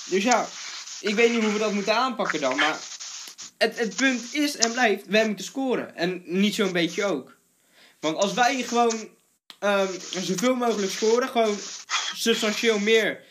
Dus 0.04 0.22
ja, 0.22 0.48
ik 1.00 1.14
weet 1.14 1.30
niet 1.32 1.42
hoe 1.42 1.52
we 1.52 1.58
dat 1.58 1.72
moeten 1.72 1.94
aanpakken 1.94 2.40
dan, 2.40 2.56
maar 2.56 2.78
het, 3.58 3.78
het 3.78 3.96
punt 3.96 4.34
is 4.34 4.56
en 4.56 4.72
blijft, 4.72 5.06
wij 5.06 5.26
moeten 5.26 5.44
scoren. 5.44 5.96
En 5.96 6.22
niet 6.24 6.54
zo'n 6.54 6.72
beetje 6.72 7.04
ook. 7.04 7.36
Want 8.00 8.16
als 8.16 8.32
wij 8.32 8.62
gewoon 8.62 9.08
ehm, 9.58 9.92
zoveel 10.10 10.54
mogelijk 10.54 10.92
scoren, 10.92 11.28
gewoon 11.28 11.56
substantieel 12.14 12.78
meer 12.78 13.24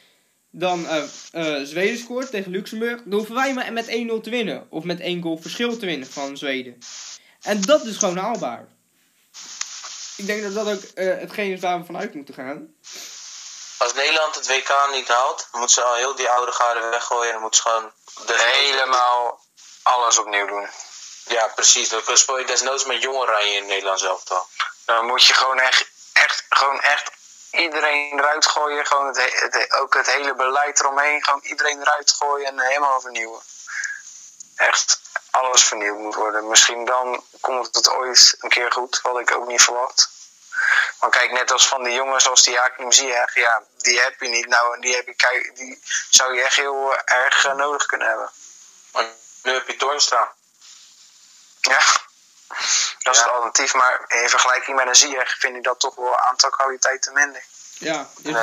dan 0.51 0.87
eh, 0.87 1.03
eh, 1.31 1.65
Zweden 1.65 1.97
scoort 1.97 2.29
tegen 2.29 2.51
Luxemburg, 2.51 3.01
dan 3.03 3.13
hoeven 3.13 3.35
wij 3.35 3.53
maar 3.53 3.73
met 3.73 3.87
1-0 3.87 4.21
te 4.21 4.29
winnen. 4.29 4.67
Of 4.69 4.83
met 4.83 4.99
1 4.99 5.21
goal 5.21 5.37
verschil 5.37 5.77
te 5.77 5.85
winnen 5.85 6.07
van 6.07 6.37
Zweden. 6.37 6.77
En 7.41 7.61
dat 7.61 7.85
is 7.85 7.97
gewoon 7.97 8.17
haalbaar. 8.17 8.67
Ik 10.17 10.25
denk 10.25 10.41
dat 10.41 10.53
dat 10.53 10.67
ook 10.67 10.81
eh, 10.81 11.17
hetgeen 11.17 11.51
is 11.51 11.59
waar 11.59 11.79
we 11.79 11.85
vanuit 11.85 12.13
moeten 12.13 12.33
gaan. 12.33 12.67
Als 13.77 13.93
Nederland 13.93 14.35
het 14.35 14.47
WK 14.47 14.87
niet 14.91 15.07
haalt, 15.07 15.47
moeten 15.51 15.73
ze 15.75 15.83
al 15.83 15.93
heel 15.95 16.15
die 16.15 16.29
oude 16.29 16.51
garde 16.51 16.79
weggooien. 16.79 17.33
En 17.33 17.41
moeten 17.41 17.61
ze 17.61 17.69
gewoon... 17.69 17.91
De 18.25 18.33
Helemaal 18.33 19.39
alles 19.83 20.17
opnieuw 20.17 20.45
doen. 20.47 20.69
Ja, 21.25 21.47
precies. 21.47 21.89
Dan 21.89 22.17
speel 22.17 22.37
je 22.39 22.45
desnoods 22.45 22.85
met 22.85 23.01
jong 23.01 23.17
oranje 23.17 23.55
in 23.55 23.65
Nederland 23.65 23.99
zelf 23.99 24.23
dan. 24.23 24.43
Dan 24.85 25.05
moet 25.05 25.25
je 25.25 25.33
gewoon 25.33 25.59
echt, 25.59 25.85
echt, 26.13 26.43
gewoon 26.49 26.81
echt 26.81 27.11
iedereen 27.51 28.19
eruit 28.19 28.47
gooien. 28.47 28.85
Gewoon 28.85 29.07
het, 29.07 29.17
he- 29.17 29.37
het, 29.45 29.53
he- 29.53 29.77
ook 29.79 29.93
het 29.93 30.05
hele 30.11 30.35
beleid 30.35 30.79
eromheen. 30.79 31.23
Gewoon 31.23 31.41
iedereen 31.43 31.81
eruit 31.81 32.11
gooien 32.19 32.47
en 32.47 32.59
helemaal 32.59 33.01
vernieuwen. 33.01 33.41
Echt 34.55 34.99
alles 35.31 35.63
vernieuwd 35.63 35.97
moet 35.97 36.15
worden. 36.15 36.47
Misschien 36.47 36.85
dan 36.85 37.23
komt 37.41 37.75
het 37.75 37.89
ooit 37.89 38.35
een 38.39 38.49
keer 38.49 38.71
goed, 38.71 38.99
wat 39.01 39.19
ik 39.19 39.35
ook 39.35 39.47
niet 39.47 39.61
verwacht. 39.61 40.09
Maar 41.05 41.13
kijk, 41.13 41.31
net 41.31 41.51
als 41.51 41.67
van 41.67 41.83
die 41.83 41.93
jongens 41.93 42.29
als 42.29 42.43
die 42.43 42.57
Hakim 42.57 42.91
Ziyech, 42.91 43.35
ja, 43.35 43.63
die 43.77 43.99
heb 43.99 44.19
je 44.21 44.27
niet. 44.27 44.47
Nou, 44.47 44.73
en 44.75 44.81
die, 44.81 44.95
heb 44.95 45.05
je, 45.05 45.13
kijk, 45.13 45.55
die 45.55 45.81
zou 46.09 46.35
je 46.35 46.41
echt 46.41 46.55
heel 46.55 46.95
erg 47.05 47.45
eh, 47.45 47.53
nodig 47.53 47.85
kunnen 47.85 48.07
hebben. 48.07 48.31
Maar 48.91 49.05
nu 49.43 49.53
heb 49.53 49.67
je 49.67 49.75
Toornstra. 49.75 50.33
Ja, 51.61 51.79
dat 52.99 53.13
is 53.13 53.19
Ja. 53.19 53.23
het 53.23 53.27
alternatief. 53.27 53.73
Maar 53.73 54.05
in 54.07 54.29
vergelijking 54.29 54.77
met 54.77 54.87
een 54.87 54.95
Ziyech 54.95 55.37
vind 55.39 55.55
ik 55.55 55.63
dat 55.63 55.79
toch 55.79 55.95
wel 55.95 56.07
een 56.07 56.19
aantal 56.19 56.49
kwaliteiten 56.49 57.13
minder. 57.13 57.43
Ja, 57.79 58.09
is 58.23 58.33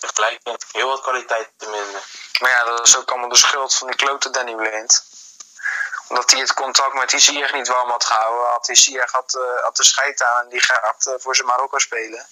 het 0.00 0.10
gelijk. 0.14 0.40
Heel 0.72 0.88
wat 0.88 1.00
kwaliteit 1.00 1.48
te 1.56 1.68
minder. 1.68 2.02
Maar 2.40 2.50
ja, 2.50 2.64
dat 2.64 2.86
is 2.86 2.96
ook 2.96 3.10
allemaal 3.10 3.28
de 3.28 3.36
schuld 3.36 3.74
van 3.74 3.86
die 3.86 3.96
klote 3.96 4.30
Danny 4.30 4.54
Blind. 4.54 5.04
Omdat 6.08 6.30
hij 6.30 6.40
het 6.40 6.54
contact 6.54 6.94
met 6.94 7.10
die 7.10 7.20
Ziyech 7.20 7.52
niet 7.52 7.68
warm 7.68 7.90
had 7.90 8.04
gehouden. 8.04 8.50
Had 8.50 8.64
die 8.64 8.76
Ziyech 8.76 9.10
had, 9.12 9.34
eh, 9.34 9.62
had 9.64 9.76
de 9.76 9.84
scheid 9.84 10.22
aan 10.22 10.42
en 10.42 10.48
die 10.48 10.60
gaat 10.60 11.06
eh, 11.06 11.14
voor 11.18 11.34
zijn 11.36 11.46
Marokko 11.46 11.78
spelen. 11.78 12.26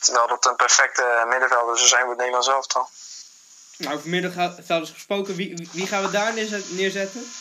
Terwijl 0.00 0.26
dat 0.26 0.46
een 0.46 0.56
perfecte 0.56 1.24
middenvelder 1.26 1.76
zou 1.76 1.88
zijn 1.88 2.00
voor 2.00 2.08
het 2.10 2.18
Nederlands 2.18 2.48
elftal. 2.48 2.88
Nou, 3.76 3.94
over 3.94 4.08
middenvelders 4.08 4.90
gesproken, 4.90 5.36
wie, 5.36 5.68
wie 5.72 5.86
gaan 5.86 6.02
we 6.02 6.10
daar 6.10 6.32
neerzet- 6.32 6.70
neerzetten? 6.70 7.32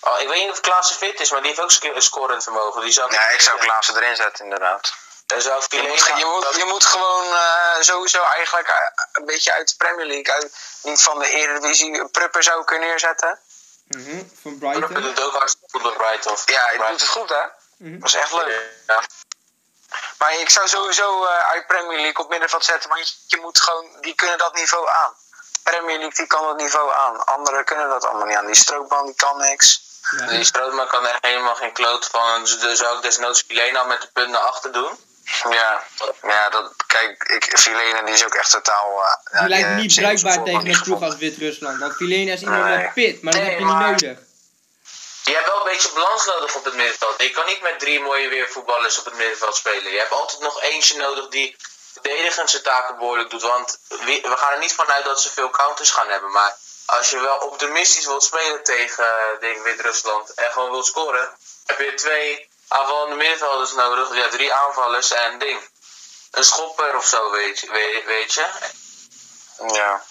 Oh, 0.00 0.20
ik 0.20 0.28
weet 0.28 0.42
niet 0.42 0.50
of 0.50 0.60
Klaassen 0.60 0.96
fit 0.96 1.20
is, 1.20 1.30
maar 1.30 1.40
die 1.40 1.48
heeft 1.48 1.62
ook 1.62 1.70
sc- 1.70 1.92
scorend 2.00 2.42
vermogen. 2.42 2.80
Die 2.82 2.92
zou 2.92 3.12
Ja, 3.12 3.28
ik 3.28 3.40
zou 3.40 3.58
Klaassen 3.58 3.96
erin 3.96 4.16
zetten 4.16 4.44
inderdaad. 4.44 4.92
Dan 5.26 5.40
zou 5.40 5.62
Je 5.68 5.82
moet, 5.88 6.06
je 6.18 6.24
moet, 6.24 6.56
je 6.56 6.64
moet 6.64 6.84
gewoon 6.84 7.26
eh, 7.32 7.80
sowieso 7.80 8.22
eigenlijk 8.22 8.72
een 9.12 9.24
beetje 9.24 9.52
uit 9.52 9.68
de 9.68 9.74
Premier 9.76 10.06
League, 10.06 10.34
uit, 10.34 10.56
niet 10.82 11.02
van 11.02 11.18
de 11.18 11.28
Eredivisie, 11.28 12.08
Prupper 12.08 12.42
zou 12.42 12.64
kunnen 12.64 12.88
neerzetten. 12.88 13.38
Mhm, 13.88 14.22
Van 14.42 14.58
Brighton. 14.58 15.00
doet 15.02 15.22
ook 15.22 15.32
hartstikke 15.32 15.78
goed 15.78 15.82
bij 15.82 15.92
Brighton. 15.92 16.36
Ja, 16.44 16.70
je 16.70 16.78
doet 16.78 17.00
het 17.00 17.08
goed 17.08 17.28
hè. 17.28 17.42
Mhm. 17.76 17.98
Dat 17.98 18.08
is 18.08 18.14
echt 18.14 18.32
leuk. 18.32 18.70
Ja. 18.86 19.02
Maar 20.18 20.40
ik 20.40 20.50
zou 20.50 20.68
sowieso 20.68 21.24
eh, 21.24 21.48
uit 21.48 21.66
Premier 21.66 22.00
League 22.00 22.24
op 22.24 22.30
middenveld 22.30 22.64
zetten, 22.64 22.88
want 22.90 23.08
je, 23.08 23.14
je 23.26 23.40
moet 23.40 23.60
gewoon, 23.60 23.88
die 24.00 24.14
kunnen 24.14 24.38
dat 24.38 24.54
niveau 24.54 24.88
aan. 24.88 25.14
Premier 25.62 25.98
League 25.98 26.14
die 26.14 26.26
kan 26.26 26.42
dat 26.42 26.56
niveau 26.56 26.92
aan. 26.92 27.24
Anderen 27.24 27.64
kunnen 27.64 27.88
dat 27.88 28.04
allemaal 28.04 28.26
niet 28.26 28.36
aan. 28.36 28.46
Die 28.46 28.54
strookman 28.54 29.06
die 29.06 29.14
kan 29.14 29.38
niks. 29.38 29.84
Ja. 30.10 30.26
Die 30.26 30.44
Strootman 30.44 30.88
kan 30.88 31.06
er 31.06 31.18
helemaal 31.20 31.54
geen 31.54 31.72
kloot 31.72 32.06
van. 32.06 32.40
Dus 32.40 32.58
dan 32.58 32.76
zou 32.76 32.96
ik 32.96 33.02
desnoods 33.02 33.44
Filena 33.46 33.82
met 33.84 34.00
de 34.00 34.08
punt 34.12 34.30
naar 34.30 34.40
achter 34.40 34.72
doen. 34.72 34.98
Ja, 35.50 35.84
ja 36.22 36.48
dat, 36.50 36.72
kijk, 36.86 37.22
ik, 37.22 37.58
Filena 37.58 38.02
die 38.02 38.14
is 38.14 38.24
ook 38.24 38.34
echt 38.34 38.50
totaal... 38.50 39.02
eh, 39.02 39.14
ja, 39.32 39.40
Die 39.40 39.48
lijkt 39.48 39.66
heeft 39.66 39.80
niet 39.80 39.94
bruikbaar 39.94 40.44
tegen 40.44 40.66
een 40.66 40.82
ploeg 40.82 41.02
als. 41.02 41.16
Wit-Rusland. 41.16 41.78
Want 41.80 41.96
Filena 41.96 42.32
is 42.32 42.40
iemand 42.40 42.64
Nee. 42.64 42.76
met 42.76 42.92
pit, 42.94 43.22
maar 43.22 43.32
dat 43.32 43.40
Nee, 43.42 43.50
heb 43.50 43.58
je 43.60 43.64
niet 43.66 43.74
maar- 43.74 43.90
nodig. 43.90 44.18
Je 45.24 45.32
hebt 45.34 45.46
wel 45.46 45.56
een 45.58 45.72
beetje 45.72 45.90
balans 45.94 46.26
nodig 46.26 46.54
op 46.54 46.64
het 46.64 46.74
middenveld. 46.74 47.22
Je 47.22 47.30
kan 47.30 47.46
niet 47.46 47.62
met 47.62 47.78
drie 47.78 48.00
mooie 48.00 48.28
weervoetballers 48.28 48.98
op 48.98 49.04
het 49.04 49.14
middenveld 49.16 49.56
spelen. 49.56 49.92
Je 49.92 49.98
hebt 49.98 50.10
altijd 50.12 50.40
nog 50.42 50.62
eentje 50.62 50.96
nodig 50.96 51.28
die 51.28 51.56
verdedigend 51.92 52.50
zijn 52.50 52.62
taken 52.62 52.96
behoorlijk 52.98 53.30
doet. 53.30 53.42
Want 53.42 53.78
we, 53.88 54.18
we 54.22 54.36
gaan 54.36 54.52
er 54.52 54.58
niet 54.58 54.72
vanuit 54.74 55.04
dat 55.04 55.20
ze 55.22 55.32
veel 55.32 55.50
counters 55.50 55.90
gaan 55.90 56.08
hebben. 56.08 56.30
Maar 56.30 56.56
als 56.86 57.10
je 57.10 57.20
wel 57.20 57.36
optimistisch 57.36 58.06
wilt 58.06 58.24
spelen 58.24 58.62
tegen 58.64 59.04
eh, 59.04 59.40
denk 59.40 59.56
ik, 59.56 59.62
Wit-Rusland 59.62 60.34
en 60.34 60.52
gewoon 60.52 60.70
wilt 60.70 60.86
scoren, 60.86 61.28
heb 61.66 61.78
je 61.78 61.94
twee 61.94 62.48
aanvallende 62.68 63.16
middenvelders 63.16 63.74
nodig. 63.74 64.16
Ja, 64.16 64.28
drie 64.28 64.52
aanvallers 64.52 65.12
en 65.12 65.38
ding. 65.38 65.58
Een 66.30 66.44
schopper 66.44 66.96
of 66.96 67.06
zo, 67.06 67.30
weet 67.30 67.58
je. 67.60 67.70
Weet, 67.70 68.04
weet 68.06 68.34
je. 68.34 68.46
Ja. 69.74 70.02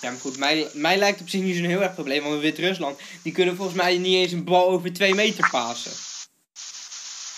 Ja, 0.00 0.10
maar 0.10 0.20
goed, 0.20 0.36
mij, 0.36 0.70
mij 0.72 0.96
lijkt 0.96 1.18
het 1.18 1.24
op 1.24 1.28
zich 1.28 1.40
niet 1.40 1.56
zo'n 1.56 1.64
heel 1.64 1.80
erg 1.80 1.94
probleem. 1.94 2.22
Want 2.22 2.40
Wit-Rusland, 2.40 3.00
die 3.22 3.32
kunnen 3.32 3.56
volgens 3.56 3.76
mij 3.76 3.98
niet 3.98 4.14
eens 4.14 4.32
een 4.32 4.44
bal 4.44 4.68
over 4.68 4.92
2 4.92 5.14
meter 5.14 5.50
pasen. 5.50 5.92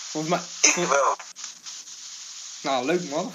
Volgens 0.09 0.33
mij... 0.33 0.71
Ik 0.83 0.87
wel. 0.89 1.15
Nou, 2.61 2.85
leuk 2.85 3.09
man. 3.09 3.33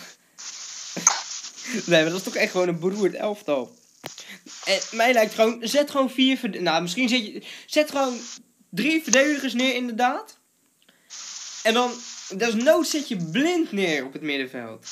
nee, 1.87 2.03
maar 2.03 2.11
dat 2.11 2.19
is 2.19 2.23
toch 2.23 2.35
echt 2.35 2.51
gewoon 2.51 2.69
een 2.69 2.81
beroerd 2.81 3.15
elftal. 3.15 3.77
En 4.65 4.81
mij 4.91 5.13
lijkt 5.13 5.35
gewoon, 5.35 5.59
zet 5.61 5.91
gewoon 5.91 6.11
vier 6.11 6.61
Nou, 6.61 6.83
misschien 6.83 7.09
zet 7.09 7.27
je, 7.27 7.43
zet 7.67 7.91
gewoon 7.91 8.21
drie 8.71 9.03
verdedigers 9.03 9.53
neer 9.53 9.75
inderdaad. 9.75 10.38
En 11.63 11.75
dan, 11.75 12.01
desnoods 12.29 12.91
zet 12.91 13.09
je 13.09 13.17
blind 13.17 13.73
neer 13.73 14.05
op 14.05 14.13
het 14.13 14.23
middenveld. 14.23 14.87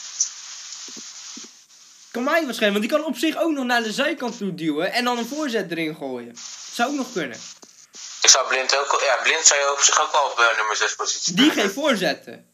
Kan 2.10 2.24
mij 2.24 2.44
waarschijnlijk, 2.44 2.78
want 2.78 2.90
die 2.90 2.90
kan 2.90 3.04
op 3.04 3.16
zich 3.16 3.36
ook 3.36 3.52
nog 3.52 3.64
naar 3.64 3.82
de 3.82 3.92
zijkant 3.92 4.38
toe 4.38 4.54
duwen 4.54 4.92
en 4.92 5.04
dan 5.04 5.18
een 5.18 5.26
voorzet 5.26 5.70
erin 5.70 5.94
gooien. 5.94 6.36
Zou 6.72 6.90
ook 6.90 6.96
nog 6.96 7.12
kunnen. 7.12 7.38
Ik 8.22 8.28
zou 8.28 8.48
blind 8.48 8.76
ook... 8.76 9.02
Ja, 9.06 9.22
blind 9.22 9.46
zou 9.46 9.60
je 9.60 9.72
op 9.72 9.80
zich 9.80 10.00
ook 10.00 10.12
wel 10.12 10.30
op 10.30 10.38
eh, 10.38 10.56
nummer 10.56 10.76
6 10.76 10.94
positie 10.94 11.34
Die 11.34 11.50
geen 11.50 11.70
voorzetten. 11.70 12.50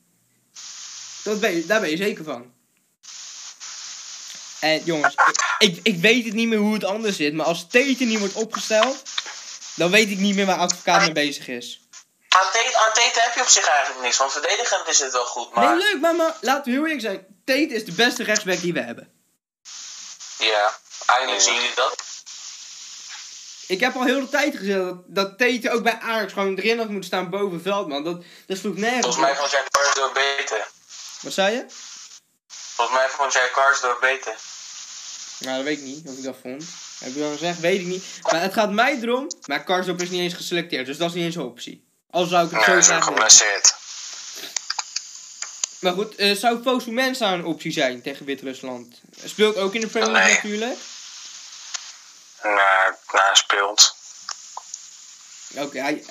Dat 1.23 1.41
ben 1.41 1.55
je, 1.55 1.67
daar 1.67 1.81
ben 1.81 1.91
je 1.91 1.97
zeker 1.97 2.25
van. 2.25 2.53
En 4.61 4.85
jongens, 4.85 5.15
ik, 5.59 5.79
ik, 5.83 6.01
weet 6.01 6.25
het 6.25 6.35
niet 6.35 6.49
meer 6.49 6.59
hoe 6.59 6.75
het 6.75 6.85
anders 6.85 7.17
zit, 7.17 7.35
maar 7.35 7.47
als 7.47 7.67
Tete 7.69 8.05
niet 8.05 8.19
wordt 8.19 8.35
opgesteld, 8.35 9.03
dan 9.75 9.91
weet 9.91 10.11
ik 10.11 10.19
niet 10.19 10.35
meer 10.35 10.47
waar 10.47 10.59
advocaat 10.59 11.01
mee 11.01 11.13
bezig 11.13 11.49
is. 11.49 11.82
Aan 12.35 12.47
Tate, 12.53 12.77
aan 12.77 12.93
Tate 12.93 13.21
heb 13.21 13.35
je 13.35 13.41
op 13.41 13.49
zich 13.49 13.67
eigenlijk 13.69 14.01
niks, 14.01 14.17
want 14.17 14.33
verdedigend 14.33 14.89
is 14.89 14.99
het 14.99 15.13
wel 15.13 15.25
goed, 15.25 15.55
maar... 15.55 15.77
Nee, 15.77 15.85
leuk, 15.85 16.01
maar, 16.01 16.15
maar 16.15 16.37
laten 16.41 16.65
we 16.65 16.71
heel 16.71 16.83
eerlijk 16.83 17.01
zijn. 17.01 17.27
Tate 17.45 17.75
is 17.75 17.85
de 17.85 17.93
beste 17.93 18.23
rechtsback 18.23 18.61
die 18.61 18.73
we 18.73 18.81
hebben. 18.81 19.13
Ja, 20.39 20.79
eindelijk 21.07 21.43
zien 21.43 21.55
jullie 21.55 21.75
dat. 21.75 22.03
Ik 23.67 23.81
heb 23.81 23.95
al 23.95 24.05
heel 24.05 24.21
de 24.21 24.29
tijd 24.29 24.57
gezegd 24.57 24.79
dat, 24.79 25.03
dat 25.07 25.39
Tate 25.39 25.71
ook 25.71 25.83
bij 25.83 25.99
Ajax 26.01 26.33
gewoon 26.33 26.57
erin 26.57 26.79
had 26.79 26.89
moeten 26.89 27.05
staan 27.05 27.31
boven 27.31 27.63
Veldman. 27.63 28.05
Dat, 28.05 28.23
dat 28.47 28.59
sloeg 28.59 28.77
nergens 28.77 29.05
Volgens 29.05 29.25
mij 29.25 29.37
vond 29.37 29.51
jij 29.51 29.65
Karsdorp 29.71 30.15
beter. 30.15 30.67
Wat 31.21 31.33
zei 31.33 31.55
je? 31.55 31.65
Volgens 32.49 32.97
mij 32.97 33.09
vond 33.09 33.33
jij 33.33 33.51
Karsdorp 33.53 34.01
beter. 34.01 34.35
Nou, 35.39 35.57
dat 35.57 35.65
weet 35.65 35.79
ik 35.79 35.85
niet 35.85 36.09
of 36.09 36.17
ik 36.17 36.25
dat 36.25 36.37
vond. 36.43 36.65
Heb 36.99 37.09
ik 37.09 37.17
wel 37.17 37.31
gezegd, 37.31 37.61
weet 37.61 37.81
ik 37.81 37.87
niet. 37.87 38.05
Maar 38.23 38.41
het 38.41 38.53
gaat 38.53 38.71
mij 38.71 38.99
erom. 39.03 39.31
Maar 39.47 39.65
Karsdorp 39.65 40.01
is 40.01 40.11
niet 40.11 40.21
eens 40.21 40.35
geselecteerd, 40.35 40.87
dus 40.87 40.99
dat 40.99 41.09
is 41.09 41.15
niet 41.15 41.25
eens 41.25 41.35
een 41.35 41.43
optie. 41.43 41.91
Al 42.13 42.25
zou 42.27 42.47
ik 42.47 42.53
het 42.53 42.67
Nee, 42.67 42.83
zo 42.83 43.01
geblesseerd. 43.01 43.75
Maar 45.81 45.93
goed, 45.93 46.15
eh, 46.15 46.37
zou 46.37 46.63
Fosu 46.63 46.91
Mensah 46.91 47.33
een 47.33 47.45
optie 47.45 47.73
zijn 47.73 48.03
tegen 48.03 48.27
Wit-Rusland? 48.27 49.01
Speelt 49.25 49.57
ook 49.57 49.75
in 49.75 49.81
de 49.81 49.87
Premier 49.87 50.13
League 50.13 50.51
Nee. 50.51 50.59
natuurlijk. 50.59 50.79
Nou, 52.43 52.57
nou, 53.13 53.25
hij 53.25 53.35
speelt. 53.35 53.97
Oké, 55.57 55.81
hij... 55.81 56.05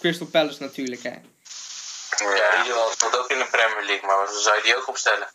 Crystal 0.00 0.26
Palace 0.26 0.62
natuurlijk, 0.62 1.02
hè. 1.02 1.10
Ja, 1.10 2.62
die 2.62 2.72
speelt 2.92 3.16
ook 3.18 3.30
in 3.30 3.38
de 3.38 3.46
Premier 3.50 3.86
League, 3.86 4.06
maar 4.06 4.28
zou 4.42 4.56
je 4.56 4.62
die 4.62 4.76
ook 4.76 4.88
opstellen? 4.88 5.28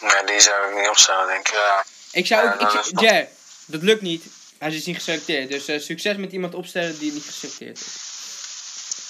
nee, 0.00 0.24
die 0.24 0.40
zou 0.40 0.70
ik 0.70 0.80
niet 0.80 0.88
opstellen, 0.88 1.26
denk 1.26 1.48
ik. 1.48 1.54
Ja. 1.54 1.84
Ik 2.12 2.26
zou 2.26 2.52
ook... 2.52 3.00
Ja, 3.00 3.12
Ik, 3.12 3.28
dat 3.66 3.82
lukt 3.82 4.02
niet. 4.02 4.24
Hij 4.58 4.74
is 4.74 4.86
niet 4.86 4.96
geselecteerd. 4.96 5.48
Dus 5.48 5.68
eh, 5.68 5.80
succes 5.80 6.16
met 6.16 6.32
iemand 6.32 6.54
opstellen 6.54 6.98
die 6.98 7.12
niet 7.12 7.24
geselecteerd 7.24 7.80
is. 7.80 8.14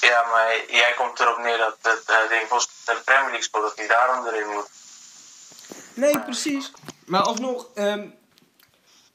Ja, 0.09 0.23
maar 0.33 0.65
jij 0.69 0.95
komt 0.97 1.21
erop 1.21 1.39
neer 1.39 1.59
dat 1.59 1.77
het 1.83 2.05
uh, 2.11 2.29
ding 2.29 2.49
volgens 2.49 2.85
de 2.85 3.01
Premier 3.05 3.23
League 3.25 3.43
speelt, 3.43 3.63
dat 3.65 3.77
hij 3.77 3.87
daarom 3.87 4.27
erin 4.27 4.49
moet. 4.55 4.69
Nee, 5.95 6.21
precies. 6.21 6.73
Maar 7.07 7.21
alsnog, 7.23 7.67
ehm 7.75 8.07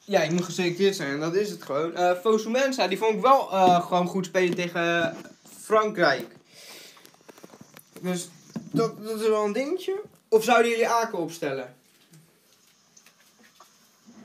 ja, 0.04 0.22
je 0.22 0.30
moet 0.30 0.44
geselecteerd 0.44 0.96
zijn 0.96 1.10
en 1.12 1.20
dat 1.20 1.34
is 1.34 1.50
het 1.50 1.62
gewoon. 1.62 1.94
Eh 1.96 2.20
Fosu 2.20 2.50
Mensah, 2.50 2.88
die 2.88 2.98
vond 2.98 3.14
ik 3.14 3.20
wel 3.20 3.50
eh, 3.52 3.86
gewoon 3.86 4.06
goed 4.06 4.26
spelen 4.26 4.54
tegen 4.54 5.16
Frankrijk. 5.64 6.34
Dus 8.00 8.28
dat, 8.54 9.04
dat 9.04 9.20
is 9.20 9.28
wel 9.28 9.44
een 9.44 9.52
dingetje. 9.52 10.02
Of 10.28 10.44
zouden 10.44 10.70
jullie 10.70 10.88
Aken 10.88 11.18
opstellen? 11.18 11.76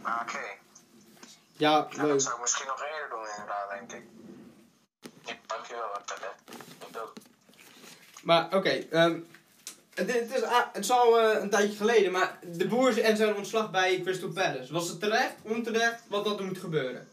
Ah, 0.02 0.20
Oké. 0.22 0.38
Ja, 1.54 1.70
Ja, 1.72 1.82
dat 1.82 1.96
leuk. 2.08 2.22
zou 2.22 2.36
ik 2.36 2.42
misschien 2.42 2.68
nog 2.68 2.82
eerder 2.84 3.10
doen, 3.10 3.26
inderdaad, 3.36 3.70
denk 3.70 3.92
ik. 3.92 4.04
Dankjewel. 5.68 6.02
Ik 6.90 6.98
ook. 7.02 7.14
Maar 8.24 8.46
oké, 8.54 8.70
ehm, 8.70 9.20
het, 9.94 10.14
het, 10.14 10.32
is, 10.32 10.42
het 10.74 10.84
is 10.84 10.92
al 10.92 11.20
eh, 11.20 11.42
een 11.42 11.50
tijdje 11.50 11.78
geleden, 11.78 12.12
maar 12.12 12.40
de 12.42 12.68
boer 12.68 13.02
en 13.02 13.18
zijn 13.18 13.36
ontslag 13.36 13.72
bij 13.72 14.02
Crystal 14.02 14.30
Palace. 14.32 14.74
Was 14.74 14.88
het 14.88 15.00
terecht, 15.00 15.34
onterecht, 15.42 16.02
wat 16.08 16.26
dat 16.26 16.40
er 16.40 16.46
moet 16.46 16.58
gebeuren? 16.58 17.10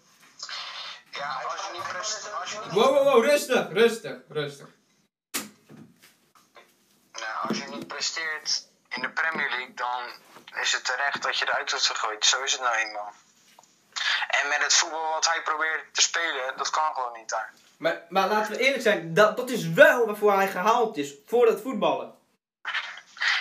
Ja, 1.10 1.42
als 1.52 1.66
je 1.66 1.72
niet 1.72 1.88
presteert, 1.88 2.34
als 2.40 2.52
je 2.52 2.58
niet, 2.64 2.72
Wow, 2.72 2.94
wow, 2.94 3.12
wow, 3.12 3.24
rustig, 3.24 3.68
rustig, 3.72 4.16
rustig. 4.28 4.68
nou, 7.12 7.48
als 7.48 7.58
je 7.58 7.64
niet 7.64 7.86
presteert 7.86 8.66
in 8.88 9.00
de 9.02 9.10
Premier 9.10 9.48
League, 9.48 9.74
dan 9.74 10.02
is 10.60 10.72
het 10.72 10.84
terecht 10.84 11.22
dat 11.22 11.38
je 11.38 11.44
eruit 11.48 11.70
wordt 11.70 11.86
gegooid. 11.86 12.26
Zo 12.26 12.42
is 12.42 12.52
het 12.52 12.60
nou 12.60 12.74
eenmaal. 12.76 13.12
En 14.28 14.48
met 14.48 14.62
het 14.62 14.74
voetbal 14.74 15.10
wat 15.10 15.26
hij 15.26 15.42
probeert 15.42 15.94
te 15.94 16.00
spelen, 16.00 16.56
dat 16.56 16.70
kan 16.70 16.94
gewoon 16.94 17.12
niet 17.18 17.28
daar. 17.28 17.52
Maar, 17.84 18.02
maar 18.08 18.28
laten 18.28 18.52
we 18.52 18.58
eerlijk 18.58 18.82
zijn, 18.82 19.14
dat, 19.14 19.36
dat 19.36 19.50
is 19.50 19.68
wel 19.68 20.06
waarvoor 20.06 20.32
hij 20.32 20.48
gehaald 20.48 20.96
is. 20.96 21.14
Voor 21.26 21.46
het 21.46 21.60
voetballen. 21.60 22.18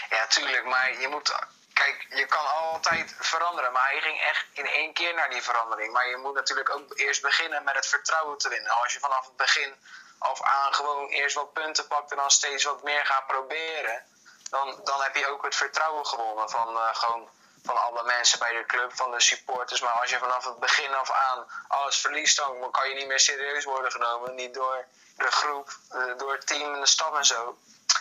Ja, 0.10 0.28
tuurlijk, 0.28 0.66
maar 0.66 1.00
je 1.02 1.08
moet. 1.08 1.36
Kijk, 1.74 2.06
je 2.10 2.26
kan 2.26 2.46
altijd 2.46 3.16
veranderen, 3.20 3.72
maar 3.72 3.90
hij 3.92 4.02
ging 4.02 4.20
echt 4.22 4.46
in 4.54 4.66
één 4.66 4.94
keer 4.94 5.14
naar 5.14 5.30
die 5.30 5.42
verandering. 5.42 5.94
Maar 5.94 6.10
je 6.10 6.18
moet 6.18 6.34
natuurlijk 6.34 6.70
ook 6.70 6.98
eerst 6.98 7.22
beginnen 7.22 7.64
met 7.64 7.76
het 7.76 7.88
vertrouwen 7.88 8.38
te 8.38 8.50
winnen. 8.50 8.72
Als 8.72 8.94
je 8.94 9.00
vanaf 9.00 9.26
het 9.26 9.36
begin 9.36 9.74
af 10.18 10.42
aan 10.42 10.74
gewoon 10.74 11.08
eerst 11.08 11.36
wat 11.36 11.54
punten 11.54 11.88
pakt 11.88 12.12
en 12.12 12.18
dan 12.18 12.32
steeds 12.32 12.64
wat 12.64 12.84
meer 12.84 13.06
gaat 13.06 13.28
proberen, 13.28 14.04
dan, 14.50 14.80
dan 14.84 15.02
heb 15.02 15.16
je 15.16 15.28
ook 15.28 15.44
het 15.44 15.56
vertrouwen 15.56 16.06
gewonnen 16.06 16.50
van, 16.50 16.78
eh, 16.78 16.96
gewoon, 16.96 17.30
van 17.64 17.78
alle 17.78 18.04
mensen 18.04 18.40
bij 18.40 18.54
de 18.54 18.66
club, 18.66 18.96
van 18.96 19.12
de 19.12 19.22
supporters. 19.22 19.82
Maar 19.82 19.92
als 19.92 20.10
je 20.10 20.18
vanaf 20.18 20.46
het 20.46 20.60
begin 20.60 20.94
af 20.94 21.12
aan 21.12 21.48
alles 21.68 21.98
verliest, 21.98 22.38
dan 22.38 22.72
kan 22.72 22.90
je 22.90 22.96
niet 22.96 23.08
meer 23.08 23.20
serieus 23.20 23.64
worden 23.64 23.92
genomen. 23.92 24.36
Niet 24.36 24.54
door 24.54 24.86
de 25.16 25.32
groep, 25.32 25.78
eh, 25.90 26.18
door 26.18 26.32
het 26.32 26.48
team 26.48 26.74
en 26.74 26.80
de 26.80 26.86
staf 26.86 27.18
en 27.18 27.26
zo. 27.26 27.58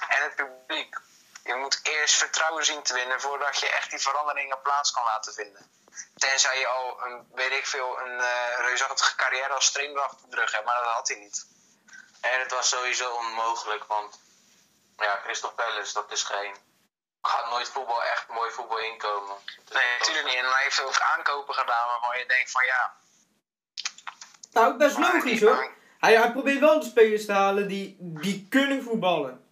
En 0.08 0.22
het 0.22 0.34
publiek. 0.34 0.96
Je 1.44 1.54
moet 1.54 1.80
eerst 1.82 2.14
vertrouwen 2.14 2.64
zien 2.64 2.82
te 2.82 2.94
winnen 2.94 3.20
voordat 3.20 3.60
je 3.60 3.70
echt 3.70 3.90
die 3.90 4.00
veranderingen 4.00 4.62
plaats 4.62 4.90
kan 4.90 5.04
laten 5.04 5.34
vinden. 5.34 5.70
Tenzij 6.16 6.58
je 6.58 6.66
al, 6.66 7.02
een, 7.04 7.28
weet 7.34 7.52
ik 7.52 7.66
veel, 7.66 8.00
een 8.00 8.20
eh 8.20 8.58
reusachtige 8.58 9.14
carrière 9.16 9.54
als 9.54 9.72
trainer 9.72 10.02
achter 10.02 10.30
de 10.30 10.36
rug 10.36 10.52
hebt, 10.52 10.64
maar 10.64 10.82
dat 10.82 10.92
had 10.92 11.08
hij 11.08 11.16
niet. 11.16 11.46
En 12.20 12.40
het 12.40 12.50
was 12.50 12.68
sowieso 12.68 13.14
onmogelijk, 13.14 13.84
want 13.84 14.18
ja, 14.96 15.20
Crystal 15.22 15.52
Palace, 15.52 15.92
dat 15.92 16.10
is 16.10 16.22
geen. 16.22 16.56
Gaat 17.22 17.50
nooit 17.50 17.68
voetbal, 17.68 18.02
echt 18.02 18.28
mooi 18.28 18.50
voetbal 18.50 18.78
inkomen. 18.78 19.36
Dus 19.64 19.74
Nee, 19.82 19.98
natuurlijk 19.98 20.26
niet. 20.26 20.34
En 20.36 20.44
hij 20.44 20.62
heeft 20.62 20.82
ook 20.82 20.98
aankopen 21.16 21.54
gedaan 21.54 21.86
waarvan 21.86 22.18
je 22.18 22.26
denkt 22.26 22.50
van 22.50 22.64
ja. 22.64 22.92
Nou, 24.52 24.76
best 24.76 24.98
maar 24.98 25.12
logisch 25.14 25.40
hoor. 25.40 25.70
Hij, 25.98 26.16
hij 26.16 26.32
probeert 26.32 26.60
wel 26.60 26.80
de 26.80 26.86
spelers 26.86 27.26
te 27.26 27.32
halen 27.32 27.68
die, 27.68 27.96
die 27.98 28.46
kunnen 28.50 28.82
voetballen. 28.82 29.46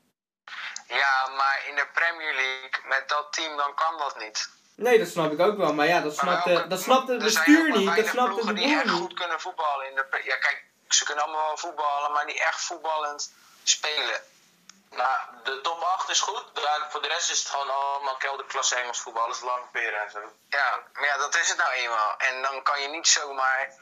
Ja, 0.89 1.29
maar 1.37 1.63
in 1.69 1.75
de 1.75 1.87
Premier 1.95 2.35
League 2.35 2.81
met 2.89 3.09
dat 3.09 3.33
team 3.33 3.57
dan 3.57 3.75
kan 3.75 3.99
dat 3.99 4.19
niet. 4.19 4.49
Nee, 4.77 4.99
dat 4.99 5.09
snap 5.09 5.33
ik 5.33 5.41
ook 5.41 5.57
wel. 5.57 5.75
Maar 5.75 5.87
ja, 5.87 6.01
dat 6.01 6.17
Maar 6.17 6.25
snapt, 6.25 6.45
welke- 6.45 6.63
de, 6.63 6.69
dat 6.69 6.81
snapt 6.81 7.09
het 7.09 7.23
zijn 7.23 7.45
bestuur 7.45 7.79
niet. 7.79 7.97
Dat 7.97 8.07
snapt 8.07 8.43
de 8.47 8.53
die 8.53 8.75
echt 8.75 8.85
niet. 8.85 8.93
goed 8.93 9.15
kunnen 9.15 9.41
voetballen 9.41 9.89
in 9.89 9.95
de 9.95 10.21
Ja, 10.25 10.37
kijk, 10.37 10.65
ze 10.89 11.05
kunnen 11.05 11.25
allemaal 11.25 11.47
wel 11.47 11.57
voetballen, 11.57 12.13
maar 12.13 12.27
die 12.27 12.41
echt 12.43 12.61
voetballend 12.65 13.33
spelen. 13.63 14.21
Nou, 14.97 15.17
de 15.45 15.61
top 15.63 15.81
8 15.81 16.09
is 16.11 16.21
goed. 16.21 16.45
Daar- 16.55 16.87
voor 16.91 17.03
de 17.03 17.09
rest 17.09 17.31
is 17.31 17.39
het 17.39 17.49
gewoon 17.49 17.71
allemaal 17.71 18.17
kelderklasse 18.17 18.75
Engels 18.75 19.01
voetbal. 19.01 19.23
Alles 19.23 19.41
lang 19.41 19.71
peren 19.73 20.01
en 20.05 20.11
zo. 20.11 20.19
Ja, 20.49 20.79
maar 20.93 21.07
ja, 21.07 21.17
dat 21.19 21.37
is 21.37 21.49
het 21.49 21.59
nou 21.59 21.71
eenmaal. 21.73 22.15
En 22.19 22.43
dan 22.43 22.63
kan 22.63 22.83
je 22.83 22.89
niet 22.89 23.09
zomaar 23.09 23.75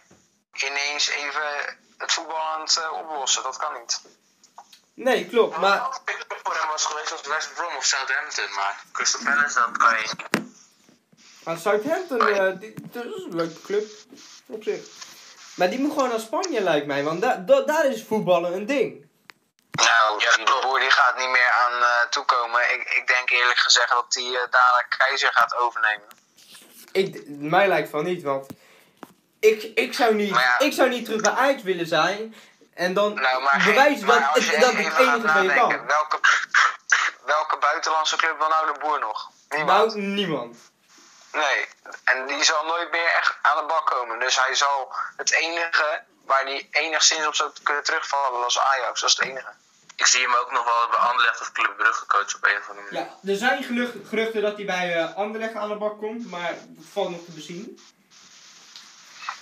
ineens 0.52 1.08
even 1.08 1.78
het 1.98 2.12
voetballend 2.12 2.76
eh, 2.76 2.92
oplossen. 2.92 3.42
Dat 3.42 3.56
kan 3.56 3.72
niet. 3.80 4.00
Nee, 4.94 5.26
klopt. 5.28 5.56
Maar 5.56 5.78
Maar 5.80 5.98
ik 6.04 6.24
voor 6.42 6.54
hem 6.54 6.68
was 6.68 6.84
geweest 6.84 7.12
als 7.12 7.20
West 7.20 7.54
Brom 7.54 7.76
of 7.76 7.84
Southampton. 7.84 8.54
Maar 8.54 8.82
Crystal 8.92 9.20
Palace, 9.24 9.58
dat 9.58 9.76
kan 9.76 9.98
je 9.98 10.06
niet. 10.16 10.46
Maar 11.44 11.58
Southampton, 11.58 12.28
eh, 12.28 12.58
die, 12.60 12.74
dat 12.90 13.04
is 13.04 13.22
een 13.22 13.34
leuke 13.36 13.60
club. 13.62 13.90
Op 14.46 14.62
zich. 14.62 14.80
Maar 15.54 15.70
die 15.70 15.78
moet 15.78 15.92
gewoon 15.92 16.08
naar 16.08 16.20
Spanje, 16.20 16.60
lijkt 16.60 16.86
mij. 16.86 17.04
Want 17.04 17.20
da, 17.20 17.34
da- 17.36 17.60
daar 17.62 17.84
is 17.86 18.04
voetballen 18.04 18.52
een 18.52 18.66
ding. 18.66 19.07
Nou, 19.70 20.20
Ja, 20.20 20.36
die 20.36 20.44
klopt. 20.44 20.62
boer 20.62 20.80
die 20.80 20.90
gaat 20.90 21.16
niet 21.18 21.28
meer 21.28 21.50
aan 21.50 21.82
eh, 21.82 21.88
toekomen. 22.10 22.60
Ik, 22.60 22.94
ik 22.96 23.06
denk 23.06 23.30
eerlijk 23.30 23.58
gezegd 23.58 23.88
dat 23.88 24.14
hij 24.14 24.24
eh, 24.24 24.50
dadelijk 24.50 24.94
Keizer 24.98 25.30
gaat 25.32 25.56
overnemen. 25.56 26.06
Ik, 26.92 27.22
mij 27.26 27.68
lijkt 27.68 27.90
van 27.90 28.04
niet, 28.04 28.22
want 28.22 28.46
ik, 29.40 29.62
ik, 29.74 29.94
zou 29.94 30.14
niet, 30.14 30.34
ja. 30.34 30.58
ik 30.58 30.72
zou 30.72 30.88
niet 30.88 31.04
terug 31.04 31.20
bij 31.20 31.32
Ajax 31.32 31.62
willen 31.62 31.86
zijn. 31.86 32.34
En 32.74 32.94
dan 32.94 33.14
Nou, 33.14 33.42
maar, 33.42 33.62
bewijzen 33.64 34.06
maar 34.06 34.30
dat, 34.34 34.44
het, 34.44 34.60
dat 34.60 34.72
het 34.72 34.98
enige 34.98 35.28
van 35.28 35.42
je 35.42 35.54
kan. 35.54 35.86
Welke, 35.86 36.20
welke 37.24 37.56
buitenlandse 37.58 38.16
club 38.16 38.38
wil 38.38 38.48
nou 38.48 38.72
de 38.72 38.78
boer 38.80 38.98
nog? 38.98 39.30
Niemand. 39.48 39.94
Nou, 39.94 40.06
niemand. 40.06 40.56
Nee, 41.32 41.66
en 42.04 42.26
die 42.26 42.44
zal 42.44 42.64
nooit 42.64 42.90
meer 42.90 43.10
echt 43.18 43.36
aan 43.42 43.56
de 43.56 43.64
bak 43.66 43.86
komen. 43.86 44.18
Dus 44.18 44.44
hij 44.44 44.54
zal 44.54 44.92
het 45.16 45.32
enige 45.32 46.02
waar 46.28 46.44
hij 46.44 46.68
enigszins 46.70 47.26
op 47.26 47.34
zou 47.34 47.50
kunnen 47.62 47.84
terugvallen 47.84 48.40
was 48.40 48.58
Ajax. 48.58 49.00
Dat 49.00 49.10
is 49.10 49.16
het 49.16 49.28
enige. 49.28 49.52
Ik 49.96 50.06
zie 50.06 50.20
hem 50.20 50.34
ook 50.34 50.52
nog 50.52 50.64
wel 50.64 50.88
bij 50.90 50.98
Anderlecht 50.98 51.40
of 51.40 51.52
Club 51.52 51.76
Brugge 51.76 52.06
coach 52.06 52.34
op 52.36 52.44
een 52.44 52.58
of 52.58 52.68
andere 52.68 52.86
manier. 52.92 53.10
Ja, 53.22 53.30
er 53.32 53.36
zijn 53.36 53.64
geruchten 54.08 54.42
dat 54.42 54.56
hij 54.56 54.64
bij 54.64 54.94
eh 54.94 55.14
Anderlecht 55.16 55.54
aan 55.54 55.68
de 55.68 55.74
bak 55.74 55.98
komt, 55.98 56.30
maar 56.30 56.54
dat 56.68 56.84
valt 56.92 57.10
nog 57.10 57.24
te 57.24 57.30
bezien. 57.30 57.80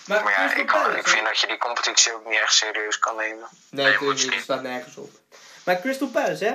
Maar, 0.06 0.22
Maar 0.24 0.32
ja, 0.32 0.38
Crystal 0.38 0.60
ik, 0.60 0.66
Palace, 0.66 0.98
ik 0.98 1.08
vind 1.08 1.24
dat 1.26 1.38
je 1.38 1.46
die 1.46 1.58
competitie 1.58 2.14
ook 2.14 2.26
niet 2.26 2.40
echt 2.40 2.54
serieus 2.54 2.98
kan 2.98 3.16
nemen. 3.16 3.48
Nee, 3.70 3.84
Nee, 3.84 3.92
natuurlijk 3.92 4.20
niet. 4.20 4.34
Het 4.34 4.42
staat 4.42 4.62
nergens 4.62 4.96
op. 4.96 5.10
Maar 5.64 5.80
Crystal 5.80 6.08
Palace, 6.08 6.44
hè? 6.44 6.52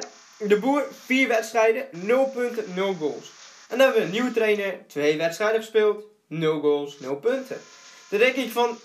De 0.48 0.60
boer, 0.60 0.88
vier 1.06 1.28
wedstrijden, 1.28 1.88
0 1.92 2.30
punten, 2.30 2.74
0 2.74 2.94
goals. 2.94 3.32
En 3.68 3.78
dan 3.78 3.80
hebben 3.80 3.96
we 3.96 4.02
een 4.02 4.12
nieuwe 4.12 4.32
trainer, 4.32 4.88
twee 4.88 5.18
wedstrijden 5.18 5.62
gespeeld, 5.62 6.04
0 6.28 6.60
goals, 6.60 7.00
0 7.00 7.16
punten. 7.16 7.62
Dan 8.08 8.20
denk 8.20 8.36
ik 8.36 8.52
van, 8.52 8.80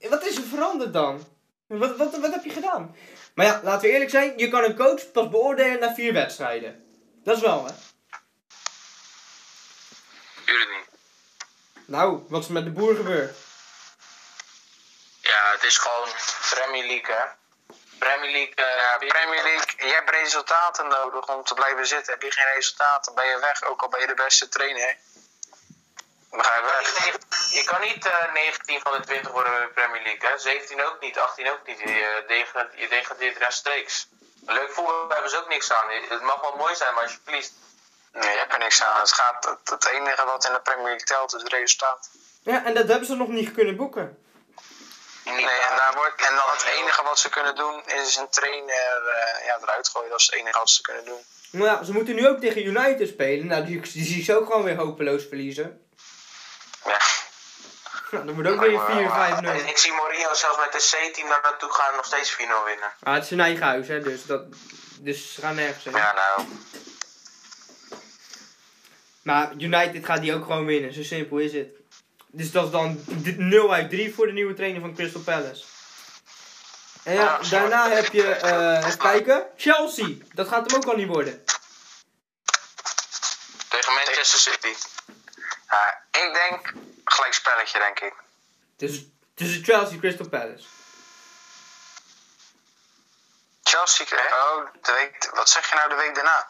wat 0.00 0.24
is 0.24 0.36
er 0.36 0.42
veranderd 0.42 0.92
dan? 0.92 1.26
Wat, 1.66 1.96
wat, 1.96 2.16
wat 2.18 2.32
heb 2.32 2.44
je 2.44 2.50
gedaan? 2.50 2.96
Maar 3.34 3.46
ja, 3.46 3.60
laten 3.62 3.80
we 3.80 3.92
eerlijk 3.92 4.10
zijn, 4.10 4.32
je 4.38 4.48
kan 4.48 4.64
een 4.64 4.76
coach 4.76 5.12
pas 5.12 5.28
beoordelen 5.28 5.80
na 5.80 5.94
vier 5.94 6.12
wedstrijden. 6.12 6.84
Dat 7.24 7.36
is 7.36 7.42
wel, 7.42 7.64
hè? 7.66 7.72
Tuurlijk 10.44 10.70
niet. 10.76 10.86
Nou, 11.86 12.24
wat 12.28 12.40
is 12.40 12.46
er 12.46 12.52
met 12.52 12.64
de 12.64 12.70
boer 12.70 12.94
gebeurd? 12.96 13.36
Ja, 15.20 15.50
het 15.52 15.62
is 15.62 15.78
gewoon 15.78 16.08
Premier 16.50 16.86
League, 16.86 17.14
hè. 17.16 17.24
Premier 17.98 18.30
League. 18.30 18.54
eh, 18.54 18.76
Ja, 18.76 18.96
Premier 18.98 19.42
League, 19.42 19.86
je 19.88 19.92
hebt 19.94 20.10
resultaten 20.10 20.88
nodig 20.88 21.28
om 21.28 21.44
te 21.44 21.54
blijven 21.54 21.86
zitten. 21.86 22.12
Heb 22.12 22.22
je 22.22 22.30
geen 22.32 22.54
resultaten, 22.54 23.14
ben 23.14 23.26
je 23.28 23.38
weg, 23.40 23.62
ook 23.62 23.82
al 23.82 23.88
ben 23.88 24.00
je 24.00 24.06
de 24.06 24.14
beste 24.14 24.48
trainer. 24.48 24.96
Dan 26.30 26.44
ga 26.44 26.54
je 26.56 27.64
kan 27.64 27.80
niet 27.80 28.06
eh, 28.06 28.32
19 28.32 28.80
van 28.80 28.92
de 28.92 29.00
20 29.06 29.32
worden 29.32 29.52
bij 29.52 29.60
de 29.66 29.72
Premier 29.72 30.02
League, 30.02 30.28
hè? 30.30 30.38
17 30.38 30.84
ook 30.86 30.96
niet, 31.00 31.18
18 31.18 31.50
ook 31.50 31.66
niet. 31.66 31.78
Je, 31.78 31.84
eh, 31.84 32.28
degra- 32.28 32.70
je 32.76 32.88
degradeert 32.88 33.36
rechtstreeks. 33.36 34.08
Leuk 34.46 34.70
voetbal 34.70 35.08
hebben 35.08 35.30
ze 35.30 35.36
ook 35.36 35.48
niks 35.48 35.72
aan. 35.72 35.88
Het 36.08 36.22
mag 36.22 36.40
wel 36.40 36.56
mooi 36.56 36.74
zijn, 36.74 36.94
maar 36.94 37.02
als 37.02 37.12
je 37.12 37.18
verliest. 37.24 37.52
Nee, 38.12 38.30
je 38.32 38.38
hebt 38.38 38.52
er 38.52 38.58
niks 38.58 38.82
aan. 38.82 39.00
Het, 39.00 39.12
gaat, 39.12 39.44
het, 39.44 39.70
het 39.70 39.86
enige 39.92 40.24
wat 40.24 40.44
in 40.46 40.52
de 40.52 40.60
Premier 40.60 40.84
League 40.84 41.04
telt 41.06 41.34
is 41.34 41.42
het 41.42 41.52
resultaat. 41.52 42.10
Ja, 42.42 42.64
en 42.64 42.74
dat 42.74 42.88
hebben 42.88 43.06
ze 43.06 43.14
nog 43.14 43.28
niet 43.28 43.52
kunnen 43.52 43.76
boeken. 43.76 44.22
Nee, 45.24 45.44
en, 45.68 45.76
daar 45.76 45.92
wordt, 45.94 46.20
en 46.28 46.34
dan 46.34 46.50
het 46.50 46.64
enige 46.78 47.02
wat 47.02 47.18
ze 47.18 47.28
kunnen 47.28 47.54
doen 47.56 47.82
is 47.86 48.16
een 48.16 48.28
trainer 48.28 49.02
eh, 49.14 49.46
ja, 49.46 49.58
eruit 49.62 49.88
gooien. 49.88 50.10
Dat 50.10 50.20
is 50.20 50.26
het 50.26 50.34
enige 50.34 50.58
wat 50.58 50.70
ze 50.70 50.82
kunnen 50.82 51.04
doen. 51.04 51.20
Nou 51.50 51.66
ja, 51.66 51.82
ze 51.82 51.92
moeten 51.92 52.14
nu 52.14 52.28
ook 52.28 52.40
tegen 52.40 52.66
United 52.66 53.08
spelen. 53.08 53.46
Nou, 53.46 53.64
die, 53.64 53.80
die 53.80 54.04
zie 54.04 54.18
ik 54.18 54.24
ze 54.24 54.36
ook 54.38 54.46
gewoon 54.46 54.62
weer 54.62 54.76
hopeloos 54.76 55.24
verliezen. 55.28 55.87
Ja. 56.88 56.98
Dan 58.24 58.34
wordt 58.34 58.48
ook 58.48 58.60
weer 58.60 58.80
4-5-0. 58.80 59.44
En 59.48 59.68
ik 59.68 59.78
zie 59.78 59.92
Mourinho 59.92 60.34
zelfs 60.34 60.58
met 60.58 60.72
de 60.72 60.78
C-team 61.10 61.28
daar 61.28 61.40
naartoe 61.42 61.70
gaan 61.72 61.96
nog 61.96 62.04
steeds 62.04 62.32
4-0 62.34 62.36
winnen. 62.38 62.92
Ah, 63.02 63.14
het 63.14 63.24
is 63.24 63.30
een 63.30 63.40
eigen 63.40 63.66
huis, 63.66 63.88
hè, 63.88 64.00
dus, 64.00 64.26
dat, 64.26 64.42
dus 64.98 65.34
ze 65.34 65.40
gaan 65.40 65.54
nergens 65.54 65.84
heen. 65.84 65.94
ja, 65.96 66.12
nou. 66.12 66.48
Maar 69.22 69.52
United 69.58 70.04
gaat 70.04 70.20
die 70.20 70.34
ook 70.34 70.44
gewoon 70.44 70.64
winnen, 70.66 70.92
zo 70.92 71.02
simpel 71.02 71.38
is 71.38 71.52
het. 71.52 71.68
Dus 72.26 72.50
dat 72.50 72.64
is 72.64 72.70
dan 72.70 73.04
d- 73.22 73.36
0 73.38 73.72
uit 73.74 73.90
3 73.90 74.14
voor 74.14 74.26
de 74.26 74.32
nieuwe 74.32 74.54
trainer 74.54 74.80
van 74.80 74.94
Crystal 74.94 75.20
Palace. 75.20 75.64
En 77.02 77.14
ja, 77.14 77.38
sorry. 77.42 77.48
daarna 77.50 77.88
heb 77.90 78.12
je, 78.12 78.34
eh 78.34 78.76
even 78.86 78.98
kijken, 78.98 79.46
Chelsea. 79.56 80.08
Dat 80.34 80.48
gaat 80.48 80.70
hem 80.70 80.80
ook 80.80 80.88
al 80.88 80.96
niet 80.96 81.08
worden. 81.08 81.44
Tegen 83.68 83.94
Manchester 83.94 84.38
City. 84.38 84.74
Ja, 85.70 86.02
ik 86.26 86.34
denk 86.34 86.72
gelijk 87.04 87.34
spelletje, 87.34 87.78
denk 87.78 88.00
ik. 88.00 88.14
Dus 88.76 89.02
tussen 89.34 89.64
Chelsea 89.64 89.98
Crystal 89.98 90.28
Palace. 90.28 90.64
Chelsea, 93.62 94.06
oh, 94.16 94.66
de 94.82 94.92
week, 94.92 95.30
wat 95.34 95.48
zeg 95.48 95.70
je 95.70 95.74
nou 95.74 95.88
de 95.88 95.94
week 95.94 96.14
daarna? 96.14 96.48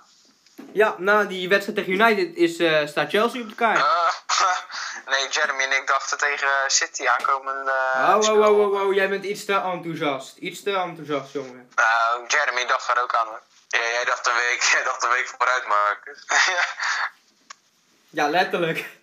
Ja, 0.73 0.95
na 0.99 1.25
die 1.25 1.49
wedstrijd 1.49 1.79
tegen 1.79 1.93
United 1.93 2.37
is, 2.37 2.59
eh, 2.59 2.87
staat 2.87 3.11
Chelsea 3.11 3.41
op 3.41 3.49
de 3.49 3.55
kaart. 3.55 3.79
Eh, 3.79 4.59
nee, 5.13 5.29
Jeremy 5.29 5.63
en 5.63 5.73
ik 5.73 5.87
dachten 5.87 6.19
tegen 6.19 6.49
City 6.67 7.07
aankomende. 7.07 7.73
Oh, 7.95 8.19
oh, 8.21 8.49
oh, 8.49 8.59
oh, 8.59 8.83
oh, 8.83 8.95
jij 8.95 9.09
bent 9.09 9.25
iets 9.25 9.45
te 9.45 9.53
enthousiast. 9.53 10.37
Iets 10.37 10.63
te 10.63 10.75
enthousiast, 10.75 11.33
jongen. 11.33 11.71
Nou, 11.75 12.27
Jeremy 12.27 12.67
dacht 12.67 12.87
daar 12.87 13.03
ook 13.03 13.15
aan 13.15 13.27
hoor. 13.27 13.43
Ja, 13.69 13.79
jij 13.79 14.05
dacht 14.05 14.27
een 14.27 14.35
week, 14.35 14.63
jij 14.73 14.83
dacht 14.85 15.03
een 15.03 15.11
week 15.11 15.27
vooruit, 15.37 15.67
Marcus. 15.67 16.25
Ja. 16.29 16.65
Ja, 18.11 18.29
letterlijk. 18.29 18.98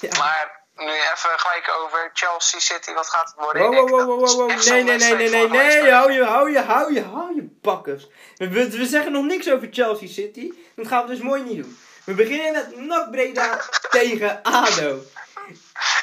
Ja. 0.00 0.18
maar 0.18 0.62
nu 0.76 0.92
even 0.92 1.38
gelijk 1.38 1.74
over 1.82 2.10
Chelsea 2.12 2.60
City, 2.60 2.92
wat 2.92 3.08
gaat 3.08 3.28
het 3.28 3.44
worden? 3.44 3.62
Wow, 3.62 3.74
wow, 3.74 3.90
wow, 3.90 4.06
wow, 4.06 4.36
wow, 4.36 4.48
Nee, 4.48 4.82
nee, 4.82 4.98
nee, 4.98 5.14
nee, 5.14 5.28
nee, 5.28 5.48
nee, 5.48 5.90
hou 5.90 6.12
je, 6.12 6.24
hou 6.24 6.52
je, 6.52 6.60
hou 6.60 6.94
je, 6.94 7.02
hou 7.02 7.34
je 7.34 7.58
bakkers. 7.62 8.06
We, 8.36 8.48
we, 8.48 8.70
we 8.70 8.86
zeggen 8.86 9.12
nog 9.12 9.24
niks 9.24 9.50
over 9.50 9.68
Chelsea 9.70 10.08
City. 10.08 10.52
Dat 10.76 10.86
gaan 10.86 11.02
we 11.02 11.10
dus 11.10 11.20
mooi 11.20 11.42
niet 11.42 11.62
doen. 11.62 11.78
We 12.04 12.14
beginnen 12.14 12.52
met 12.52 12.76
NAC 12.76 13.10
Breda 13.10 13.60
tegen 13.90 14.42
ADO. 14.42 15.02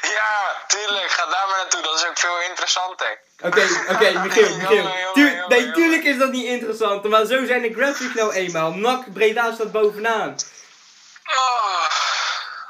Ja, 0.02 0.64
tuurlijk, 0.66 1.10
ga 1.10 1.24
daar 1.24 1.46
maar 1.48 1.56
naartoe, 1.56 1.82
dat 1.82 1.94
is 1.94 2.06
ook 2.06 2.18
veel 2.18 2.40
interessanter. 2.48 3.20
Oké, 3.42 3.62
oké, 3.92 4.18
Michiel, 4.18 4.56
Michiel. 4.56 4.90
Tu- 5.12 5.20
jongen, 5.20 5.48
nee, 5.48 5.70
tuurlijk 5.70 6.04
is 6.04 6.18
dat 6.18 6.30
niet 6.30 6.46
interessant, 6.46 7.08
maar 7.08 7.24
zo 7.24 7.44
zijn 7.44 7.62
de 7.62 7.72
graphics 7.74 8.14
nou 8.14 8.32
eenmaal. 8.32 8.70
NAC 8.70 9.12
Breda 9.12 9.52
staat 9.52 9.72
bovenaan. 9.72 10.36
Oh. 11.32 11.84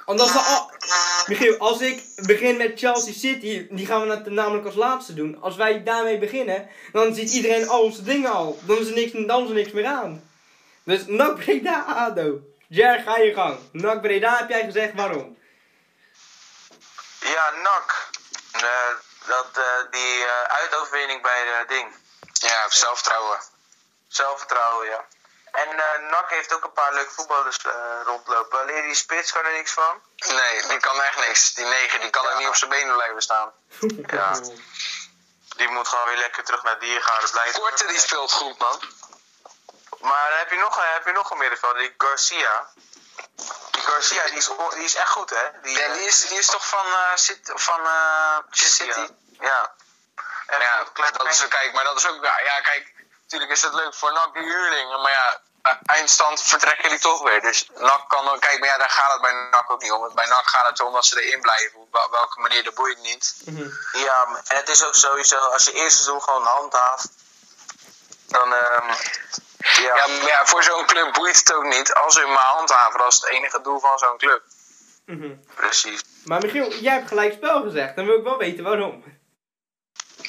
Omdat 0.04 0.28
ze 0.28 0.38
al... 0.38 0.70
Michiel, 1.26 1.58
als 1.58 1.80
ik 1.80 2.02
begin 2.16 2.56
met 2.56 2.78
Chelsea 2.78 3.12
City, 3.12 3.66
die 3.70 3.86
gaan 3.86 4.08
we 4.08 4.30
namelijk 4.30 4.66
als 4.66 4.74
laatste 4.74 5.14
doen. 5.14 5.38
Als 5.40 5.56
wij 5.56 5.82
daarmee 5.82 6.18
beginnen, 6.18 6.68
dan 6.92 7.14
ziet 7.14 7.32
iedereen 7.32 7.68
al 7.68 7.82
onze 7.82 8.02
dingen 8.02 8.30
al. 8.30 8.58
Dan 8.62 8.78
is 8.78 8.88
er 8.88 8.94
niks, 8.94 9.12
dan 9.26 9.42
is 9.42 9.48
er 9.48 9.54
niks 9.54 9.72
meer 9.72 9.86
aan. 9.86 10.30
Dus 10.84 11.06
NAC 11.06 11.34
Breda, 11.34 11.84
ADO. 11.86 12.40
Jer, 12.68 13.00
ga 13.00 13.16
je 13.16 13.34
gang. 13.34 13.58
NAC 13.72 14.00
Breda 14.00 14.36
heb 14.36 14.48
jij 14.48 14.64
gezegd 14.64 14.94
waarom. 14.94 15.36
Ja, 17.20 17.50
NAC. 17.62 18.10
Eh, 18.52 18.94
dat, 19.26 19.48
eh, 19.54 19.90
die 19.90 20.24
eh, 20.24 20.42
uitoverwinning 20.42 21.22
bij 21.22 21.42
de 21.44 21.64
ding. 21.68 21.88
Ja, 22.32 22.68
zelfvertrouwen. 22.68 23.38
Zelfvertrouwen, 24.08 24.86
ja. 24.86 25.04
En 25.52 25.68
eh 25.78 26.10
NAC 26.10 26.30
heeft 26.30 26.52
ook 26.52 26.64
een 26.64 26.72
paar 26.72 26.94
leuke 26.94 27.10
voetballers 27.12 27.58
eh, 27.58 27.72
rondlopen. 28.04 28.60
Alleen 28.60 28.82
die 28.82 28.94
spits 28.94 29.32
kan 29.32 29.44
er 29.44 29.52
niks 29.52 29.72
van. 29.72 30.02
Nee, 30.16 30.66
die 30.66 30.78
kan 30.80 31.02
echt 31.02 31.26
niks. 31.26 31.54
Die 31.54 31.64
negen, 31.64 32.00
die 32.00 32.10
kan 32.10 32.28
er 32.28 32.36
niet 32.36 32.48
op 32.48 32.56
zijn 32.56 32.70
benen 32.70 32.94
blijven 32.94 33.22
staan. 33.22 33.52
Ja. 34.06 34.40
Die 35.56 35.68
moet 35.68 35.88
gewoon 35.88 36.06
weer 36.06 36.16
lekker 36.16 36.44
terug 36.44 36.62
naar 36.62 36.78
Diergaarde 36.78 37.20
Dus 37.20 37.30
blijven. 37.30 37.60
Korte, 37.60 37.86
die 37.86 37.98
speelt 37.98 38.32
goed, 38.32 38.58
man. 38.58 38.82
Maar 40.00 40.38
heb 40.38 40.50
je 40.50 40.56
nog, 40.58 40.92
heb 40.94 41.04
je 41.06 41.12
nog 41.12 41.30
een 41.30 41.38
middenvelder? 41.38 41.78
Die 41.78 41.94
Garcia. 41.98 42.70
Die 43.70 43.82
Garcia, 43.82 44.24
die 44.24 44.36
is, 44.36 44.50
die 44.74 44.84
is 44.84 44.94
echt 44.94 45.10
goed, 45.10 45.30
hè? 45.30 45.60
Die, 45.62 45.78
Ja, 45.78 45.92
die 45.92 46.02
is, 46.02 46.28
die 46.28 46.38
is 46.38 46.46
toch 46.46 46.68
van, 46.68 46.86
eh 46.86 47.14
City? 47.14 47.52
Van, 47.54 47.80
City? 48.50 49.08
ja. 49.40 49.74
Ja. 50.58 50.86
dat 51.12 51.26
is, 51.26 51.48
kijk, 51.48 51.72
maar 51.72 51.84
dat 51.84 51.96
is 51.96 52.06
ook, 52.08 52.24
ja, 52.24 52.60
kijk, 52.60 52.91
natuurlijk 53.32 53.52
is 53.52 53.62
het 53.62 53.74
leuk 53.74 53.94
voor 53.94 54.12
NAC 54.12 54.32
die 54.34 54.42
huurlingen, 54.42 55.00
maar 55.00 55.10
ja, 55.10 55.40
e- 55.72 55.78
eindstand 55.82 56.42
vertrekken 56.42 56.88
die 56.90 56.98
toch 56.98 57.22
weer. 57.22 57.40
Dus 57.40 57.68
NAC 57.78 58.08
kan, 58.08 58.28
ook- 58.28 58.40
kijk, 58.40 58.58
maar 58.58 58.68
ja, 58.68 58.78
daar 58.78 58.90
gaat 58.90 59.12
het 59.12 59.20
bij 59.22 59.32
NAC 59.50 59.70
ook 59.70 59.82
niet 59.82 59.92
om. 59.92 60.14
Bij 60.14 60.26
NAC 60.26 60.46
gaat 60.48 60.66
het 60.68 60.80
erom 60.80 60.92
dat 60.92 61.06
ze 61.06 61.22
erin 61.24 61.40
blijven. 61.40 61.80
Op 61.80 61.92
wel- 61.92 62.10
welke 62.10 62.40
manier, 62.40 62.64
dat 62.64 62.74
boeit 62.74 62.98
niet. 63.02 63.34
Mhm. 63.44 63.68
Ja, 63.92 64.24
maar- 64.24 64.42
en 64.46 64.56
het 64.56 64.68
is 64.68 64.84
ook 64.84 64.94
sowieso, 64.94 65.36
als 65.38 65.64
je 65.64 65.72
eerste 65.72 66.02
seizoen 66.02 66.22
gewoon 66.22 66.44
handhaaft, 66.46 67.08
dan, 68.28 68.54
ehm 68.54 68.88
ja, 69.82 69.96
Ja, 69.96 70.06
maar 70.06 70.26
ja, 70.26 70.46
voor 70.46 70.62
zo'n 70.62 70.86
club 70.86 71.12
boeit 71.12 71.36
het 71.36 71.52
ook 71.54 71.64
niet 71.64 71.94
als 71.94 72.14
ze 72.14 72.26
maar 72.26 72.44
handhaven. 72.44 72.98
Dat 72.98 73.12
is 73.12 73.20
het 73.20 73.30
enige 73.30 73.60
doel 73.60 73.80
van 73.80 73.98
zo'n 73.98 74.18
club. 74.18 74.42
Mhm. 75.06 75.34
precies. 75.54 76.00
Maar 76.24 76.40
Michiel, 76.40 76.72
jij 76.72 76.92
hebt 76.94 77.08
gelijk 77.08 77.32
spel 77.32 77.62
gezegd. 77.62 77.96
Dan 77.96 78.06
wil 78.06 78.16
ik 78.18 78.24
wel 78.24 78.36
weten 78.38 78.64
waarom. 78.64 79.04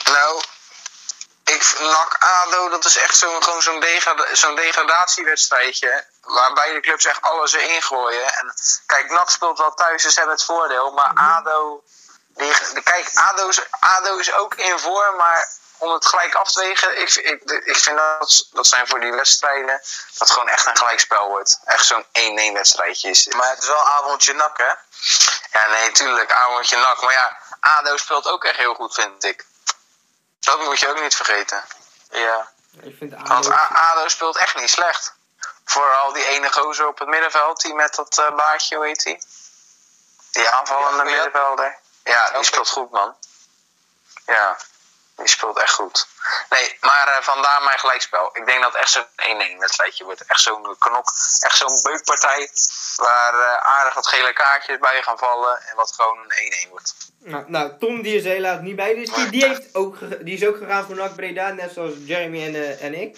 Nou, 0.04 0.42
NAC 1.80 2.16
ADO, 2.20 2.70
dat 2.70 2.86
is 2.86 2.98
echt 2.98 3.18
zo'n 3.18 3.44
gewoon 3.44 3.62
zo'n 3.62 3.80
degrada 3.80 4.36
zo'n 4.36 4.56
degradatiewedstrijdje. 4.56 6.06
Waar 6.22 6.54
beide 6.54 6.80
clubs 6.80 7.06
echt 7.06 7.22
alles 7.22 7.54
erin 7.54 7.82
gooien. 7.82 8.34
En 8.34 8.54
kijk, 8.86 9.10
NAC 9.12 9.30
speelt 9.30 9.58
wel 9.58 9.74
thuis, 9.74 10.04
dus 10.04 10.14
ze 10.14 10.20
hebben 10.20 10.36
het 10.38 10.46
voordeel. 10.46 10.92
Maar 10.92 11.12
ADO, 11.16 11.84
die, 12.28 12.54
de- 12.74 12.82
kijk, 12.84 13.12
ADO 13.14 13.48
is, 13.48 13.60
ADO 13.80 14.18
is 14.18 14.34
ook 14.34 14.56
in 14.56 14.80
vorm, 14.80 15.16
maar 15.16 15.50
om 15.78 15.92
het 15.94 16.06
gelijk 16.06 16.36
af 16.36 16.52
te 16.52 16.60
wegen, 16.60 17.02
ik, 17.02 17.14
ik, 17.14 17.42
ik 17.66 17.78
vind 17.78 17.98
dat, 17.98 18.48
dat 18.52 18.68
zijn 18.68 18.88
voor 18.88 19.00
die 19.00 19.12
wedstrijden, 19.14 19.68
dat 19.68 20.20
het 20.20 20.32
gewoon 20.32 20.48
echt 20.50 20.66
een 20.66 20.78
gelijkspel 20.78 21.28
wordt. 21.28 21.60
Echt 21.66 21.86
zo'n 21.86 22.06
1-1 22.52 22.54
wedstrijdje 22.54 23.10
is. 23.10 23.28
Maar 23.28 23.50
het 23.50 23.62
is 23.62 23.68
wel 23.68 23.88
avondje 23.88 24.34
nak, 24.34 24.58
hè? 24.58 24.72
Ja, 25.60 25.68
nee, 25.70 25.92
tuurlijk, 25.92 26.32
avondje 26.32 26.78
NAC. 26.78 27.02
Maar 27.02 27.14
ja, 27.14 27.38
ADO 27.60 27.98
speelt 27.98 28.28
ook 28.28 28.44
echt 28.44 28.58
heel 28.58 28.74
goed, 28.74 28.94
vind 28.94 29.24
ik. 29.24 29.46
Dat 30.44 30.60
moet 30.60 30.80
je 30.80 30.88
ook 30.90 31.02
niet 31.02 31.16
vergeten. 31.16 31.64
Ja. 32.12 32.52
Ik 32.82 32.96
vind 32.98 33.12
Want 33.12 33.30
ADO... 33.30 33.52
A- 33.52 33.92
ADO 33.92 34.08
speelt 34.08 34.38
echt 34.38 34.56
niet 34.56 34.70
slecht. 34.70 35.14
Vooral 35.66 36.14
die 36.14 36.26
ene 36.26 36.52
gozer 36.52 36.88
op 36.88 37.00
het 37.00 37.08
middenveld, 37.08 37.62
die 37.62 37.74
met 37.74 37.96
dat 37.96 38.18
eh, 38.18 38.36
baardje, 38.36 38.76
hoe 38.76 38.86
heet 38.86 39.04
die? 39.04 39.24
Die 40.32 40.50
aanvallende 40.50 40.98
Ja, 40.98 41.04
middenvelder. 41.04 41.78
Ja, 42.04 42.32
die 42.32 42.44
speelt 42.44 42.70
goed, 42.70 42.92
man. 42.92 43.16
Ja, 44.26 44.58
die 45.16 45.28
speelt 45.28 45.60
echt 45.60 45.74
goed. 45.74 46.08
Nee, 46.50 46.78
maar 46.82 47.08
eh, 47.08 47.22
vandaar 47.22 47.64
mijn 47.64 47.80
gelijkspel. 47.80 48.30
Ik 48.34 48.46
denk 48.46 48.62
dat 48.62 48.72
het 48.74 48.82
echt 48.82 48.92
zo'n 48.92 49.06
1-1 49.56 49.58
wedstrijdje 49.60 50.04
wordt. 50.04 50.26
Echt 50.26 50.42
zo'n 50.42 50.76
knok, 50.80 51.12
echt 51.40 51.58
zo'n 51.58 51.82
beukpartij. 51.84 52.50
Waar 52.96 53.34
eh, 53.34 53.58
aardig 53.58 53.94
wat 53.94 54.08
gele 54.08 54.34
kaartjes 54.34 54.78
bij 54.80 55.02
gaan 55.02 55.18
vallen. 55.18 55.62
En 55.70 55.76
wat 55.76 55.94
gewoon 55.98 56.18
een 56.28 56.68
1-1 56.68 56.70
wordt. 56.70 56.96
Nou, 57.20 57.44
nou, 57.48 57.78
Tom 57.80 58.02
die 58.02 58.16
is 58.18 58.24
helaas 58.24 58.60
niet 58.62 58.76
bij, 58.76 58.94
dus 58.96 59.10
die, 59.14 59.30
die, 59.30 59.46
heeft 59.48 59.76
ook, 59.76 59.98
die 60.26 60.36
is 60.38 60.46
ook 60.46 60.58
gegaan 60.58 60.86
voor 60.86 60.96
NAC 60.96 61.16
Breda, 61.16 61.50
net 61.50 61.72
zoals 61.74 61.94
Jeremy 62.06 62.44
en, 62.46 62.56
eh, 62.56 62.84
en 62.84 62.94
ik. 63.02 63.18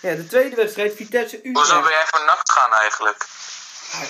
Ja, 0.00 0.14
de 0.14 0.26
tweede 0.26 0.56
wedstrijd, 0.56 0.94
Vitesse 0.96 1.40
Hoezo 1.42 1.74
ben 1.74 1.78
Utrecht. 1.82 1.88
jij 1.98 2.06
voor 2.06 2.24
NAC 2.26 2.40
gaan 2.50 2.72
eigenlijk? 2.72 3.26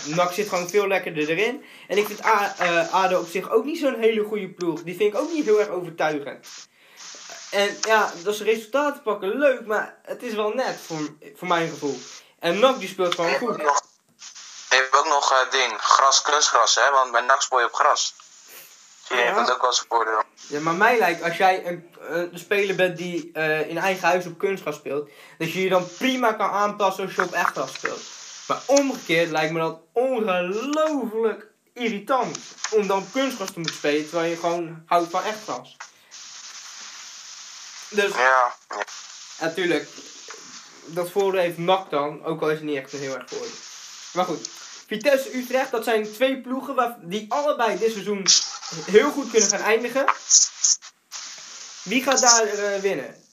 NAC 0.05 0.33
zit 0.33 0.49
gewoon 0.49 0.69
veel 0.69 0.87
lekkerder 0.87 1.29
erin. 1.29 1.67
En 1.89 1.99
ik 1.99 2.07
vind 2.07 2.25
A- 2.25 2.55
ADO 2.91 3.19
op 3.21 3.29
zich 3.29 3.51
ook 3.51 3.65
niet 3.65 3.79
zo'n 3.79 3.99
hele 4.01 4.25
goede 4.25 4.49
ploeg. 4.49 4.83
Die 4.83 4.97
vind 4.97 5.15
ik 5.15 5.21
ook 5.21 5.31
niet 5.33 5.45
heel 5.45 5.61
erg 5.61 5.69
overtuigend. 5.69 6.47
En 7.57 7.77
ja, 7.81 8.13
dat 8.23 8.35
ze 8.35 8.45
resultaten 8.45 9.03
pakken, 9.03 9.39
leuk, 9.39 9.67
maar 9.67 9.97
het 10.03 10.23
is 10.23 10.35
wel 10.35 10.51
net 10.51 10.77
voor, 10.87 11.15
voor 11.37 11.49
mijn 11.49 11.69
gevoel. 11.69 11.99
En 12.39 12.59
NAC 12.59 12.79
die 12.79 12.89
speelt 12.89 13.15
gewoon 13.15 13.31
hebt 13.31 13.43
goed. 13.43 13.57
je 13.57 14.77
hebt 14.77 14.97
ook 14.97 15.07
nog 15.07 15.33
eh, 15.33 15.51
ding, 15.51 15.81
gras, 15.81 16.23
kunstgras, 16.23 16.75
hè? 16.75 16.91
Want 16.91 17.13
bij 17.13 17.21
NAC 17.21 17.43
speel 17.43 17.59
je 17.59 17.65
op 17.65 17.75
gras. 17.75 18.15
Je, 19.09 19.15
Ja. 19.15 19.35
dat 19.35 19.51
ook 19.53 19.63
wel 19.63 19.73
zijn 19.73 19.87
voordeel. 19.89 20.23
Ja, 20.49 20.61
maar 20.61 20.75
mij 20.75 20.99
lijkt, 20.99 21.23
als 21.23 21.37
jij 21.37 21.67
een, 21.67 21.95
eh, 22.01 22.17
een 22.17 22.39
speler 22.39 22.77
bent 22.77 22.97
die 22.97 23.31
eh, 23.33 23.69
in 23.69 23.79
eigen 23.79 24.09
huis 24.09 24.27
op 24.27 24.39
kunstgras 24.39 24.77
speelt, 24.77 25.11
dat 25.39 25.53
je 25.53 25.63
je 25.63 25.69
dan 25.69 25.89
prima 25.99 26.33
kan 26.33 26.51
aanpassen 26.51 27.05
als 27.05 27.15
je 27.15 27.23
op 27.23 27.33
echt 27.33 27.53
gras 27.53 27.73
speelt. 27.73 28.03
Maar 28.47 28.61
omgekeerd 28.67 29.31
lijkt 29.31 29.53
me 29.53 29.59
dat 29.59 29.81
ongelooflijk 29.93 31.47
irritant 31.73 32.39
om 32.71 32.87
dan 32.87 33.07
kunstgras 33.13 33.51
te 33.51 33.59
moeten 33.59 33.77
spelen, 33.77 34.09
terwijl 34.09 34.31
je 34.31 34.37
gewoon 34.37 34.83
houdt 34.87 35.11
van 35.11 35.23
echt 35.23 35.43
gras. 35.43 35.77
Dus 37.89 38.13
Ja, 38.15 38.55
natuurlijk, 39.41 39.89
dat 40.85 41.11
voordeel 41.11 41.41
heeft 41.41 41.59
NAC 41.59 41.91
dan, 41.91 42.25
ook 42.25 42.41
al 42.41 42.51
is 42.51 42.57
het 42.57 42.65
niet 42.65 42.77
echt 42.77 42.93
een 42.93 42.99
heel 42.99 43.15
erg 43.15 43.29
voordeel. 43.29 43.51
Maar 44.13 44.25
goed, 44.25 44.49
Vitesse 44.87 45.37
Utrecht, 45.37 45.71
dat 45.71 45.85
zijn 45.85 46.13
twee 46.13 46.41
ploegen 46.41 46.75
waar, 46.75 46.97
die 47.01 47.27
allebei 47.29 47.79
dit 47.79 47.93
seizoen 47.93 48.27
heel 48.85 49.11
goed 49.11 49.31
kunnen 49.31 49.49
gaan 49.49 49.61
eindigen. 49.61 50.05
Wie 51.83 52.03
gaat 52.03 52.21
daar 52.21 52.47
eh, 52.47 52.81
winnen? 52.81 53.25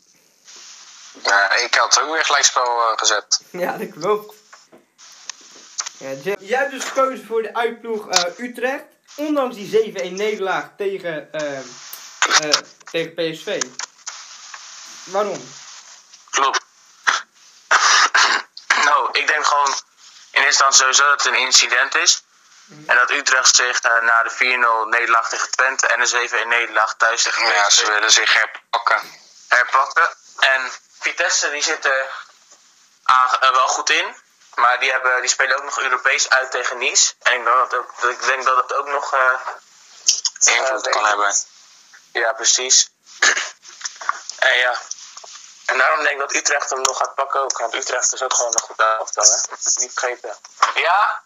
Ja, 1.23 1.55
ik 1.55 1.75
had 1.75 2.01
ook 2.01 2.13
weer 2.13 2.25
gelijkspel 2.25 2.63
eh, 2.63 2.97
gezet. 2.97 3.41
Ja, 3.51 3.77
dat 3.77 3.89
klopt. 3.89 4.35
Ja, 5.97 6.33
jij 6.39 6.59
hebt 6.59 6.71
dus 6.71 6.83
gekozen 6.83 7.25
voor 7.25 7.41
de 7.41 7.55
uitploeg 7.55 8.09
eh, 8.09 8.23
Utrecht. 8.37 8.83
Ondanks 9.15 9.55
die 9.55 9.93
7-1 9.93 10.11
nederlaag 10.11 10.69
tegen, 10.77 11.29
tegen 12.91 13.13
PSV. 13.13 13.61
Waarom? 15.03 15.53
Klopt. 16.29 16.59
nou, 18.85 19.09
ik 19.11 19.27
denk 19.27 19.45
gewoon 19.45 19.67
in 20.31 20.43
eerste 20.43 20.63
instantie 20.65 20.79
sowieso 20.79 21.03
dat 21.09 21.23
het 21.23 21.33
een 21.33 21.39
incident 21.39 21.95
is. 21.95 22.23
En 22.87 22.95
dat 22.95 23.09
Utrecht 23.11 23.55
zich 23.55 23.79
eh, 23.79 24.01
na 24.01 24.23
de 24.23 24.31
4-0 24.85 24.89
nederlaag 24.89 25.29
tegen 25.29 25.51
Twente 25.51 25.87
en 25.87 25.99
de 25.99 26.29
7-1 26.43 26.47
nederlaag 26.47 26.95
thuis 26.97 27.23
tegen. 27.23 27.45
Ja, 27.45 27.69
ze 27.69 27.85
willen 27.87 28.11
zich 28.11 28.33
herpakken. 28.33 29.19
Herpakken. 29.47 30.09
En 30.39 30.71
Vitesse 30.99 31.49
die 31.51 31.63
zit 31.63 31.85
er 31.85 32.09
aan- 33.03 33.39
eh, 33.39 33.51
wel 33.51 33.67
goed 33.67 33.89
in. 33.89 34.15
Maar 34.55 34.79
die, 34.79 34.91
hebben, 34.91 35.21
die 35.21 35.29
spelen 35.29 35.57
ook 35.57 35.63
nog 35.63 35.79
Europees 35.79 36.29
uit 36.29 36.51
tegen 36.51 36.77
Nice. 36.77 37.13
En 37.21 37.33
ik 37.33 37.43
denk 37.43 37.69
dat, 37.69 37.73
ook, 37.75 38.03
ik 38.11 38.21
denk 38.25 38.43
dat 38.43 38.57
het 38.57 38.73
ook 38.73 38.87
nog... 38.87 39.13
eh, 39.13 39.39
invloed 40.57 40.89
kan 40.89 41.05
hebben. 41.05 41.35
Ja, 42.11 42.33
precies. 42.33 42.89
En 44.39 44.57
ja, 44.57 44.77
en 45.73 45.79
daarom 45.79 46.03
denk 46.03 46.13
ik 46.13 46.19
dat 46.19 46.35
Utrecht 46.35 46.69
hem 46.69 46.81
nog 46.81 46.97
gaat 46.97 47.15
pakken 47.15 47.41
ook. 47.41 47.57
Want 47.57 47.75
Utrecht 47.75 48.13
is 48.13 48.23
ook 48.23 48.33
gewoon 48.33 48.53
een 48.53 48.59
goed 48.59 48.79
elftal, 48.79 49.23
hè. 49.23 49.81
Niet 49.81 49.91
vergeten. 49.93 50.35
Ja? 50.75 51.23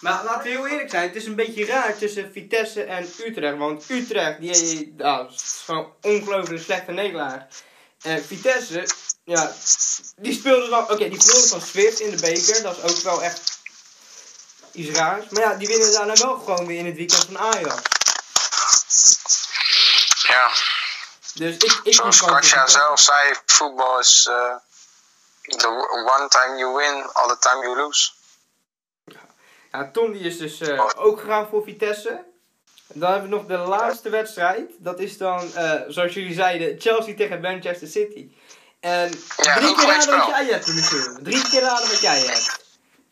Maar 0.00 0.24
laten 0.24 0.42
we 0.42 0.48
heel 0.48 0.66
eerlijk 0.66 0.90
zijn, 0.90 1.02
het 1.06 1.16
is 1.16 1.24
een 1.24 1.34
beetje 1.34 1.66
raar 1.66 1.96
tussen 1.98 2.30
Vitesse 2.32 2.82
en 2.82 3.14
Utrecht. 3.18 3.56
Want 3.56 3.90
Utrecht, 3.90 4.40
die, 4.40 4.94
nou, 4.96 5.28
dat 5.28 5.34
is 5.34 5.62
gewoon 5.64 5.92
ongelooflijk 6.00 6.62
slechte 6.62 6.90
nederlaag. 6.90 7.42
En 8.02 8.24
Vitesse, 8.24 8.88
ja, 9.24 9.52
die 10.16 10.34
speelde 10.34 10.68
dan, 10.68 10.82
oké, 10.82 11.08
die 11.08 11.20
verloren 11.20 11.48
van 11.48 11.60
Swift 11.60 12.00
in 12.00 12.10
de 12.10 12.20
beker. 12.20 12.62
Dat 12.62 12.76
is 12.76 12.82
ook 12.82 13.02
wel 13.02 13.22
echt 13.22 13.58
iets 14.72 14.98
raars. 14.98 15.28
Maar 15.28 15.42
ja, 15.42 15.54
die 15.54 15.68
winnen 15.68 15.92
daarna 15.92 16.14
wel 16.14 16.38
gewoon 16.38 16.66
weer 16.66 16.78
in 16.78 16.86
het 16.86 16.96
weekend 16.96 17.24
van 17.24 17.38
Ajax. 17.38 17.82
Ja. 20.28 20.50
Dus 21.40 21.56
ik, 21.56 21.80
ik 21.82 21.94
Zoals 21.94 22.20
Katja 22.20 22.66
zelf 22.66 23.00
zei, 23.00 23.34
voetbal 23.46 23.98
is... 23.98 24.26
eh 24.26 24.54
the 25.42 25.68
one 26.16 26.28
time 26.28 26.58
you 26.58 26.76
win, 26.76 27.04
all 27.12 27.28
the 27.28 27.38
time 27.38 27.62
you 27.62 27.76
lose. 27.76 28.10
Ja, 29.72 29.90
Tom 29.92 30.12
die 30.12 30.22
is 30.22 30.38
dus 30.38 30.60
eh, 30.60 30.90
ook 30.96 31.20
gegaan 31.20 31.48
voor 31.48 31.62
Vitesse. 31.62 32.24
Dan 32.86 33.10
hebben 33.10 33.30
we 33.30 33.36
nog 33.36 33.46
de 33.46 33.56
laatste 33.56 34.08
wedstrijd. 34.08 34.70
Dat 34.78 34.98
is 34.98 35.18
dan, 35.18 35.54
eh, 35.54 35.80
zoals 35.88 36.14
jullie 36.14 36.34
zeiden, 36.34 36.80
Chelsea 36.80 37.14
tegen 37.14 37.40
Manchester 37.40 37.88
City. 37.88 38.32
En 38.80 39.10
Ja, 39.36 39.54
drie 39.56 39.74
keer 39.74 39.86
raden 39.86 40.18
wat 40.18 40.26
jij 40.26 40.44
hebt, 40.44 40.66
Michiel. 40.66 41.18
Drie 41.22 41.48
keer 41.48 41.60
raden 41.60 41.88
wat 41.88 42.00
jij 42.00 42.18
hebt. 42.20 42.64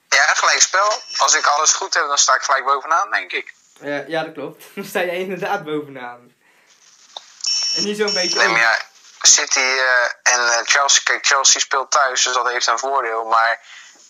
Ja, 0.08 0.24
gelijk 0.34 0.60
spel. 0.60 0.90
Als 1.16 1.34
ik 1.34 1.46
alles 1.46 1.72
goed 1.72 1.94
heb, 1.94 2.06
dan 2.06 2.18
sta 2.18 2.34
ik 2.34 2.42
gelijk 2.42 2.64
bovenaan, 2.64 3.10
denk 3.10 3.32
ik. 3.32 3.54
Ja, 4.06 4.24
dat 4.24 4.32
klopt. 4.32 4.64
Dan 4.74 4.84
sta 4.84 5.00
je 5.00 5.18
inderdaad 5.18 5.64
bovenaan. 5.64 6.36
En 7.78 7.84
niet 7.84 7.96
zo'n 7.96 8.12
beetje... 8.12 8.38
Nee, 8.38 8.48
maar 8.48 8.60
ja, 8.60 8.78
City 9.20 9.58
eh, 9.58 10.32
en 10.32 10.40
eh, 10.52 10.60
Chelsea, 10.64 11.00
kijk, 11.04 11.26
Chelsea 11.26 11.60
speelt 11.60 11.90
thuis, 11.90 12.22
dus 12.22 12.34
dat 12.34 12.48
heeft 12.48 12.66
een 12.66 12.78
voordeel. 12.78 13.24
Maar 13.24 13.60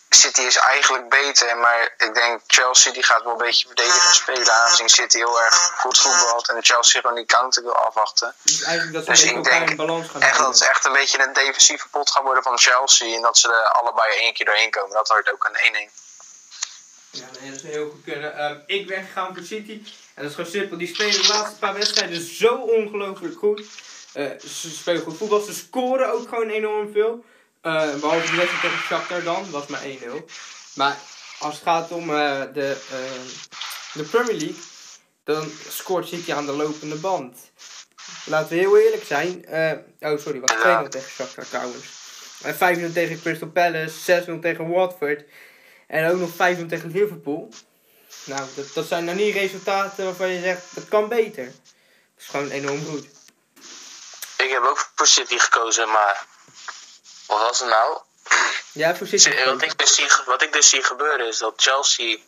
City 0.08 0.40
is 0.40 0.56
eigenlijk 0.56 1.08
beter. 1.08 1.56
Maar 1.56 1.94
ik 1.96 2.14
denk 2.14 2.40
Chelsea 2.46 2.92
die 2.92 3.04
gaat 3.04 3.22
wel 3.22 3.32
een 3.32 3.38
beetje 3.38 3.66
verdedigend 3.66 4.14
spelen. 4.14 4.52
Aangezien 4.52 4.88
City 4.88 5.16
heel 5.16 5.42
erg 5.42 5.54
goed 5.54 5.98
voetbalt 5.98 6.48
en 6.48 6.64
Chelsea 6.64 7.00
gewoon 7.00 7.16
die 7.16 7.26
counter 7.26 7.62
wil 7.62 7.76
afwachten. 7.76 8.34
Dus 8.42 8.58
dat 8.92 9.06
Dus 9.06 9.22
ik 9.22 9.44
denk 9.44 9.68
echt 10.18 10.38
dat 10.38 10.58
het 10.58 10.68
echt 10.68 10.84
een 10.84 10.92
beetje 10.92 11.22
een 11.22 11.32
defensieve 11.32 11.88
pot 11.88 12.10
gaat 12.10 12.22
worden 12.22 12.42
van 12.42 12.58
Chelsea. 12.58 13.14
En 13.14 13.22
dat 13.22 13.38
ze 13.38 13.48
er 13.48 13.68
allebei 13.68 14.16
één 14.16 14.34
keer 14.34 14.46
doorheen 14.46 14.70
komen. 14.70 14.92
Dat 14.92 15.08
wordt 15.08 15.32
ook 15.32 15.50
een 15.50 15.90
1-1. 15.90 16.07
Ja, 17.18 17.40
nee, 17.40 17.50
dat 17.50 17.60
zou 17.60 17.72
heel 17.72 17.90
goed 17.90 18.04
kunnen. 18.04 18.36
Ehm, 18.36 18.56
ik 18.66 18.86
ben 18.86 19.04
gegaan 19.04 19.34
voor 19.34 19.44
City. 19.44 19.72
En 20.14 20.22
dat 20.22 20.24
is 20.24 20.34
gewoon 20.34 20.50
simpel. 20.50 20.78
Die 20.78 20.88
spelen 20.88 21.12
de 21.22 21.28
laatste 21.28 21.58
paar 21.58 21.74
wedstrijden 21.74 22.20
zo 22.20 22.54
ongelooflijk 22.54 23.38
goed. 23.38 23.62
Eh, 24.12 24.26
ze 24.38 24.70
spelen 24.70 25.02
goed 25.02 25.16
voetbal. 25.16 25.40
Ze 25.40 25.54
scoren 25.54 26.12
ook 26.12 26.28
gewoon 26.28 26.48
enorm 26.48 26.92
veel. 26.92 27.24
Eh, 27.60 27.94
behalve 28.00 28.30
de 28.30 28.36
wedstrijd 28.36 28.60
tegen 28.60 28.78
Shakhtar 28.78 29.22
dan. 29.22 29.50
was 29.50 29.66
maar 29.66 29.84
1-0. 29.84 30.24
Maar 30.74 30.96
als 31.38 31.54
het 31.54 31.62
gaat 31.62 31.90
om 31.90 32.10
eh, 32.10 32.42
de, 32.52 32.76
eh, 32.90 33.20
de 33.92 34.02
Premier 34.02 34.36
League. 34.36 34.62
Dan 35.24 35.50
scoort 35.68 36.08
City 36.08 36.32
aan 36.32 36.46
de 36.46 36.52
lopende 36.52 36.94
band. 36.94 37.36
Laten 38.24 38.48
we 38.48 38.54
heel 38.54 38.78
eerlijk 38.78 39.04
zijn. 39.04 39.44
oh, 40.00 40.18
sorry. 40.18 40.40
Was 40.40 40.52
2-0 40.52 40.88
tegen 40.88 41.10
Shakhtar 41.10 41.46
trouwens. 41.46 41.86
En 42.42 42.54
5-0 42.54 42.92
tegen 42.92 43.20
Crystal 43.20 43.48
Palace. 43.48 44.24
6-0 44.26 44.38
tegen 44.40 44.68
Watford. 44.68 45.24
En 45.88 46.10
ook 46.10 46.18
nog 46.18 46.30
5-0 46.30 46.34
tegen 46.68 46.90
Liverpool. 46.90 47.48
Nou, 48.24 48.48
dat, 48.54 48.74
dat 48.74 48.86
zijn 48.86 49.04
nou 49.04 49.16
niet 49.16 49.34
resultaten 49.34 50.04
waarvan 50.04 50.28
je 50.28 50.40
zegt, 50.40 50.74
dat 50.74 50.88
kan 50.88 51.08
beter. 51.08 51.44
Dat 51.44 51.54
is 52.18 52.26
gewoon 52.26 52.50
enorm 52.50 52.86
goed. 52.86 53.06
Ik 54.36 54.50
heb 54.50 54.62
ook 54.62 54.90
voor 54.94 55.06
City 55.06 55.38
gekozen, 55.38 55.90
maar 55.90 56.26
wat 57.26 57.38
was 57.38 57.58
het 57.58 57.68
nou? 57.68 57.98
Ja, 58.72 58.96
voor 58.96 59.06
City. 59.06 59.44
Wat 59.44 59.62
ik, 59.62 59.78
dus 59.78 59.94
zie, 59.94 60.06
wat 60.26 60.42
ik 60.42 60.52
dus 60.52 60.68
zie 60.68 60.82
gebeuren 60.82 61.26
is 61.26 61.38
dat 61.38 61.52
Chelsea 61.56 62.18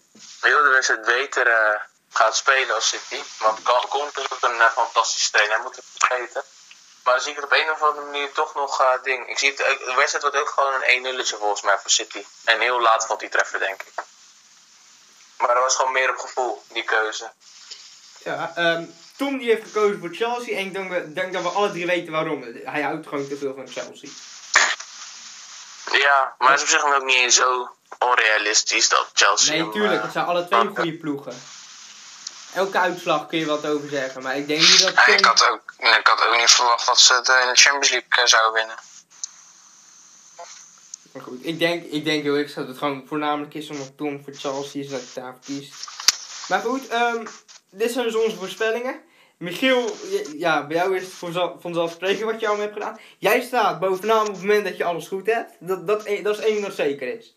heel 0.40 0.62
de 0.62 0.68
wedstrijd 0.68 1.04
beter 1.04 1.46
eh, 1.46 1.80
gaat 2.10 2.36
spelen 2.36 2.74
als 2.74 2.88
City. 2.88 3.22
Want 3.38 3.58
is 3.58 4.30
ook 4.30 4.42
een 4.42 4.60
eh, 4.60 4.66
fantastische 4.66 5.30
trainer, 5.30 5.54
hij 5.54 5.64
moet 5.64 5.76
het 5.76 5.84
niet 5.84 6.04
vergeten. 6.06 6.42
Maar 7.04 7.14
dan 7.14 7.22
zie 7.22 7.30
ik 7.32 7.36
het 7.36 7.44
op 7.44 7.52
een 7.52 7.70
of 7.70 7.82
andere 7.82 8.06
manier 8.06 8.32
toch 8.32 8.54
nog 8.54 8.80
eh, 8.80 9.02
ding. 9.02 9.28
Ik 9.28 9.38
zie 9.38 9.48
het, 9.48 9.56
de 9.58 9.92
wedstrijd 9.96 10.22
wordt 10.22 10.36
ook 10.38 10.48
gewoon 10.48 10.74
een 10.74 10.82
1 10.82 11.02
0 11.02 11.24
volgens 11.24 11.62
mij 11.62 11.78
voor 11.78 11.90
City. 11.90 12.24
En 12.44 12.60
heel 12.60 12.80
laat 12.80 13.06
valt 13.06 13.20
die 13.20 13.28
treffer, 13.28 13.58
denk 13.58 13.82
ik. 13.82 13.92
Maar 15.38 15.54
dat 15.54 15.62
was 15.64 15.76
gewoon 15.76 15.92
meer 15.92 16.10
op 16.10 16.16
gevoel, 16.18 16.62
die 16.68 16.84
keuze. 16.84 17.30
Ja, 18.24 18.52
ehm, 18.54 18.84
Tom 19.16 19.38
die 19.38 19.48
heeft 19.50 19.62
gekozen 19.62 19.98
voor 20.00 20.08
Chelsea. 20.14 20.56
En 20.58 20.64
ik 20.66 20.72
denk, 20.72 20.90
we- 20.90 21.12
denk 21.12 21.32
dat 21.32 21.42
we 21.42 21.48
alle 21.48 21.70
drie 21.70 21.86
weten 21.86 22.12
waarom. 22.12 22.42
Hij 22.64 22.82
houdt 22.82 23.06
gewoon 23.06 23.28
te 23.28 23.36
veel 23.36 23.54
van 23.54 23.68
Chelsea. 23.68 24.08
Ja, 25.92 26.34
maar 26.38 26.50
het 26.50 26.56
is 26.58 26.62
op 26.62 26.68
zich 26.80 26.94
ook 26.94 27.02
niet 27.04 27.16
eens 27.16 27.34
zo 27.34 27.70
onrealistisch 27.98 28.88
dat 28.88 29.10
Chelsea. 29.12 29.62
Nee, 29.62 29.70
tuurlijk. 29.72 29.94
eh, 29.98 30.02
Het 30.02 30.12
zijn 30.12 30.24
alle 30.26 30.46
twee 30.46 30.66
goede 30.66 30.92
ploegen. 30.96 31.42
Elke 32.54 32.78
uitslag 32.78 33.26
kun 33.26 33.38
je 33.38 33.46
wat 33.46 33.66
over 33.66 33.88
zeggen. 33.88 34.22
Maar 34.22 34.36
ik 34.36 34.46
denk 34.46 34.60
niet 34.60 34.82
dat 34.82 34.94
Ja, 34.94 35.06
ik, 35.06 35.24
had 35.24 35.48
ook, 35.50 35.74
ik 35.78 36.00
had 36.06 36.26
ook 36.28 36.36
niet 36.36 36.50
verwacht 36.50 36.86
dat 36.86 37.00
ze 37.00 37.14
het 37.14 37.28
in 37.28 37.52
de 37.52 37.60
Champions 37.60 37.90
League 37.90 38.08
eh, 38.08 38.24
zouden 38.26 38.52
winnen. 38.52 38.76
Maar 41.12 41.22
goed, 41.22 41.46
ik 41.46 41.58
denk, 41.58 41.84
ik 41.84 42.04
denk 42.04 42.22
heel 42.22 42.34
erg 42.36 42.54
dat 42.54 42.68
het 42.68 42.78
gewoon 42.78 43.04
voornamelijk 43.08 43.54
is 43.54 43.68
omdat 43.70 43.96
Tom 43.96 44.22
voor 44.24 44.32
Chelsea 44.34 44.82
is 44.82 44.88
dat 44.88 45.00
ik 45.00 45.14
daarvoor 45.14 45.40
kiest. 45.44 45.74
Maar 46.48 46.60
goed, 46.60 46.88
ehm, 46.88 47.26
dit 47.70 47.92
zijn 47.92 48.04
dus 48.04 48.14
onze 48.14 48.36
voorspellingen. 48.36 49.00
Michiel, 49.36 49.96
ja, 50.36 50.66
bij 50.66 50.76
jou 50.76 50.96
is 50.96 51.02
het 51.02 51.12
vanzelf- 51.12 51.60
vanzelfsprekend 51.60 52.30
wat 52.30 52.40
je 52.40 52.46
allemaal 52.46 52.66
hebt 52.66 52.78
gedaan. 52.78 52.98
Jij 53.18 53.40
staat 53.40 53.80
bovenaan 53.80 54.26
op 54.26 54.32
het 54.32 54.40
moment 54.42 54.64
dat 54.64 54.76
je 54.76 54.84
alles 54.84 55.08
goed 55.08 55.26
hebt. 55.26 55.52
Dat, 55.58 55.86
dat, 55.86 56.04
e- 56.04 56.22
dat 56.22 56.38
is 56.38 56.44
één 56.44 56.54
ding 56.54 56.66
dat 56.66 56.74
zeker 56.74 57.18
is. 57.18 57.34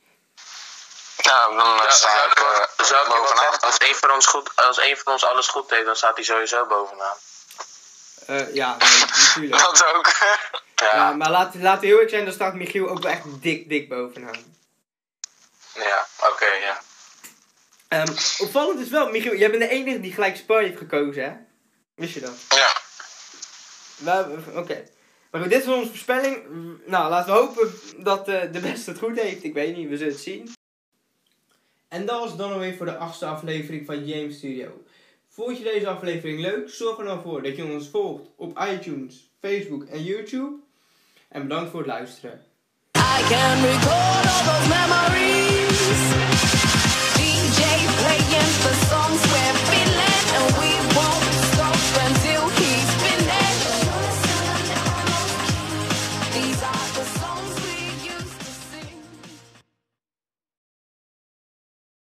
Nou, 1.23 1.55
dan 1.57 1.77
eh, 1.77 1.83
Ja, 1.83 1.89
sta 1.89 2.25
ik 2.25 2.37
eh, 2.37 3.09
bovenaan. 3.09 3.59
Als 3.59 3.77
één 3.77 3.95
van 3.95 4.11
ons 4.11 4.25
goed, 4.25 4.55
als 4.55 4.77
één 4.77 4.97
van 4.97 5.13
ons 5.13 5.25
alles 5.25 5.47
goed 5.47 5.69
heeft, 5.69 5.85
dan 5.85 5.95
staat 5.95 6.15
hij 6.15 6.23
sowieso 6.23 6.65
bovenaan. 6.65 7.15
Eh, 8.25 8.53
ja, 8.53 8.77
nee, 8.77 8.99
natuurlijk. 8.99 9.61
Dat 9.63 9.85
ook. 9.95 10.11
Ja, 10.75 10.95
Ja, 10.95 11.11
maar 11.11 11.29
laten 11.29 11.61
laten 11.61 11.81
we 11.81 11.85
heel 11.85 11.95
eerlijk 11.95 12.13
zijn, 12.13 12.25
dan 12.25 12.33
staat 12.33 12.53
Michiel 12.53 12.89
ook 12.89 13.01
wel 13.01 13.11
echt 13.11 13.41
dik, 13.41 13.69
dik 13.69 13.89
bovenaan. 13.89 14.57
ja 15.73 16.07
oké, 16.19 16.45
ja. 16.45 16.81
Ehm, 17.87 18.11
opvallend 18.37 18.79
is 18.79 18.89
wel, 18.89 19.09
Michiel, 19.09 19.35
jij 19.35 19.49
bent 19.49 19.61
de 19.61 19.69
enige 19.69 19.99
die 19.99 20.13
gelijk 20.13 20.35
Spanje 20.35 20.67
heeft 20.67 20.77
gekozen, 20.77 21.23
hè? 21.23 21.35
Wist 21.95 22.13
je 22.13 22.19
dat? 22.19 22.33
ja. 22.49 24.27
Oké. 24.53 24.83
Maar 25.31 25.41
goed, 25.41 25.49
dit 25.49 25.61
is 25.61 25.67
onze 25.67 25.89
voorspelling. 25.89 26.43
Nou, 26.85 27.09
laten 27.09 27.33
we 27.33 27.39
hopen 27.39 27.79
dat 27.97 28.27
eh, 28.27 28.41
de 28.51 28.59
beste 28.59 28.89
het 28.89 28.99
goed 28.99 29.19
heeft. 29.19 29.43
Ik 29.43 29.53
weet 29.53 29.75
niet, 29.75 29.89
we 29.89 29.97
zullen 29.97 30.13
het 30.13 30.21
zien. 30.21 30.53
En 31.93 32.05
dat 32.05 32.19
was 32.19 32.37
dan 32.37 32.51
alweer 32.51 32.75
voor 32.75 32.85
de 32.85 32.97
achtste 32.97 33.25
aflevering 33.25 33.85
van 33.85 34.05
James 34.05 34.37
Studio. 34.37 34.83
Vond 35.29 35.57
je 35.57 35.63
deze 35.63 35.87
aflevering 35.87 36.39
leuk? 36.39 36.69
Zorg 36.69 36.97
er 36.97 37.05
dan 37.05 37.21
voor 37.21 37.43
dat 37.43 37.55
je 37.55 37.65
ons 37.65 37.87
volgt 37.87 38.23
op 38.35 38.59
iTunes, 38.71 39.29
Facebook 39.39 39.83
en 39.83 40.03
YouTube. 40.03 40.51
En 41.27 41.41
bedankt 41.41 41.69
voor 41.69 41.79
het 41.79 41.89
luisteren. 41.89 42.41
I 42.97 43.23
can 43.29 43.63
all 43.89 44.21
those 44.21 44.67
memories. 44.75 45.79
DJ 47.15 47.61
playing 48.01 48.92